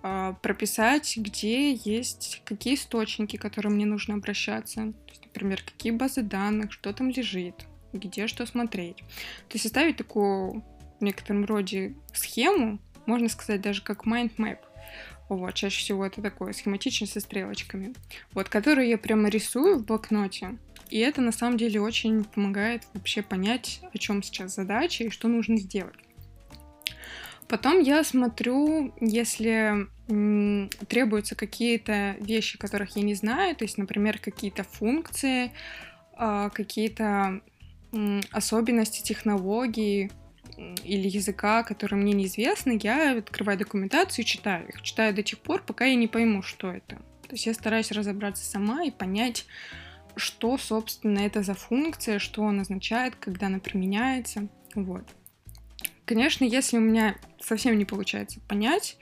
прописать, 0.01 1.17
где 1.17 1.73
есть 1.73 2.41
какие 2.45 2.75
источники, 2.75 3.37
к 3.37 3.41
которым 3.41 3.73
мне 3.75 3.85
нужно 3.85 4.15
обращаться. 4.15 4.75
То 4.75 5.09
есть, 5.09 5.25
например, 5.25 5.61
какие 5.63 5.91
базы 5.91 6.21
данных, 6.21 6.71
что 6.71 6.93
там 6.93 7.09
лежит, 7.09 7.65
где 7.93 8.27
что 8.27 8.45
смотреть. 8.45 8.97
То 8.97 9.53
есть 9.53 9.63
составить 9.63 9.97
такую 9.97 10.63
в 10.99 11.03
некотором 11.03 11.45
роде 11.45 11.95
схему, 12.13 12.79
можно 13.05 13.29
сказать, 13.29 13.61
даже 13.61 13.81
как 13.81 14.05
mind 14.05 14.35
map. 14.37 14.59
Вот, 15.29 15.53
чаще 15.55 15.79
всего 15.79 16.05
это 16.05 16.21
такое 16.21 16.53
схематично 16.53 17.05
со 17.05 17.19
стрелочками. 17.19 17.93
Вот, 18.31 18.47
которую 18.47 18.87
я 18.87 18.97
прямо 18.97 19.27
рисую 19.29 19.79
в 19.79 19.85
блокноте. 19.85 20.57
И 20.89 20.99
это 20.99 21.21
на 21.21 21.33
самом 21.33 21.57
деле 21.57 21.81
очень 21.81 22.23
помогает 22.23 22.83
вообще 22.93 23.21
понять, 23.21 23.81
о 23.93 23.97
чем 23.97 24.23
сейчас 24.23 24.55
задача 24.55 25.03
и 25.03 25.09
что 25.09 25.27
нужно 25.27 25.57
сделать. 25.57 25.95
Потом 27.47 27.79
я 27.79 28.03
смотрю, 28.03 28.93
если 28.99 29.87
требуются 30.87 31.35
какие-то 31.35 32.15
вещи, 32.19 32.57
которых 32.57 32.95
я 32.95 33.03
не 33.03 33.13
знаю, 33.13 33.55
то 33.55 33.63
есть, 33.63 33.77
например, 33.77 34.19
какие-то 34.19 34.63
функции, 34.63 35.51
а, 36.13 36.49
какие-то 36.49 37.41
особенности 38.31 39.01
технологии 39.01 40.11
или 40.83 41.07
языка, 41.07 41.63
которые 41.63 42.01
мне 42.01 42.13
неизвестны, 42.13 42.79
я 42.81 43.17
открываю 43.17 43.57
документацию 43.57 44.23
и 44.23 44.27
читаю 44.27 44.67
их. 44.67 44.81
Читаю 44.81 45.13
до 45.13 45.23
тех 45.23 45.39
пор, 45.39 45.61
пока 45.63 45.85
я 45.85 45.95
не 45.95 46.07
пойму, 46.07 46.41
что 46.41 46.71
это. 46.71 46.95
То 46.95 47.33
есть 47.33 47.45
я 47.45 47.53
стараюсь 47.53 47.91
разобраться 47.91 48.43
сама 48.43 48.83
и 48.83 48.91
понять, 48.91 49.45
что, 50.15 50.57
собственно, 50.57 51.19
это 51.19 51.43
за 51.43 51.53
функция, 51.53 52.19
что 52.19 52.41
он 52.41 52.59
означает, 52.59 53.15
когда 53.15 53.47
она 53.47 53.59
применяется. 53.59 54.47
Вот. 54.73 55.03
Конечно, 56.07 56.45
если 56.45 56.77
у 56.77 56.79
меня 56.79 57.17
совсем 57.37 57.77
не 57.77 57.83
получается 57.83 58.39
понять, 58.47 58.97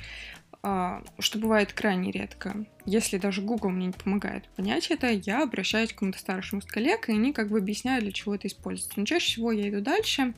а, 0.64 1.03
что 1.20 1.38
бывает 1.38 1.72
крайне 1.72 2.10
редко, 2.10 2.66
если 2.84 3.20
даже 3.20 3.43
Google 3.43 3.70
мне 3.70 3.86
не 3.86 3.93
помогает 3.93 4.49
понять 4.56 4.89
это, 4.89 5.12
я 5.12 5.43
обращаюсь 5.43 5.93
к 5.93 5.99
кому-то 5.99 6.18
старшему 6.18 6.62
из 6.62 6.66
коллег, 6.66 7.08
и 7.08 7.12
они 7.12 7.32
как 7.32 7.49
бы 7.49 7.60
объясняют, 7.60 8.06
для 8.06 8.12
чего 8.12 8.34
это 8.34 8.47
используется. 8.47 8.99
Но 8.99 9.06
чаще 9.06 9.28
всего 9.28 9.51
я 9.51 9.70
иду 9.70 9.82
дальше 9.82 10.34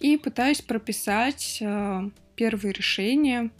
и 0.00 0.16
пытаюсь 0.16 0.62
прописать 0.62 1.58
а, 1.62 2.08
первые 2.34 2.72
решения, 2.72 3.50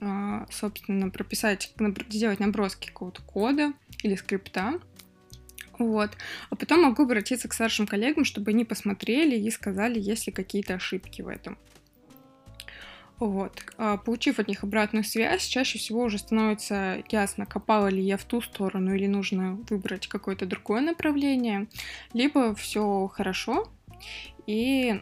а, 0.00 0.46
собственно, 0.52 1.10
прописать, 1.10 1.74
сделать 2.10 2.38
наброски 2.38 2.86
какого-то 2.86 3.22
кода 3.22 3.72
или 4.04 4.14
скрипта, 4.14 4.74
вот. 5.78 6.10
А 6.50 6.56
потом 6.56 6.82
могу 6.82 7.02
обратиться 7.02 7.48
к 7.48 7.54
старшим 7.54 7.86
коллегам, 7.86 8.24
чтобы 8.24 8.50
они 8.50 8.64
посмотрели 8.64 9.36
и 9.36 9.50
сказали, 9.50 9.98
есть 9.98 10.26
ли 10.26 10.32
какие-то 10.32 10.74
ошибки 10.74 11.22
в 11.22 11.28
этом. 11.28 11.58
Вот. 13.18 13.62
А, 13.78 13.96
Получив 13.96 14.38
от 14.38 14.48
них 14.48 14.62
обратную 14.62 15.04
связь, 15.04 15.46
чаще 15.46 15.78
всего 15.78 16.02
уже 16.02 16.18
становится 16.18 17.02
ясно, 17.08 17.46
копала 17.46 17.88
ли 17.88 18.02
я 18.02 18.16
в 18.18 18.24
ту 18.24 18.42
сторону 18.42 18.94
или 18.94 19.06
нужно 19.06 19.58
выбрать 19.70 20.06
какое-то 20.06 20.44
другое 20.44 20.82
направление, 20.82 21.66
либо 22.12 22.54
все 22.54 23.08
хорошо, 23.08 23.70
и, 24.46 25.00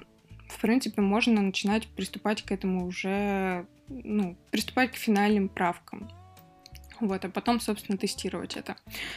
в 0.48 0.60
принципе, 0.60 1.00
можно 1.00 1.42
начинать 1.42 1.88
приступать 1.88 2.42
к 2.42 2.52
этому 2.52 2.86
уже, 2.86 3.66
ну, 3.88 4.36
приступать 4.52 4.92
к 4.92 4.96
финальным 4.96 5.48
правкам. 5.48 6.08
Вот, 7.00 7.24
а 7.24 7.28
потом, 7.28 7.60
собственно, 7.60 7.98
тестировать 7.98 8.56
это. 8.56 8.76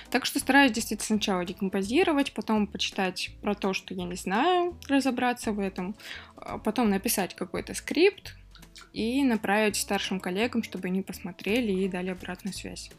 Так 0.09 0.25
что 0.25 0.39
стараюсь 0.39 0.71
действительно 0.71 1.17
сначала 1.19 1.45
декомпозировать, 1.45 2.33
потом 2.33 2.67
почитать 2.67 3.31
про 3.41 3.53
то, 3.55 3.73
что 3.73 3.93
я 3.93 4.05
не 4.05 4.15
знаю, 4.15 4.77
разобраться 4.87 5.51
в 5.51 5.59
этом, 5.59 5.95
а 6.35 6.57
потом 6.57 6.89
написать 6.89 7.35
какой-то 7.35 7.73
скрипт 7.73 8.35
и 8.93 9.23
направить 9.23 9.75
старшим 9.75 10.19
коллегам, 10.19 10.63
чтобы 10.63 10.87
они 10.87 11.01
посмотрели 11.01 11.71
и 11.71 11.87
дали 11.87 12.09
обратную 12.09 12.53
связь. 12.53 12.89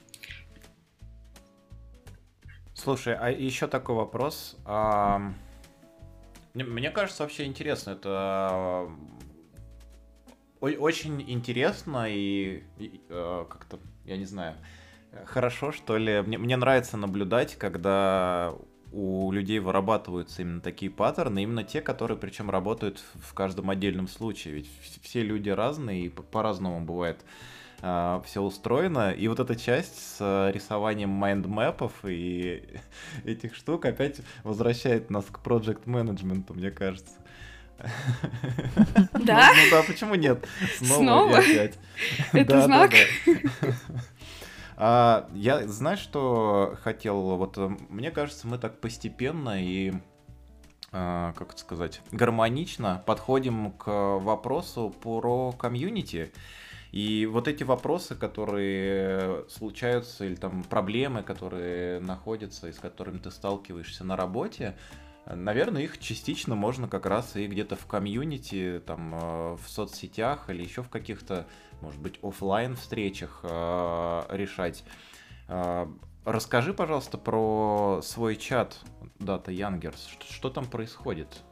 Слушай, 2.75 3.17
а 3.17 3.31
еще 3.31 3.67
такой 3.67 3.97
вопрос. 3.97 4.57
А, 4.65 5.33
Мне 6.55 6.91
кажется, 6.91 7.25
вообще 7.25 7.45
интересно. 7.45 7.91
Это 7.91 8.89
о- 10.61 10.77
очень 10.79 11.21
интересно 11.31 12.07
и, 12.09 12.63
как-то, 13.09 13.81
я 14.09 14.17
не 14.17 14.25
знаю, 14.25 14.55
хорошо, 15.27 15.73
что 15.73 15.97
ли. 15.97 16.23
Мне, 16.23 16.39
мне 16.39 16.57
нравится 16.57 16.97
наблюдать, 16.97 17.57
когда 17.57 18.55
у 18.91 19.31
людей 19.33 19.59
вырабатываются 19.59 20.43
именно 20.43 20.61
такие 20.61 20.91
паттерны, 20.91 21.43
именно 21.43 21.63
те, 21.63 21.83
которые 21.83 22.17
причем 22.17 22.51
работают 22.51 23.03
в 23.15 23.35
каждом 23.35 23.69
отдельном 23.71 24.09
случае. 24.09 24.55
Ведь 24.55 24.67
вс- 24.67 25.01
все 25.03 25.23
люди 25.23 25.51
разные 25.51 26.07
и 26.07 26.09
по- 26.09 26.23
по-разному 26.23 26.81
бывает 26.81 27.25
все 27.81 28.43
устроено. 28.43 29.13
И 29.13 29.29
вот 29.29 29.39
эта 29.39 29.55
часть 29.55 29.97
с 29.99 30.17
э, 30.21 30.51
рисованием 30.53 31.11
майндмэпов 31.11 31.93
и 32.05 32.65
этих 33.25 33.55
штук 33.55 33.85
опять 33.85 34.21
возвращает 34.43 35.11
нас 35.11 35.27
к 35.27 35.39
проект 35.39 35.87
менеджменту, 35.87 36.55
мне 36.55 36.73
кажется. 36.73 37.15
Да? 37.79 39.53
Ну, 39.55 39.63
ну 39.63 39.71
да, 39.71 39.83
почему 39.87 40.15
нет? 40.15 40.47
Снова, 40.79 41.41
и 41.41 41.53
опять. 41.57 41.79
Это 42.33 42.63
знак? 42.63 42.93
А, 44.77 45.29
Я, 45.35 45.67
знаешь, 45.67 45.99
что 45.99 46.77
хотел? 46.83 47.37
Вот 47.37 47.59
э, 47.59 47.69
мне 47.89 48.11
кажется, 48.11 48.47
мы 48.47 48.59
так 48.59 48.81
постепенно 48.81 49.61
и 49.61 49.93
а, 50.91 51.33
как 51.35 51.51
это 51.51 51.59
сказать, 51.59 52.01
гармонично 52.13 53.03
подходим 53.05 53.73
к 53.73 53.87
вопросу 54.19 54.95
про 55.03 55.53
комьюнити. 55.53 56.33
И 56.93 57.27
вот 57.27 57.49
эти 57.49 57.65
вопросы, 57.65 58.15
которые 58.15 59.45
случаются, 59.51 60.25
или 60.25 60.37
там 60.37 60.63
проблемы, 60.65 61.23
которые 61.23 62.01
находятся 62.01 62.69
и 62.69 62.73
с 62.73 62.79
которыми 62.79 63.19
ты 63.19 63.31
сталкиваешься 63.31 64.05
на 64.05 64.17
работе, 64.17 64.75
Наверное, 65.35 65.83
их 65.83 65.99
частично 65.99 66.55
можно 66.55 66.89
как 66.89 67.05
раз 67.05 67.37
и 67.37 67.47
где-то 67.47 67.77
в 67.77 67.87
комьюнити, 67.87 68.83
там, 68.87 69.15
э, 69.15 69.57
в 69.57 69.69
соцсетях 69.69 70.49
или 70.49 70.63
еще 70.63 70.83
в 70.83 70.89
каких-то, 70.89 71.47
может 71.83 72.01
быть, 72.01 72.19
офлайн 72.23 72.77
встречах 72.77 73.41
э, 73.43 74.23
решать. 74.31 74.85
Э, 75.49 75.87
расскажи, 76.25 76.73
пожалуйста, 76.73 77.19
про 77.19 78.01
свой 78.03 78.37
чат 78.37 78.81
Data 79.19 79.49
Youngers. 79.49 79.99
Что, 80.31 80.49
там 80.49 80.65
происходит? 80.65 81.43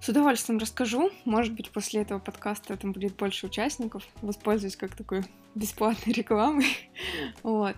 С 0.00 0.08
удовольствием 0.10 0.58
расскажу. 0.58 1.10
Может 1.24 1.54
быть, 1.54 1.70
после 1.70 2.02
этого 2.02 2.18
подкаста 2.18 2.76
там 2.76 2.92
будет 2.92 3.16
больше 3.16 3.46
участников. 3.46 4.02
Воспользуюсь 4.20 4.76
как 4.76 4.94
такой 4.94 5.24
бесплатной 5.54 6.12
рекламой. 6.12 6.90
вот. 7.42 7.76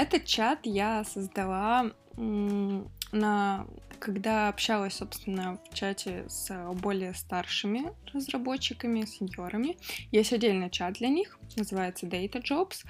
Этот 0.00 0.24
чат 0.24 0.60
я 0.64 1.04
создала 1.04 1.92
на 2.16 3.66
когда 3.98 4.48
общалась, 4.48 4.94
собственно, 4.94 5.58
в 5.70 5.74
чате 5.74 6.24
с 6.26 6.50
более 6.72 7.12
старшими 7.12 7.92
разработчиками, 8.14 9.04
сеньорами. 9.04 9.76
Есть 10.10 10.32
отдельный 10.32 10.70
чат 10.70 10.94
для 10.94 11.10
них, 11.10 11.38
называется 11.54 12.06
Data 12.06 12.42
Jobs, 12.42 12.86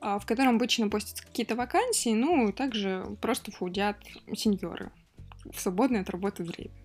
а, 0.00 0.20
в 0.20 0.24
котором 0.24 0.54
обычно 0.54 0.88
постятся 0.88 1.26
какие-то 1.26 1.56
вакансии, 1.56 2.14
ну, 2.14 2.52
также 2.52 3.16
просто 3.20 3.50
фудят 3.50 3.96
сеньоры 4.32 4.92
в 5.52 5.60
свободное 5.60 6.02
от 6.02 6.10
работы 6.10 6.44
время. 6.44 6.81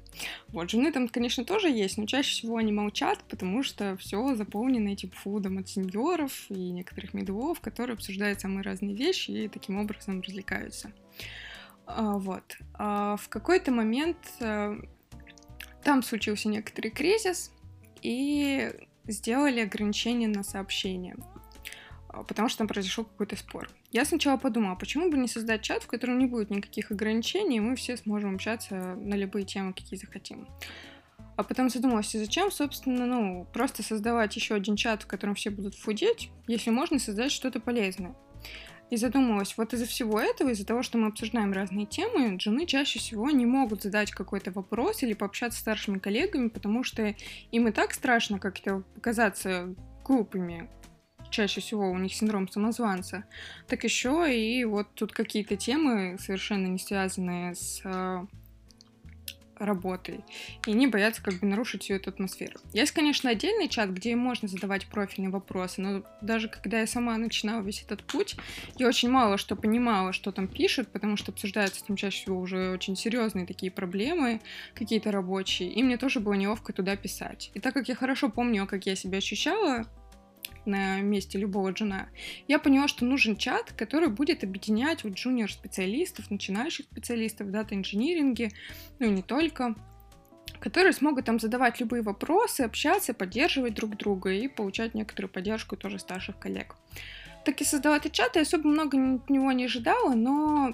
Вот, 0.50 0.70
жены 0.70 0.92
там, 0.92 1.08
конечно, 1.10 1.46
тоже 1.46 1.70
есть, 1.70 1.98
но 1.98 2.06
чаще 2.06 2.32
всего 2.32 2.58
они 2.58 2.72
молчат, 2.72 3.20
потому 3.30 3.64
что 3.64 3.98
все 3.98 4.36
заполнено 4.36 4.90
этим 4.90 5.12
фудом 5.12 5.58
от 5.58 5.70
сеньоров 5.70 6.46
и 6.50 6.72
некоторых 6.72 7.14
медлов, 7.14 7.60
которые 7.60 7.96
обсуждают 7.96 8.42
самые 8.42 8.64
разные 8.64 8.96
вещи 8.96 9.32
и 9.32 9.48
таким 9.48 9.78
образом 9.78 10.22
развлекаются. 10.22 10.92
А, 11.86 12.18
вот. 12.18 12.58
А 12.74 13.18
в 13.18 13.30
какой-то 13.30 13.72
момент 13.72 14.18
а, 14.42 14.78
там 15.84 16.04
случился 16.04 16.50
некоторый 16.50 16.90
кризис, 16.90 17.52
и 18.02 18.72
сделали 19.06 19.62
ограничения 19.62 20.28
на 20.28 20.44
сообщения. 20.44 21.16
А, 22.18 22.24
потому 22.24 22.50
что 22.50 22.60
там 22.60 22.68
произошел 22.68 23.06
какой-то 23.06 23.36
спор. 23.36 23.70
Я 23.92 24.06
сначала 24.06 24.38
подумала, 24.38 24.76
почему 24.76 25.10
бы 25.10 25.18
не 25.18 25.28
создать 25.28 25.62
чат, 25.62 25.84
в 25.84 25.88
котором 25.88 26.20
не 26.20 26.26
будет 26.26 26.50
никаких 26.50 26.92
ограничений, 26.92 27.58
и 27.58 27.62
мы 27.62 27.76
все 27.76 27.98
сможем 27.98 28.36
общаться 28.36 28.76
на 28.76 29.16
любые 29.16 29.46
темы, 29.46 29.74
какие 29.74 30.00
захотим. 30.00 30.48
А 31.36 31.44
потом 31.44 31.70
задумалась, 31.70 32.14
и 32.16 32.20
зачем, 32.20 32.52
собственно, 32.52 33.06
ну, 33.06 33.48
просто 33.54 33.84
создавать 33.84 34.36
еще 34.36 34.56
один 34.56 34.76
чат, 34.76 35.04
в 35.04 35.08
котором 35.08 35.36
все 35.36 35.52
будут 35.52 35.76
фудить, 35.76 36.32
если 36.48 36.72
можно 36.72 36.98
создать 36.98 37.32
что-то 37.32 37.60
полезное. 37.60 38.16
И 38.90 38.96
задумалась, 38.96 39.56
вот 39.58 39.74
из-за 39.74 39.86
всего 39.86 40.20
этого, 40.20 40.50
из-за 40.50 40.66
того, 40.66 40.82
что 40.82 40.98
мы 40.98 41.08
обсуждаем 41.08 41.52
разные 41.52 41.86
темы, 41.86 42.40
жены 42.40 42.66
чаще 42.66 43.00
всего 43.00 43.30
не 43.30 43.46
могут 43.46 43.84
задать 43.84 44.12
какой-то 44.12 44.52
вопрос 44.52 45.04
или 45.04 45.14
пообщаться 45.14 45.60
с 45.60 45.62
старшими 45.62 46.00
коллегами, 46.00 46.48
потому 46.48 46.84
что 46.84 47.14
им 47.52 47.68
и 47.68 47.72
так 47.72 47.94
страшно 47.94 48.40
как-то 48.40 48.84
показаться 48.96 49.76
глупыми, 50.06 50.70
чаще 51.30 51.62
всего 51.62 51.90
у 51.90 51.98
них 51.98 52.14
синдром 52.14 52.48
самозванца, 52.48 53.24
так 53.68 53.84
еще 53.84 54.28
и 54.34 54.64
вот 54.66 54.88
тут 54.94 55.12
какие-то 55.12 55.56
темы, 55.56 56.18
совершенно 56.20 56.68
не 56.68 56.80
связанные 56.80 57.56
с 57.56 57.82
э, 57.84 58.26
работой, 59.60 60.24
и 60.66 60.72
они 60.72 60.88
боятся 60.88 61.22
как 61.24 61.36
бы 61.36 61.48
нарушить 61.48 61.84
всю 61.84 61.96
эту 61.96 62.10
атмосферу. 62.10 62.60
Есть, 62.74 62.92
конечно, 62.92 63.30
отдельный 63.30 63.68
чат, 63.68 63.90
где 63.90 64.16
можно 64.16 64.48
задавать 64.48 64.88
профильные 64.88 65.32
вопросы, 65.32 65.82
но 65.82 66.04
даже 66.22 66.48
когда 66.48 66.80
я 66.80 66.88
сама 66.88 67.18
начинала 67.18 67.62
весь 67.62 67.82
этот 67.82 68.04
путь, 68.04 68.36
я 68.78 68.88
очень 68.88 69.10
мало 69.10 69.38
что 69.38 69.56
понимала, 69.56 70.14
что 70.14 70.32
там 70.32 70.48
пишут, 70.48 70.90
потому 70.90 71.18
что 71.18 71.32
обсуждаются 71.32 71.84
там 71.86 71.96
чаще 71.96 72.22
всего 72.22 72.40
уже 72.40 72.72
очень 72.72 72.96
серьезные 72.96 73.46
такие 73.46 73.72
проблемы, 73.72 74.42
какие-то 74.74 75.12
рабочие, 75.12 75.72
и 75.72 75.84
мне 75.84 75.98
тоже 75.98 76.20
было 76.20 76.34
неловко 76.34 76.74
туда 76.74 76.96
писать. 76.96 77.52
И 77.54 77.60
так 77.60 77.74
как 77.74 77.88
я 77.90 77.96
хорошо 77.96 78.30
помню, 78.30 78.68
как 78.68 78.86
я 78.86 78.96
себя 78.96 79.18
ощущала 79.18 79.86
на 80.68 81.02
месте 81.02 81.38
любого 81.38 81.72
джуна, 81.72 82.10
я 82.48 82.60
поняла, 82.60 82.88
что 82.88 83.06
нужен 83.06 83.36
чат, 83.38 83.74
который 83.74 84.10
будет 84.10 84.44
объединять 84.44 85.04
вот 85.04 85.14
джуниор-специалистов, 85.14 86.30
начинающих 86.30 86.86
специалистов 86.86 87.48
в 87.48 87.52
дата-инжиниринге, 87.52 88.52
ну 89.00 89.08
и 89.08 89.10
не 89.10 89.24
только, 89.24 89.76
которые 90.60 90.94
смогут 90.94 91.26
там 91.26 91.40
задавать 91.40 91.80
любые 91.80 92.02
вопросы, 92.04 92.62
общаться, 92.62 93.14
поддерживать 93.14 93.74
друг 93.74 93.98
друга 93.98 94.32
и 94.32 94.48
получать 94.48 94.94
некоторую 94.94 95.32
поддержку 95.32 95.78
тоже 95.78 96.00
старших 96.00 96.38
коллег. 96.38 96.76
Так 97.46 97.62
и 97.62 97.64
создала 97.64 97.98
этот 97.98 98.12
чат, 98.12 98.36
я 98.36 98.42
особо 98.42 98.68
много 98.68 99.16
от 99.16 99.30
него 99.30 99.52
не 99.54 99.66
ожидала, 99.66 100.14
но 100.14 100.74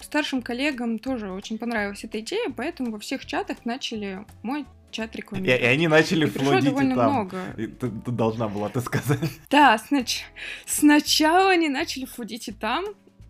старшим 0.00 0.42
коллегам 0.42 0.98
тоже 0.98 1.30
очень 1.30 1.58
понравилась 1.58 2.04
эта 2.04 2.20
идея, 2.20 2.50
поэтому 2.56 2.92
во 2.92 2.98
всех 2.98 3.26
чатах 3.26 3.64
начали 3.64 4.24
мой 4.42 4.64
чат 4.92 5.16
рекламировать. 5.16 5.60
И, 5.60 5.64
и 5.64 5.66
они 5.66 5.88
начали 5.88 6.26
и 6.26 6.30
флодить 6.30 6.64
довольно 6.64 6.92
и 6.92 6.96
там. 6.96 7.12
много. 7.12 7.54
И 7.56 7.66
ты, 7.66 7.90
ты 7.90 8.10
должна 8.10 8.48
была 8.48 8.68
это 8.68 8.80
сказать. 8.80 9.18
Да, 9.50 9.76
снач... 9.78 10.24
сначала 10.66 11.50
они 11.50 11.68
начали 11.68 12.04
флодить 12.04 12.48
и 12.48 12.52
там, 12.52 12.84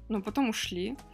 но 0.09 0.21
потом 0.21 0.51
ушли. 0.51 0.97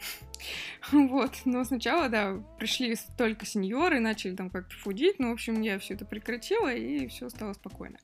Вот, 0.92 1.32
но 1.44 1.64
сначала, 1.64 2.08
да, 2.08 2.40
пришли 2.58 2.96
только 3.18 3.44
сеньоры, 3.44 4.00
начали 4.00 4.34
там 4.34 4.48
как-то 4.48 4.74
фудить, 4.76 5.18
ну, 5.18 5.30
в 5.30 5.32
общем, 5.32 5.60
я 5.60 5.78
все 5.78 5.94
это 5.94 6.06
прекратила, 6.06 6.72
и 6.72 7.08
все 7.08 7.28
стало 7.28 7.52
спокойно. 7.52 7.98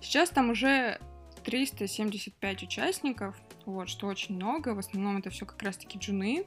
Сейчас 0.00 0.30
там 0.30 0.50
уже 0.50 0.98
375 1.44 2.62
участников, 2.62 3.36
вот, 3.66 3.88
что 3.88 4.06
очень 4.06 4.36
много, 4.36 4.74
в 4.74 4.78
основном 4.78 5.18
это 5.18 5.30
все 5.30 5.44
как 5.44 5.62
раз-таки 5.62 5.98
джуны. 5.98 6.44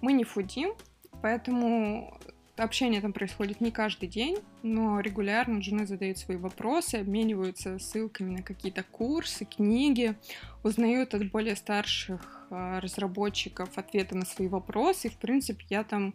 Мы 0.00 0.12
не 0.12 0.24
фудим, 0.24 0.74
поэтому 1.22 2.18
Общение 2.60 3.00
там 3.00 3.14
происходит 3.14 3.62
не 3.62 3.70
каждый 3.70 4.06
день, 4.06 4.36
но 4.62 5.00
регулярно 5.00 5.62
жены 5.62 5.86
задают 5.86 6.18
свои 6.18 6.36
вопросы, 6.36 6.96
обмениваются 6.96 7.78
ссылками 7.78 8.36
на 8.36 8.42
какие-то 8.42 8.82
курсы, 8.82 9.46
книги, 9.46 10.14
узнают 10.62 11.14
от 11.14 11.30
более 11.30 11.56
старших 11.56 12.46
э, 12.50 12.78
разработчиков 12.80 13.78
ответы 13.78 14.14
на 14.14 14.26
свои 14.26 14.46
вопросы. 14.46 15.08
И, 15.08 15.10
в 15.10 15.16
принципе, 15.16 15.64
я 15.70 15.84
там, 15.84 16.12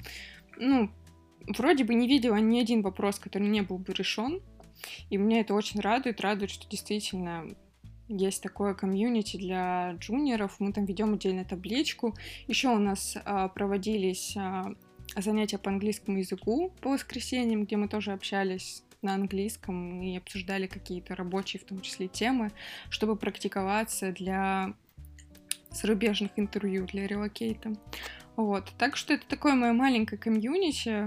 ну, 0.57 0.91
вроде 1.47 1.83
бы 1.83 1.95
не 1.95 2.07
видела 2.07 2.35
ни 2.35 2.59
один 2.59 2.83
вопрос, 2.83 3.17
который 3.17 3.47
не 3.47 3.61
был 3.61 3.79
бы 3.79 3.91
решен. 3.93 4.39
И 5.09 5.17
меня 5.17 5.39
это 5.39 5.55
очень 5.55 5.79
радует, 5.79 6.21
радует, 6.21 6.51
что 6.51 6.69
действительно 6.69 7.47
есть 8.07 8.43
такое 8.43 8.75
комьюнити 8.75 9.37
для 9.37 9.93
джуниоров. 9.93 10.59
Мы 10.59 10.73
там 10.73 10.85
ведем 10.85 11.15
отдельную 11.15 11.47
табличку. 11.47 12.13
Еще 12.45 12.67
у 12.67 12.77
нас 12.77 13.17
а, 13.25 13.47
проводились 13.47 14.37
а, 14.37 14.75
занятия 15.21 15.57
по 15.57 15.69
английскому 15.69 16.19
языку 16.19 16.73
по 16.81 16.91
воскресеньям, 16.91 17.63
где 17.65 17.77
мы 17.77 17.87
тоже 17.87 18.11
общались 18.11 18.83
на 19.01 19.13
английском 19.13 20.01
и 20.01 20.17
обсуждали 20.17 20.67
какие-то 20.67 21.15
рабочие, 21.15 21.61
в 21.61 21.65
том 21.65 21.81
числе, 21.81 22.07
темы, 22.07 22.51
чтобы 22.89 23.15
практиковаться 23.15 24.11
для 24.11 24.73
зарубежных 25.71 26.31
интервью, 26.37 26.85
для 26.85 27.07
релокейта. 27.07 27.73
Вот. 28.35 28.73
Так 28.77 28.97
что 28.97 29.13
это 29.13 29.25
такое 29.27 29.53
мое 29.53 29.73
маленькое 29.73 30.19
комьюнити, 30.19 31.05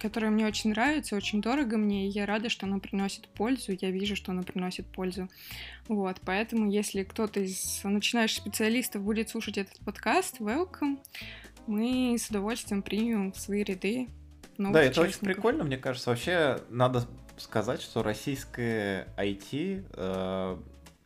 которое 0.00 0.30
мне 0.30 0.46
очень 0.46 0.70
нравится, 0.70 1.16
очень 1.16 1.42
дорого 1.42 1.76
мне, 1.76 2.06
и 2.06 2.10
я 2.10 2.24
рада, 2.24 2.48
что 2.48 2.66
оно 2.66 2.80
приносит 2.80 3.28
пользу, 3.28 3.76
я 3.78 3.90
вижу, 3.90 4.16
что 4.16 4.32
оно 4.32 4.42
приносит 4.42 4.86
пользу. 4.86 5.28
Вот, 5.88 6.20
поэтому, 6.24 6.70
если 6.70 7.02
кто-то 7.02 7.40
из 7.40 7.80
начинающих 7.84 8.38
специалистов 8.38 9.02
будет 9.02 9.28
слушать 9.28 9.58
этот 9.58 9.78
подкаст, 9.80 10.40
welcome 10.40 10.98
мы 11.66 12.16
с 12.18 12.28
удовольствием 12.28 12.82
примем 12.82 13.32
в 13.32 13.38
свои 13.38 13.62
ряды 13.62 14.08
Да, 14.58 14.82
это 14.82 15.00
очень 15.02 15.20
прикольно, 15.20 15.64
мне 15.64 15.78
кажется. 15.78 16.10
Вообще, 16.10 16.60
надо 16.68 17.06
сказать, 17.38 17.80
что 17.80 18.02
российское 18.02 19.08
IT 19.16 19.86
э, 19.92 20.56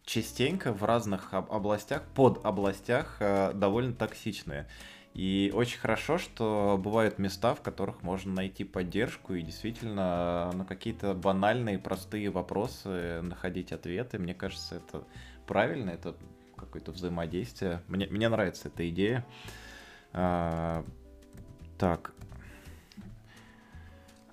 частенько 0.05 0.73
в 0.73 0.83
разных 0.85 1.33
областях, 1.33 2.03
под 2.15 2.45
областях 2.45 3.17
э, 3.21 3.53
довольно 3.55 3.95
токсичное. 3.95 4.69
И 5.15 5.53
очень 5.55 5.79
хорошо, 5.79 6.19
что 6.19 6.79
бывают 6.83 7.19
места, 7.21 7.55
в 7.55 7.63
которых 7.63 8.03
можно 8.03 8.35
найти 8.35 8.65
поддержку 8.65 9.35
и 9.35 9.43
действительно 9.43 10.51
на 10.53 10.65
какие-то 10.65 11.15
банальные, 11.15 11.79
простые 11.79 12.31
вопросы 12.31 13.21
находить 13.23 13.71
ответы. 13.71 14.19
Мне 14.19 14.35
кажется, 14.35 14.77
это 14.77 15.05
правильно, 15.47 15.91
это 15.91 16.17
какое-то 16.57 16.91
взаимодействие. 16.91 17.83
Мне, 17.87 18.09
мне 18.09 18.29
нравится 18.29 18.69
эта 18.69 18.89
идея. 18.89 19.25
А, 20.15 20.85
так. 21.77 22.13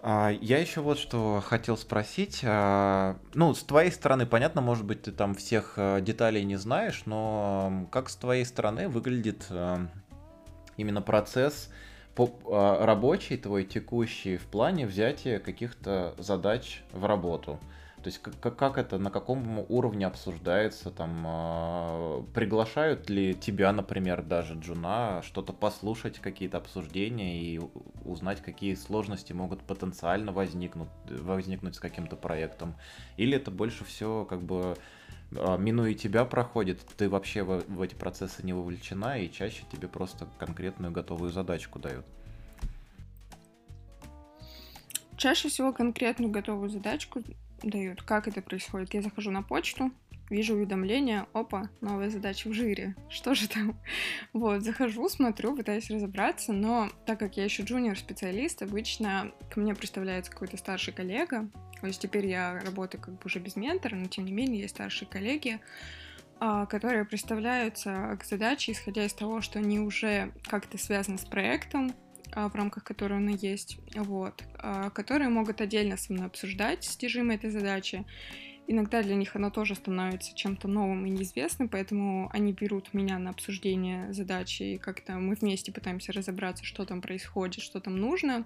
А, 0.03 0.29
я 0.41 0.57
еще 0.57 0.82
вот 0.82 0.97
что 0.97 1.43
хотел 1.45 1.77
спросить. 1.77 2.41
А, 2.43 3.17
ну, 3.34 3.53
с 3.53 3.63
твоей 3.63 3.91
стороны, 3.91 4.25
понятно, 4.25 4.61
может 4.61 4.86
быть, 4.86 5.03
ты 5.03 5.11
там 5.11 5.36
всех 5.36 5.73
а, 5.77 6.01
деталей 6.01 6.43
не 6.43 6.55
знаешь, 6.55 7.03
но 7.05 7.88
как 7.91 8.09
с 8.09 8.15
твоей 8.15 8.45
стороны 8.45 8.88
выглядит 8.88 9.45
а, 9.49 9.88
именно 10.77 11.01
процесс 11.01 11.69
а, 12.17 12.86
рабочий 12.86 13.38
твой, 13.38 13.63
текущий, 13.63 14.38
в 14.38 14.45
плане 14.45 14.88
взятия 14.88 15.39
каких-то 15.39 16.15
задач 16.17 16.84
в 16.93 17.05
работу? 17.05 17.59
То 18.04 18.08
есть 18.08 18.20
как, 18.20 18.56
как 18.56 18.78
это, 18.78 18.97
на 18.97 19.12
каком 19.12 19.64
уровне 19.70 20.08
обсуждается, 20.08 20.89
там, 20.89 21.24
э, 21.26 22.24
приглашают 22.34 23.10
ли 23.10 23.36
тебя, 23.36 23.72
например, 23.72 24.24
даже 24.24 24.56
Джуна, 24.56 25.22
что-то 25.24 25.54
послушать, 25.54 26.18
какие-то 26.18 26.58
обсуждения 26.58 27.39
и 27.39 27.60
узнать, 28.04 28.41
какие 28.41 28.74
сложности 28.74 29.34
могут 29.34 29.62
потенциально 29.62 30.32
возникнуть, 30.32 30.89
возникнуть 31.10 31.76
с 31.76 31.80
каким-то 31.80 32.16
проектом? 32.16 32.76
Или 33.18 33.38
это 33.38 33.52
больше 33.52 33.86
все 33.86 34.26
как 34.28 34.41
бы 34.41 34.76
а, 35.36 35.58
минуя 35.58 35.93
тебя 35.93 36.26
проходит, 36.26 36.80
ты 36.97 37.08
вообще 37.08 37.43
в, 37.43 37.64
в 37.68 37.82
эти 37.82 37.93
процессы 37.93 38.43
не 38.43 38.54
вовлечена, 38.54 39.20
и 39.20 39.32
чаще 39.32 39.64
тебе 39.72 39.88
просто 39.88 40.28
конкретную 40.39 40.91
готовую 40.91 41.32
задачку 41.32 41.80
дают. 41.80 42.06
Чаще 45.18 45.49
всего 45.49 45.72
конкретную 45.72 46.32
готовую 46.32 46.70
задачку 46.70 47.22
дают. 47.64 48.01
Как 48.03 48.28
это 48.28 48.41
происходит? 48.41 48.93
Я 48.93 49.01
захожу 49.01 49.32
на 49.32 49.43
почту, 49.43 49.91
вижу 50.30 50.55
уведомление, 50.55 51.28
опа, 51.34 51.70
новая 51.82 52.09
задача 52.09 52.49
в 52.49 52.53
жире, 52.53 52.95
что 53.09 53.36
же 53.36 53.47
там? 53.47 53.78
Вот, 54.34 54.64
захожу, 54.64 55.07
смотрю, 55.09 55.55
пытаюсь 55.55 55.89
разобраться, 55.89 56.53
но 56.53 56.89
так 57.05 57.20
как 57.20 57.38
я 57.38 57.43
еще 57.43 57.64
джуниор-специалист, 57.64 58.62
обычно 58.62 59.32
ко 59.49 59.59
мне 59.59 59.76
представляется 59.76 60.32
какой-то 60.32 60.57
старший 60.57 60.93
коллега, 60.93 61.49
то 61.80 61.88
есть 61.88 62.01
теперь 62.01 62.28
я 62.28 62.59
работаю 62.59 63.01
как 63.01 63.16
бы 63.16 63.22
уже 63.26 63.39
без 63.39 63.55
ментора, 63.55 63.95
но 63.95 64.05
тем 64.05 64.26
не 64.26 64.32
менее 64.32 64.62
есть 64.62 64.76
старшие 64.76 65.07
коллеги, 65.07 65.59
а, 66.39 66.66
которые 66.66 67.05
представляются 67.05 68.18
к 68.20 68.24
задаче, 68.24 68.72
исходя 68.72 69.05
из 69.05 69.14
того, 69.14 69.41
что 69.41 69.59
они 69.59 69.80
уже 69.80 70.32
как-то 70.47 70.78
связаны 70.78 71.18
с 71.18 71.26
проектом, 71.26 71.93
в 72.36 72.55
рамках 72.55 72.84
которого 72.84 73.17
она 73.17 73.32
есть, 73.32 73.77
вот, 73.95 74.43
а, 74.55 74.89
которые 74.91 75.29
могут 75.29 75.61
отдельно 75.61 75.97
со 75.97 76.13
мной 76.13 76.27
обсуждать 76.27 76.84
содержимое 76.84 77.36
этой 77.36 77.49
задачи. 77.49 78.05
Иногда 78.67 79.01
для 79.01 79.15
них 79.15 79.36
оно 79.36 79.49
тоже 79.49 79.75
становится 79.75 80.34
чем-то 80.36 80.67
новым 80.67 81.05
и 81.05 81.09
неизвестным, 81.09 81.67
поэтому 81.67 82.29
они 82.32 82.53
берут 82.53 82.93
меня 82.93 83.19
на 83.19 83.32
обсуждение 83.32 84.13
задачи, 84.13 84.63
и 84.63 84.77
как-то 84.77 85.13
мы 85.13 85.36
вместе 85.36 85.71
пытаемся 85.71 86.13
разобраться, 86.13 86.63
что 86.63 86.86
там 86.86 87.01
происходит, 87.01 87.61
что 87.61 87.82
там 87.82 87.97
нужно. 87.97 88.45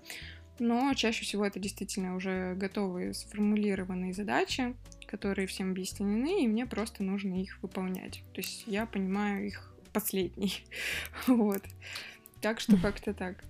Но 0.58 0.94
чаще 0.94 1.26
всего 1.26 1.46
это 1.46 1.60
действительно 1.60 2.16
уже 2.16 2.56
готовые 2.56 3.14
сформулированные 3.14 4.14
задачи, 4.14 4.74
которые 5.06 5.48
всем 5.48 5.72
объяснены, 5.72 6.44
и 6.44 6.48
мне 6.48 6.66
просто 6.66 7.04
нужно 7.04 7.42
их 7.42 7.62
выполнять. 7.62 8.24
То 8.34 8.40
есть 8.40 8.64
я 8.66 8.86
понимаю 8.86 9.48
их 9.48 9.76
последний. 9.92 10.64
вот. 11.28 11.62
Так 12.42 12.60
что 12.60 12.78
как-то 12.82 13.14
так. 13.14 13.44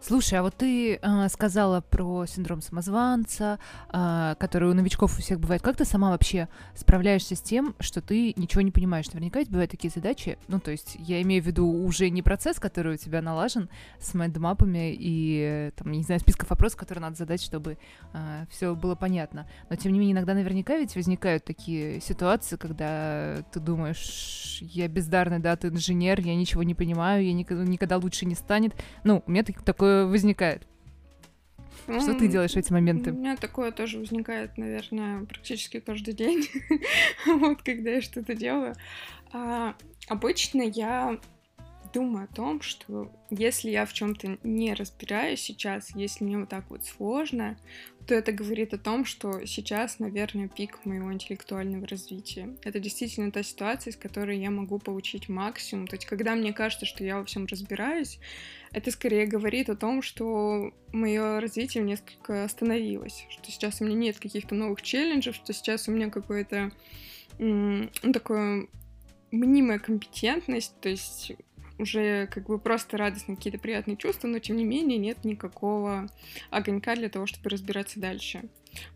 Слушай, 0.00 0.38
а 0.38 0.42
вот 0.42 0.54
ты 0.54 0.94
э, 0.94 1.28
сказала 1.28 1.80
про 1.80 2.24
синдром 2.24 2.62
самозванца, 2.62 3.58
э, 3.92 4.36
который 4.38 4.70
у 4.70 4.74
новичков 4.74 5.18
у 5.18 5.20
всех 5.20 5.40
бывает. 5.40 5.60
Как 5.60 5.76
ты 5.76 5.84
сама 5.84 6.10
вообще 6.10 6.48
справляешься 6.76 7.34
с 7.34 7.40
тем, 7.40 7.74
что 7.80 8.00
ты 8.00 8.32
ничего 8.36 8.62
не 8.62 8.70
понимаешь? 8.70 9.08
Наверняка 9.08 9.40
ведь 9.40 9.50
бывают 9.50 9.72
такие 9.72 9.90
задачи. 9.90 10.38
Ну, 10.46 10.60
то 10.60 10.70
есть 10.70 10.96
я 11.00 11.20
имею 11.22 11.42
в 11.42 11.46
виду 11.46 11.66
уже 11.66 12.10
не 12.10 12.22
процесс, 12.22 12.60
который 12.60 12.94
у 12.94 12.96
тебя 12.96 13.20
налажен 13.22 13.68
с 13.98 14.14
майндмапами 14.14 14.94
и, 14.96 15.72
там, 15.74 15.90
не 15.90 16.04
знаю, 16.04 16.20
списков 16.20 16.50
вопросов, 16.50 16.78
которые 16.78 17.02
надо 17.02 17.16
задать, 17.16 17.42
чтобы 17.42 17.76
э, 18.12 18.46
все 18.50 18.76
было 18.76 18.94
понятно. 18.94 19.48
Но, 19.68 19.74
тем 19.74 19.92
не 19.92 19.98
менее, 19.98 20.14
иногда 20.14 20.34
наверняка 20.34 20.76
ведь 20.76 20.94
возникают 20.94 21.44
такие 21.44 22.00
ситуации, 22.00 22.56
когда 22.56 23.42
ты 23.52 23.58
думаешь, 23.58 24.60
я 24.62 24.86
бездарный, 24.86 25.40
да, 25.40 25.56
ты 25.56 25.68
инженер, 25.68 26.20
я 26.20 26.36
ничего 26.36 26.62
не 26.62 26.76
понимаю, 26.76 27.26
я 27.26 27.32
никогда, 27.32 27.64
никогда 27.64 27.96
лучше 27.96 28.26
не 28.26 28.36
станет. 28.36 28.74
Ну, 29.02 29.24
у 29.26 29.30
меня 29.30 29.42
такое 29.42 29.87
такое 29.88 30.06
возникает? 30.06 30.62
Что 31.84 32.14
ты 32.14 32.28
делаешь 32.28 32.52
в 32.52 32.56
эти 32.56 32.70
моменты? 32.70 33.12
У 33.12 33.14
меня 33.14 33.36
такое 33.36 33.72
тоже 33.72 33.98
возникает, 33.98 34.58
наверное, 34.58 35.24
практически 35.24 35.80
каждый 35.80 36.12
день, 36.12 36.46
вот 37.26 37.62
когда 37.62 37.92
я 37.92 38.02
что-то 38.02 38.34
делаю. 38.34 38.74
А, 39.32 39.74
обычно 40.06 40.62
я 40.62 41.18
думаю 41.92 42.24
о 42.24 42.34
том, 42.34 42.60
что 42.60 43.10
если 43.30 43.70
я 43.70 43.86
в 43.86 43.92
чем-то 43.92 44.38
не 44.42 44.74
разбираюсь 44.74 45.40
сейчас, 45.40 45.94
если 45.94 46.24
мне 46.24 46.38
вот 46.38 46.48
так 46.48 46.70
вот 46.70 46.84
сложно, 46.84 47.58
то 48.06 48.14
это 48.14 48.32
говорит 48.32 48.72
о 48.72 48.78
том, 48.78 49.04
что 49.04 49.44
сейчас, 49.44 49.98
наверное, 49.98 50.48
пик 50.48 50.84
моего 50.86 51.12
интеллектуального 51.12 51.86
развития. 51.86 52.56
Это 52.64 52.80
действительно 52.80 53.30
та 53.30 53.42
ситуация, 53.42 53.90
из 53.90 53.96
которой 53.96 54.38
я 54.38 54.50
могу 54.50 54.78
получить 54.78 55.28
максимум. 55.28 55.86
То 55.86 55.96
есть, 55.96 56.06
когда 56.06 56.34
мне 56.34 56.54
кажется, 56.54 56.86
что 56.86 57.04
я 57.04 57.18
во 57.18 57.24
всем 57.26 57.44
разбираюсь, 57.44 58.18
это 58.72 58.90
скорее 58.90 59.26
говорит 59.26 59.68
о 59.68 59.76
том, 59.76 60.00
что 60.00 60.72
мое 60.92 61.40
развитие 61.40 61.84
несколько 61.84 62.44
остановилось, 62.44 63.26
что 63.28 63.50
сейчас 63.50 63.80
у 63.80 63.84
меня 63.84 63.96
нет 63.96 64.18
каких-то 64.18 64.54
новых 64.54 64.80
челленджев, 64.80 65.34
что 65.34 65.52
сейчас 65.52 65.86
у 65.88 65.92
меня 65.92 66.08
какое-то 66.08 66.72
ну, 67.38 67.88
такое 68.12 68.68
мнимая 69.30 69.78
компетентность, 69.78 70.74
то 70.80 70.88
есть 70.88 71.32
уже 71.78 72.26
как 72.28 72.46
бы 72.46 72.58
просто 72.58 72.96
радостные 72.96 73.36
какие-то 73.36 73.58
приятные 73.58 73.96
чувства, 73.96 74.28
но 74.28 74.38
тем 74.38 74.56
не 74.56 74.64
менее 74.64 74.98
нет 74.98 75.24
никакого 75.24 76.08
огонька 76.50 76.94
для 76.96 77.08
того, 77.08 77.26
чтобы 77.26 77.50
разбираться 77.50 78.00
дальше. 78.00 78.44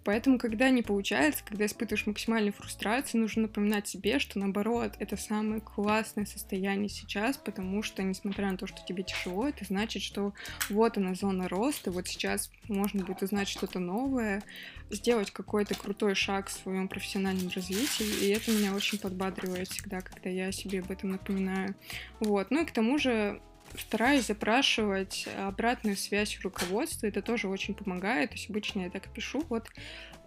Поэтому, 0.05 0.39
когда 0.39 0.70
не 0.70 0.83
получается, 0.83 1.45
когда 1.45 1.66
испытываешь 1.66 2.07
максимальную 2.07 2.53
фрустрацию, 2.53 3.20
нужно 3.20 3.43
напоминать 3.43 3.89
себе, 3.89 4.18
что 4.18 4.39
наоборот, 4.39 4.95
это 4.99 5.16
самое 5.16 5.61
классное 5.61 6.27
состояние 6.27 6.89
сейчас, 6.89 7.37
потому 7.37 7.83
что, 7.83 8.03
несмотря 8.03 8.51
на 8.51 8.59
то, 8.59 8.66
что 8.66 8.85
тебе 8.87 9.03
тяжело, 9.03 9.49
это 9.49 9.64
значит, 9.64 10.03
что 10.03 10.35
вот 10.70 10.97
она 10.97 11.14
зона 11.14 11.49
роста, 11.49 11.91
вот 11.91 12.09
сейчас 12.09 12.51
можно 12.68 13.05
будет 13.05 13.23
узнать 13.23 13.49
что-то 13.49 13.79
новое, 13.79 14.43
сделать 14.91 15.31
какой-то 15.31 15.75
крутой 15.75 16.14
шаг 16.14 16.49
в 16.49 16.53
своем 16.53 16.89
профессиональном 16.89 17.49
развитии, 17.49 18.27
и 18.27 18.29
это 18.29 18.51
меня 18.51 18.75
очень 18.75 18.99
подбадривает 18.99 19.68
всегда, 19.68 20.01
когда 20.01 20.29
я 20.29 20.53
себе 20.53 20.81
об 20.81 20.91
этом 20.91 21.11
напоминаю. 21.11 21.75
Вот. 22.20 22.51
Ну 22.51 22.62
и 22.62 22.66
к 22.66 22.73
тому 22.73 22.99
же 22.99 23.41
стараюсь 23.79 24.27
запрашивать 24.27 25.29
обратную 25.39 25.97
связь 25.97 26.39
руководства, 26.43 27.07
это 27.07 27.23
тоже 27.23 27.49
очень 27.49 27.75
помогает, 27.75 28.31
то 28.31 28.37
есть 28.37 28.51
обычно 28.51 28.81
я 28.81 28.91
так 28.91 29.07
и 29.07 29.11
пишу, 29.11 29.43
вот 29.49 29.68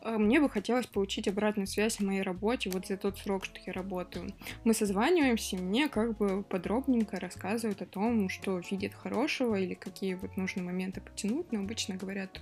э, 0.01 0.17
мне 0.17 0.39
бы 0.39 0.49
хотелось 0.49 0.87
получить 0.87 1.27
обратную 1.27 1.67
связь 1.67 1.99
о 1.99 2.03
моей 2.03 2.21
работе 2.21 2.69
вот 2.69 2.87
за 2.87 2.97
тот 2.97 3.17
срок, 3.17 3.45
что 3.45 3.59
я 3.65 3.73
работаю. 3.73 4.33
Мы 4.63 4.73
созваниваемся, 4.73 5.57
мне 5.57 5.89
как 5.89 6.17
бы 6.17 6.43
подробненько 6.43 7.19
рассказывают 7.19 7.81
о 7.81 7.85
том, 7.85 8.29
что 8.29 8.61
видят 8.71 8.93
хорошего 8.93 9.55
или 9.55 9.73
какие 9.73 10.15
вот 10.15 10.37
нужны 10.37 10.63
моменты 10.63 11.01
потянуть, 11.01 11.51
но 11.51 11.59
обычно 11.59 11.95
говорят 11.95 12.41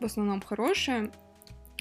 в 0.00 0.04
основном 0.04 0.40
хорошее. 0.40 1.10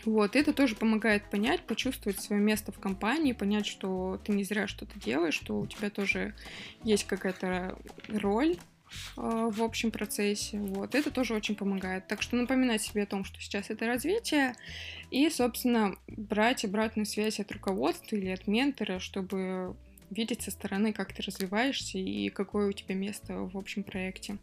Вот, 0.05 0.35
это 0.35 0.53
тоже 0.53 0.75
помогает 0.75 1.29
понять, 1.29 1.61
почувствовать 1.61 2.19
свое 2.19 2.41
место 2.41 2.71
в 2.71 2.79
компании, 2.79 3.33
понять, 3.33 3.65
что 3.65 4.19
ты 4.23 4.33
не 4.33 4.43
зря 4.43 4.67
что-то 4.67 4.99
делаешь, 4.99 5.35
что 5.35 5.59
у 5.59 5.67
тебя 5.67 5.89
тоже 5.89 6.33
есть 6.83 7.05
какая-то 7.05 7.77
роль 8.09 8.57
э, 9.17 9.21
в 9.51 9.61
общем 9.61 9.91
процессе. 9.91 10.59
Вот, 10.59 10.95
это 10.95 11.11
тоже 11.11 11.33
очень 11.33 11.55
помогает. 11.55 12.07
Так 12.07 12.21
что 12.21 12.35
напоминать 12.35 12.81
себе 12.81 13.03
о 13.03 13.07
том, 13.07 13.23
что 13.23 13.39
сейчас 13.39 13.69
это 13.69 13.85
развитие, 13.87 14.55
и, 15.09 15.29
собственно, 15.29 15.95
брать 16.07 16.65
обратную 16.65 17.05
связь 17.05 17.39
от 17.39 17.51
руководства 17.51 18.15
или 18.15 18.29
от 18.29 18.47
ментора, 18.47 18.99
чтобы 18.99 19.75
видеть 20.09 20.41
со 20.41 20.51
стороны, 20.51 20.93
как 20.93 21.13
ты 21.13 21.21
развиваешься 21.21 21.97
и 21.97 22.29
какое 22.29 22.69
у 22.69 22.71
тебя 22.71 22.95
место 22.95 23.35
в 23.35 23.57
общем 23.57 23.83
проекте. 23.83 24.37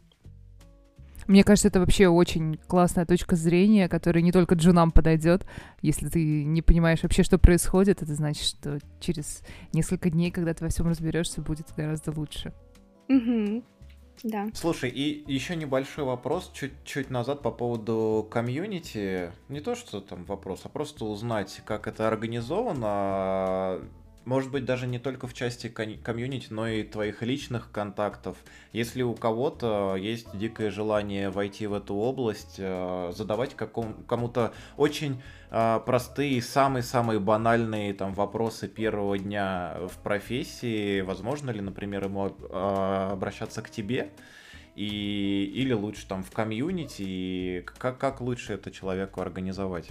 Мне 1.31 1.45
кажется, 1.45 1.69
это 1.69 1.79
вообще 1.79 2.09
очень 2.09 2.57
классная 2.67 3.05
точка 3.05 3.37
зрения, 3.37 3.87
которая 3.87 4.21
не 4.21 4.33
только 4.33 4.55
джунам 4.55 4.91
подойдет. 4.91 5.45
Если 5.81 6.09
ты 6.09 6.43
не 6.43 6.61
понимаешь 6.61 7.03
вообще, 7.03 7.23
что 7.23 7.37
происходит, 7.37 8.01
это 8.01 8.13
значит, 8.15 8.43
что 8.43 8.79
через 8.99 9.41
несколько 9.71 10.09
дней, 10.09 10.29
когда 10.29 10.53
ты 10.53 10.65
во 10.65 10.69
всем 10.69 10.89
разберешься, 10.89 11.41
будет 11.41 11.67
гораздо 11.77 12.11
лучше. 12.11 12.51
Угу. 13.07 13.63
Да. 14.23 14.49
Слушай, 14.53 14.89
и 14.89 15.23
еще 15.31 15.55
небольшой 15.55 16.03
вопрос 16.03 16.51
чуть-чуть 16.53 17.09
назад 17.09 17.41
по 17.41 17.51
поводу 17.51 18.27
комьюнити. 18.29 19.31
Не 19.47 19.61
то, 19.61 19.75
что 19.75 20.01
там 20.01 20.25
вопрос, 20.25 20.63
а 20.65 20.69
просто 20.69 21.05
узнать, 21.05 21.61
как 21.63 21.87
это 21.87 22.09
организовано 22.09 23.79
может 24.25 24.51
быть, 24.51 24.65
даже 24.65 24.87
не 24.87 24.99
только 24.99 25.27
в 25.27 25.33
части 25.33 25.67
комьюнити, 25.67 26.47
но 26.51 26.67
и 26.67 26.83
твоих 26.83 27.21
личных 27.21 27.71
контактов. 27.71 28.37
Если 28.71 29.01
у 29.01 29.15
кого-то 29.15 29.95
есть 29.95 30.37
дикое 30.37 30.69
желание 30.69 31.29
войти 31.29 31.65
в 31.67 31.73
эту 31.73 31.95
область, 31.95 32.55
э, 32.57 33.11
задавать 33.15 33.55
кому-то 33.55 34.53
очень 34.77 35.21
э, 35.49 35.79
простые, 35.85 36.41
самые-самые 36.41 37.19
банальные 37.19 37.93
там 37.93 38.13
вопросы 38.13 38.67
первого 38.67 39.17
дня 39.17 39.77
в 39.87 39.97
профессии, 40.03 41.01
возможно 41.01 41.49
ли, 41.49 41.61
например, 41.61 42.05
ему 42.05 42.27
э, 42.27 43.09
обращаться 43.11 43.61
к 43.61 43.69
тебе? 43.69 44.11
И, 44.75 45.51
или 45.53 45.73
лучше 45.73 46.07
там 46.07 46.23
в 46.23 46.31
комьюнити, 46.31 47.03
и 47.05 47.61
как, 47.77 47.97
как 47.97 48.21
лучше 48.21 48.53
это 48.53 48.71
человеку 48.71 49.19
организовать? 49.19 49.89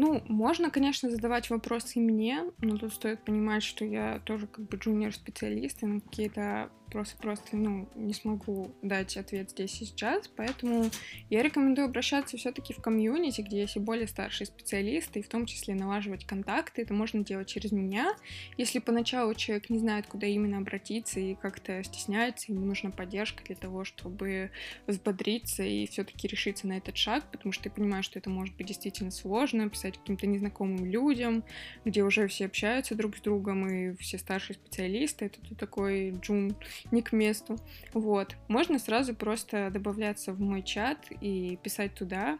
Ну, 0.00 0.22
можно, 0.28 0.70
конечно, 0.70 1.10
задавать 1.10 1.50
вопросы 1.50 1.98
и 1.98 2.00
мне, 2.00 2.44
но 2.58 2.76
тут 2.76 2.94
стоит 2.94 3.24
понимать, 3.24 3.64
что 3.64 3.84
я 3.84 4.20
тоже 4.20 4.46
как 4.46 4.68
бы 4.68 4.76
джуниор-специалист, 4.76 5.82
и 5.82 5.86
на 5.86 6.00
какие-то 6.00 6.70
просто, 6.90 7.16
просто, 7.18 7.56
ну, 7.56 7.88
не 7.94 8.12
смогу 8.12 8.74
дать 8.82 9.16
ответ 9.16 9.50
здесь 9.50 9.80
и 9.80 9.84
сейчас, 9.84 10.28
поэтому 10.28 10.90
я 11.30 11.42
рекомендую 11.42 11.86
обращаться 11.86 12.36
все-таки 12.36 12.72
в 12.72 12.80
комьюнити, 12.80 13.40
где 13.42 13.60
есть 13.60 13.76
и 13.76 13.80
более 13.80 14.06
старшие 14.06 14.46
специалисты, 14.46 15.20
и 15.20 15.22
в 15.22 15.28
том 15.28 15.46
числе 15.46 15.74
налаживать 15.74 16.26
контакты. 16.26 16.82
Это 16.82 16.94
можно 16.94 17.24
делать 17.24 17.48
через 17.48 17.72
меня. 17.72 18.14
Если 18.56 18.78
поначалу 18.78 19.34
человек 19.34 19.70
не 19.70 19.78
знает, 19.78 20.06
куда 20.06 20.26
именно 20.26 20.58
обратиться 20.58 21.20
и 21.20 21.34
как-то 21.34 21.82
стесняется, 21.82 22.52
ему 22.52 22.64
нужна 22.64 22.90
поддержка 22.90 23.44
для 23.44 23.56
того, 23.56 23.84
чтобы 23.84 24.50
взбодриться 24.86 25.62
и 25.62 25.86
все-таки 25.86 26.28
решиться 26.28 26.66
на 26.66 26.76
этот 26.78 26.96
шаг, 26.96 27.24
потому 27.30 27.52
что 27.52 27.68
я 27.68 27.74
понимаю, 27.74 28.02
что 28.02 28.18
это 28.18 28.30
может 28.30 28.56
быть 28.56 28.66
действительно 28.66 29.10
сложно, 29.10 29.68
писать 29.68 29.87
каким-то 29.96 30.26
незнакомым 30.26 30.84
людям, 30.84 31.44
где 31.84 32.02
уже 32.02 32.28
все 32.28 32.46
общаются 32.46 32.94
друг 32.94 33.16
с 33.16 33.20
другом, 33.20 33.66
и 33.68 33.96
все 33.96 34.18
старшие 34.18 34.56
специалисты, 34.56 35.26
это 35.26 35.40
тут 35.40 35.58
такой 35.58 36.10
джун 36.10 36.54
не 36.90 37.02
к 37.02 37.12
месту. 37.12 37.56
Вот. 37.92 38.36
Можно 38.48 38.78
сразу 38.78 39.14
просто 39.14 39.70
добавляться 39.70 40.32
в 40.32 40.40
мой 40.40 40.62
чат 40.62 41.06
и 41.20 41.58
писать 41.62 41.94
туда, 41.94 42.38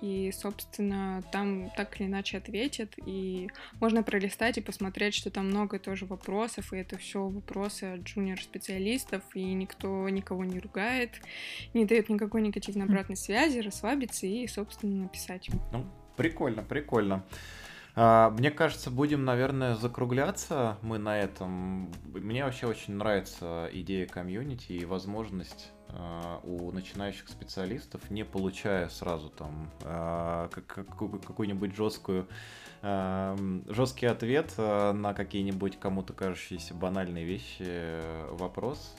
и, 0.00 0.30
собственно, 0.32 1.22
там 1.32 1.70
так 1.76 1.98
или 1.98 2.06
иначе 2.06 2.38
ответят, 2.38 2.94
и 3.04 3.48
можно 3.80 4.02
пролистать 4.02 4.58
и 4.58 4.60
посмотреть, 4.60 5.14
что 5.14 5.30
там 5.30 5.46
много 5.46 5.78
тоже 5.78 6.06
вопросов, 6.06 6.72
и 6.72 6.76
это 6.76 6.98
все 6.98 7.26
вопросы 7.28 7.84
от 7.84 8.00
джуниор-специалистов, 8.00 9.22
и 9.34 9.42
никто 9.54 10.08
никого 10.08 10.44
не 10.44 10.58
ругает, 10.58 11.20
не 11.74 11.84
дает 11.84 12.08
никакой 12.08 12.42
негативной 12.42 12.86
обратной 12.86 13.16
связи, 13.16 13.60
расслабиться 13.60 14.26
и, 14.26 14.46
собственно, 14.46 15.04
написать. 15.04 15.48
Ну, 15.72 15.86
прикольно, 16.16 16.62
прикольно. 16.62 17.24
А, 17.94 18.30
мне 18.30 18.50
кажется, 18.50 18.90
будем, 18.90 19.24
наверное, 19.24 19.74
закругляться 19.74 20.76
мы 20.82 20.98
на 20.98 21.18
этом. 21.18 21.92
Мне 22.12 22.44
вообще 22.44 22.66
очень 22.66 22.94
нравится 22.94 23.68
идея 23.72 24.06
комьюнити 24.06 24.72
и 24.72 24.84
возможность 24.84 25.72
у 26.44 26.70
начинающих 26.72 27.28
специалистов, 27.28 28.10
не 28.10 28.24
получая 28.24 28.88
сразу 28.88 29.30
там 29.30 29.70
а, 29.84 30.48
какую-нибудь 30.48 31.74
жесткую 31.74 32.26
жесткий 32.82 34.06
ответ 34.06 34.52
на 34.58 35.14
какие-нибудь 35.14 35.80
кому-то 35.80 36.12
кажущиеся 36.12 36.74
банальные 36.74 37.24
вещи, 37.24 38.00
вопрос. 38.36 38.94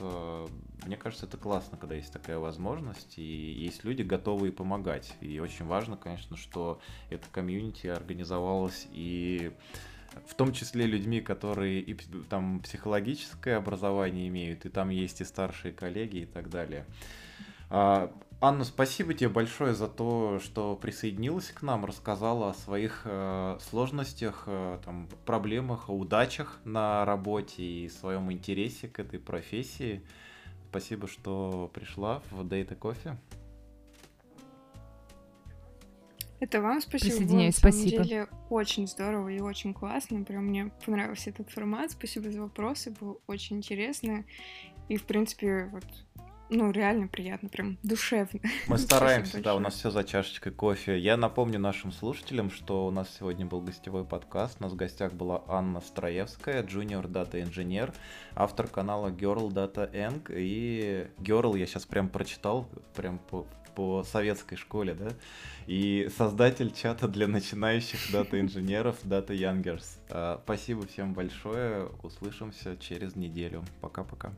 Мне 0.84 0.96
кажется, 0.96 1.26
это 1.26 1.36
классно, 1.36 1.78
когда 1.78 1.94
есть 1.94 2.12
такая 2.12 2.38
возможность, 2.38 3.18
и 3.18 3.22
есть 3.22 3.84
люди, 3.84 4.02
готовые 4.02 4.52
помогать. 4.52 5.14
И 5.20 5.38
очень 5.38 5.64
важно, 5.64 5.96
конечно, 5.96 6.36
что 6.36 6.80
это 7.08 7.24
комьюнити 7.30 7.86
организовалось 7.86 8.88
и 8.90 9.52
в 10.26 10.34
том 10.34 10.52
числе 10.52 10.86
людьми, 10.86 11.20
которые 11.20 11.80
и 11.80 11.94
там 12.28 12.60
психологическое 12.60 13.56
образование 13.56 14.28
имеют, 14.28 14.66
и 14.66 14.68
там 14.68 14.88
есть 14.90 15.20
и 15.20 15.24
старшие 15.24 15.72
коллеги 15.72 16.18
и 16.18 16.26
так 16.26 16.50
далее. 16.50 16.84
А, 17.70 18.12
Анна, 18.40 18.62
спасибо 18.64 19.14
тебе 19.14 19.28
большое 19.28 19.74
за 19.74 19.88
то, 19.88 20.38
что 20.38 20.76
присоединилась 20.76 21.50
к 21.50 21.62
нам, 21.62 21.84
рассказала 21.84 22.50
о 22.50 22.54
своих 22.54 23.02
э, 23.04 23.58
сложностях, 23.60 24.44
э, 24.46 24.78
там, 24.84 25.08
проблемах, 25.26 25.88
удачах 25.88 26.60
на 26.64 27.04
работе 27.04 27.64
и 27.64 27.88
своем 27.88 28.30
интересе 28.30 28.86
к 28.86 29.00
этой 29.00 29.18
профессии. 29.18 30.02
Спасибо, 30.70 31.08
что 31.08 31.68
пришла 31.74 32.22
в 32.30 32.46
Data 32.46 32.78
Coffee. 32.78 33.16
Это 36.40 36.60
вам 36.60 36.80
спасибо. 36.80 37.16
Присоединяюсь, 37.16 37.56
спасибо. 37.56 37.84
На 37.84 37.90
самом 37.90 38.08
деле 38.08 38.28
очень 38.48 38.86
здорово 38.86 39.28
и 39.28 39.40
очень 39.40 39.74
классно. 39.74 40.22
Прям 40.24 40.46
мне 40.46 40.70
понравился 40.84 41.30
этот 41.30 41.50
формат. 41.50 41.90
Спасибо 41.90 42.30
за 42.30 42.42
вопросы, 42.42 42.94
было 42.98 43.18
очень 43.26 43.56
интересно. 43.56 44.24
И, 44.88 44.96
в 44.96 45.04
принципе, 45.04 45.68
вот 45.72 45.84
ну, 46.50 46.70
реально 46.70 47.08
приятно, 47.08 47.48
прям 47.48 47.76
душевно. 47.82 48.40
Мы 48.68 48.78
стараемся, 48.78 49.42
да, 49.42 49.54
у 49.54 49.58
нас 49.58 49.74
все 49.74 49.90
за 49.90 50.02
чашечкой 50.04 50.52
кофе. 50.52 50.98
Я 50.98 51.16
напомню 51.16 51.58
нашим 51.58 51.92
слушателям, 51.92 52.50
что 52.50 52.86
у 52.86 52.90
нас 52.90 53.14
сегодня 53.18 53.44
был 53.44 53.60
гостевой 53.60 54.04
подкаст. 54.04 54.56
У 54.60 54.62
нас 54.62 54.72
в 54.72 54.76
гостях 54.76 55.12
была 55.12 55.42
Анна 55.46 55.80
Строевская, 55.80 56.62
junior 56.62 57.06
дата 57.06 57.42
инженер, 57.42 57.92
автор 58.34 58.66
канала 58.66 59.08
Girl 59.08 59.48
Data 59.50 59.92
Eng. 59.92 60.22
И 60.30 61.08
Girl 61.18 61.58
я 61.58 61.66
сейчас 61.66 61.84
прям 61.84 62.08
прочитал, 62.08 62.66
прям 62.94 63.18
по, 63.78 64.02
советской 64.02 64.56
школе, 64.56 64.92
да, 64.94 65.10
и 65.68 66.10
создатель 66.16 66.72
чата 66.72 67.06
для 67.06 67.28
начинающих 67.28 68.10
дата-инженеров 68.10 68.96
Data 69.04 69.28
Youngers. 69.28 69.84
А, 70.10 70.40
спасибо 70.42 70.84
всем 70.84 71.14
большое, 71.14 71.86
услышимся 72.02 72.76
через 72.76 73.14
неделю. 73.14 73.62
Пока-пока. 73.80 74.32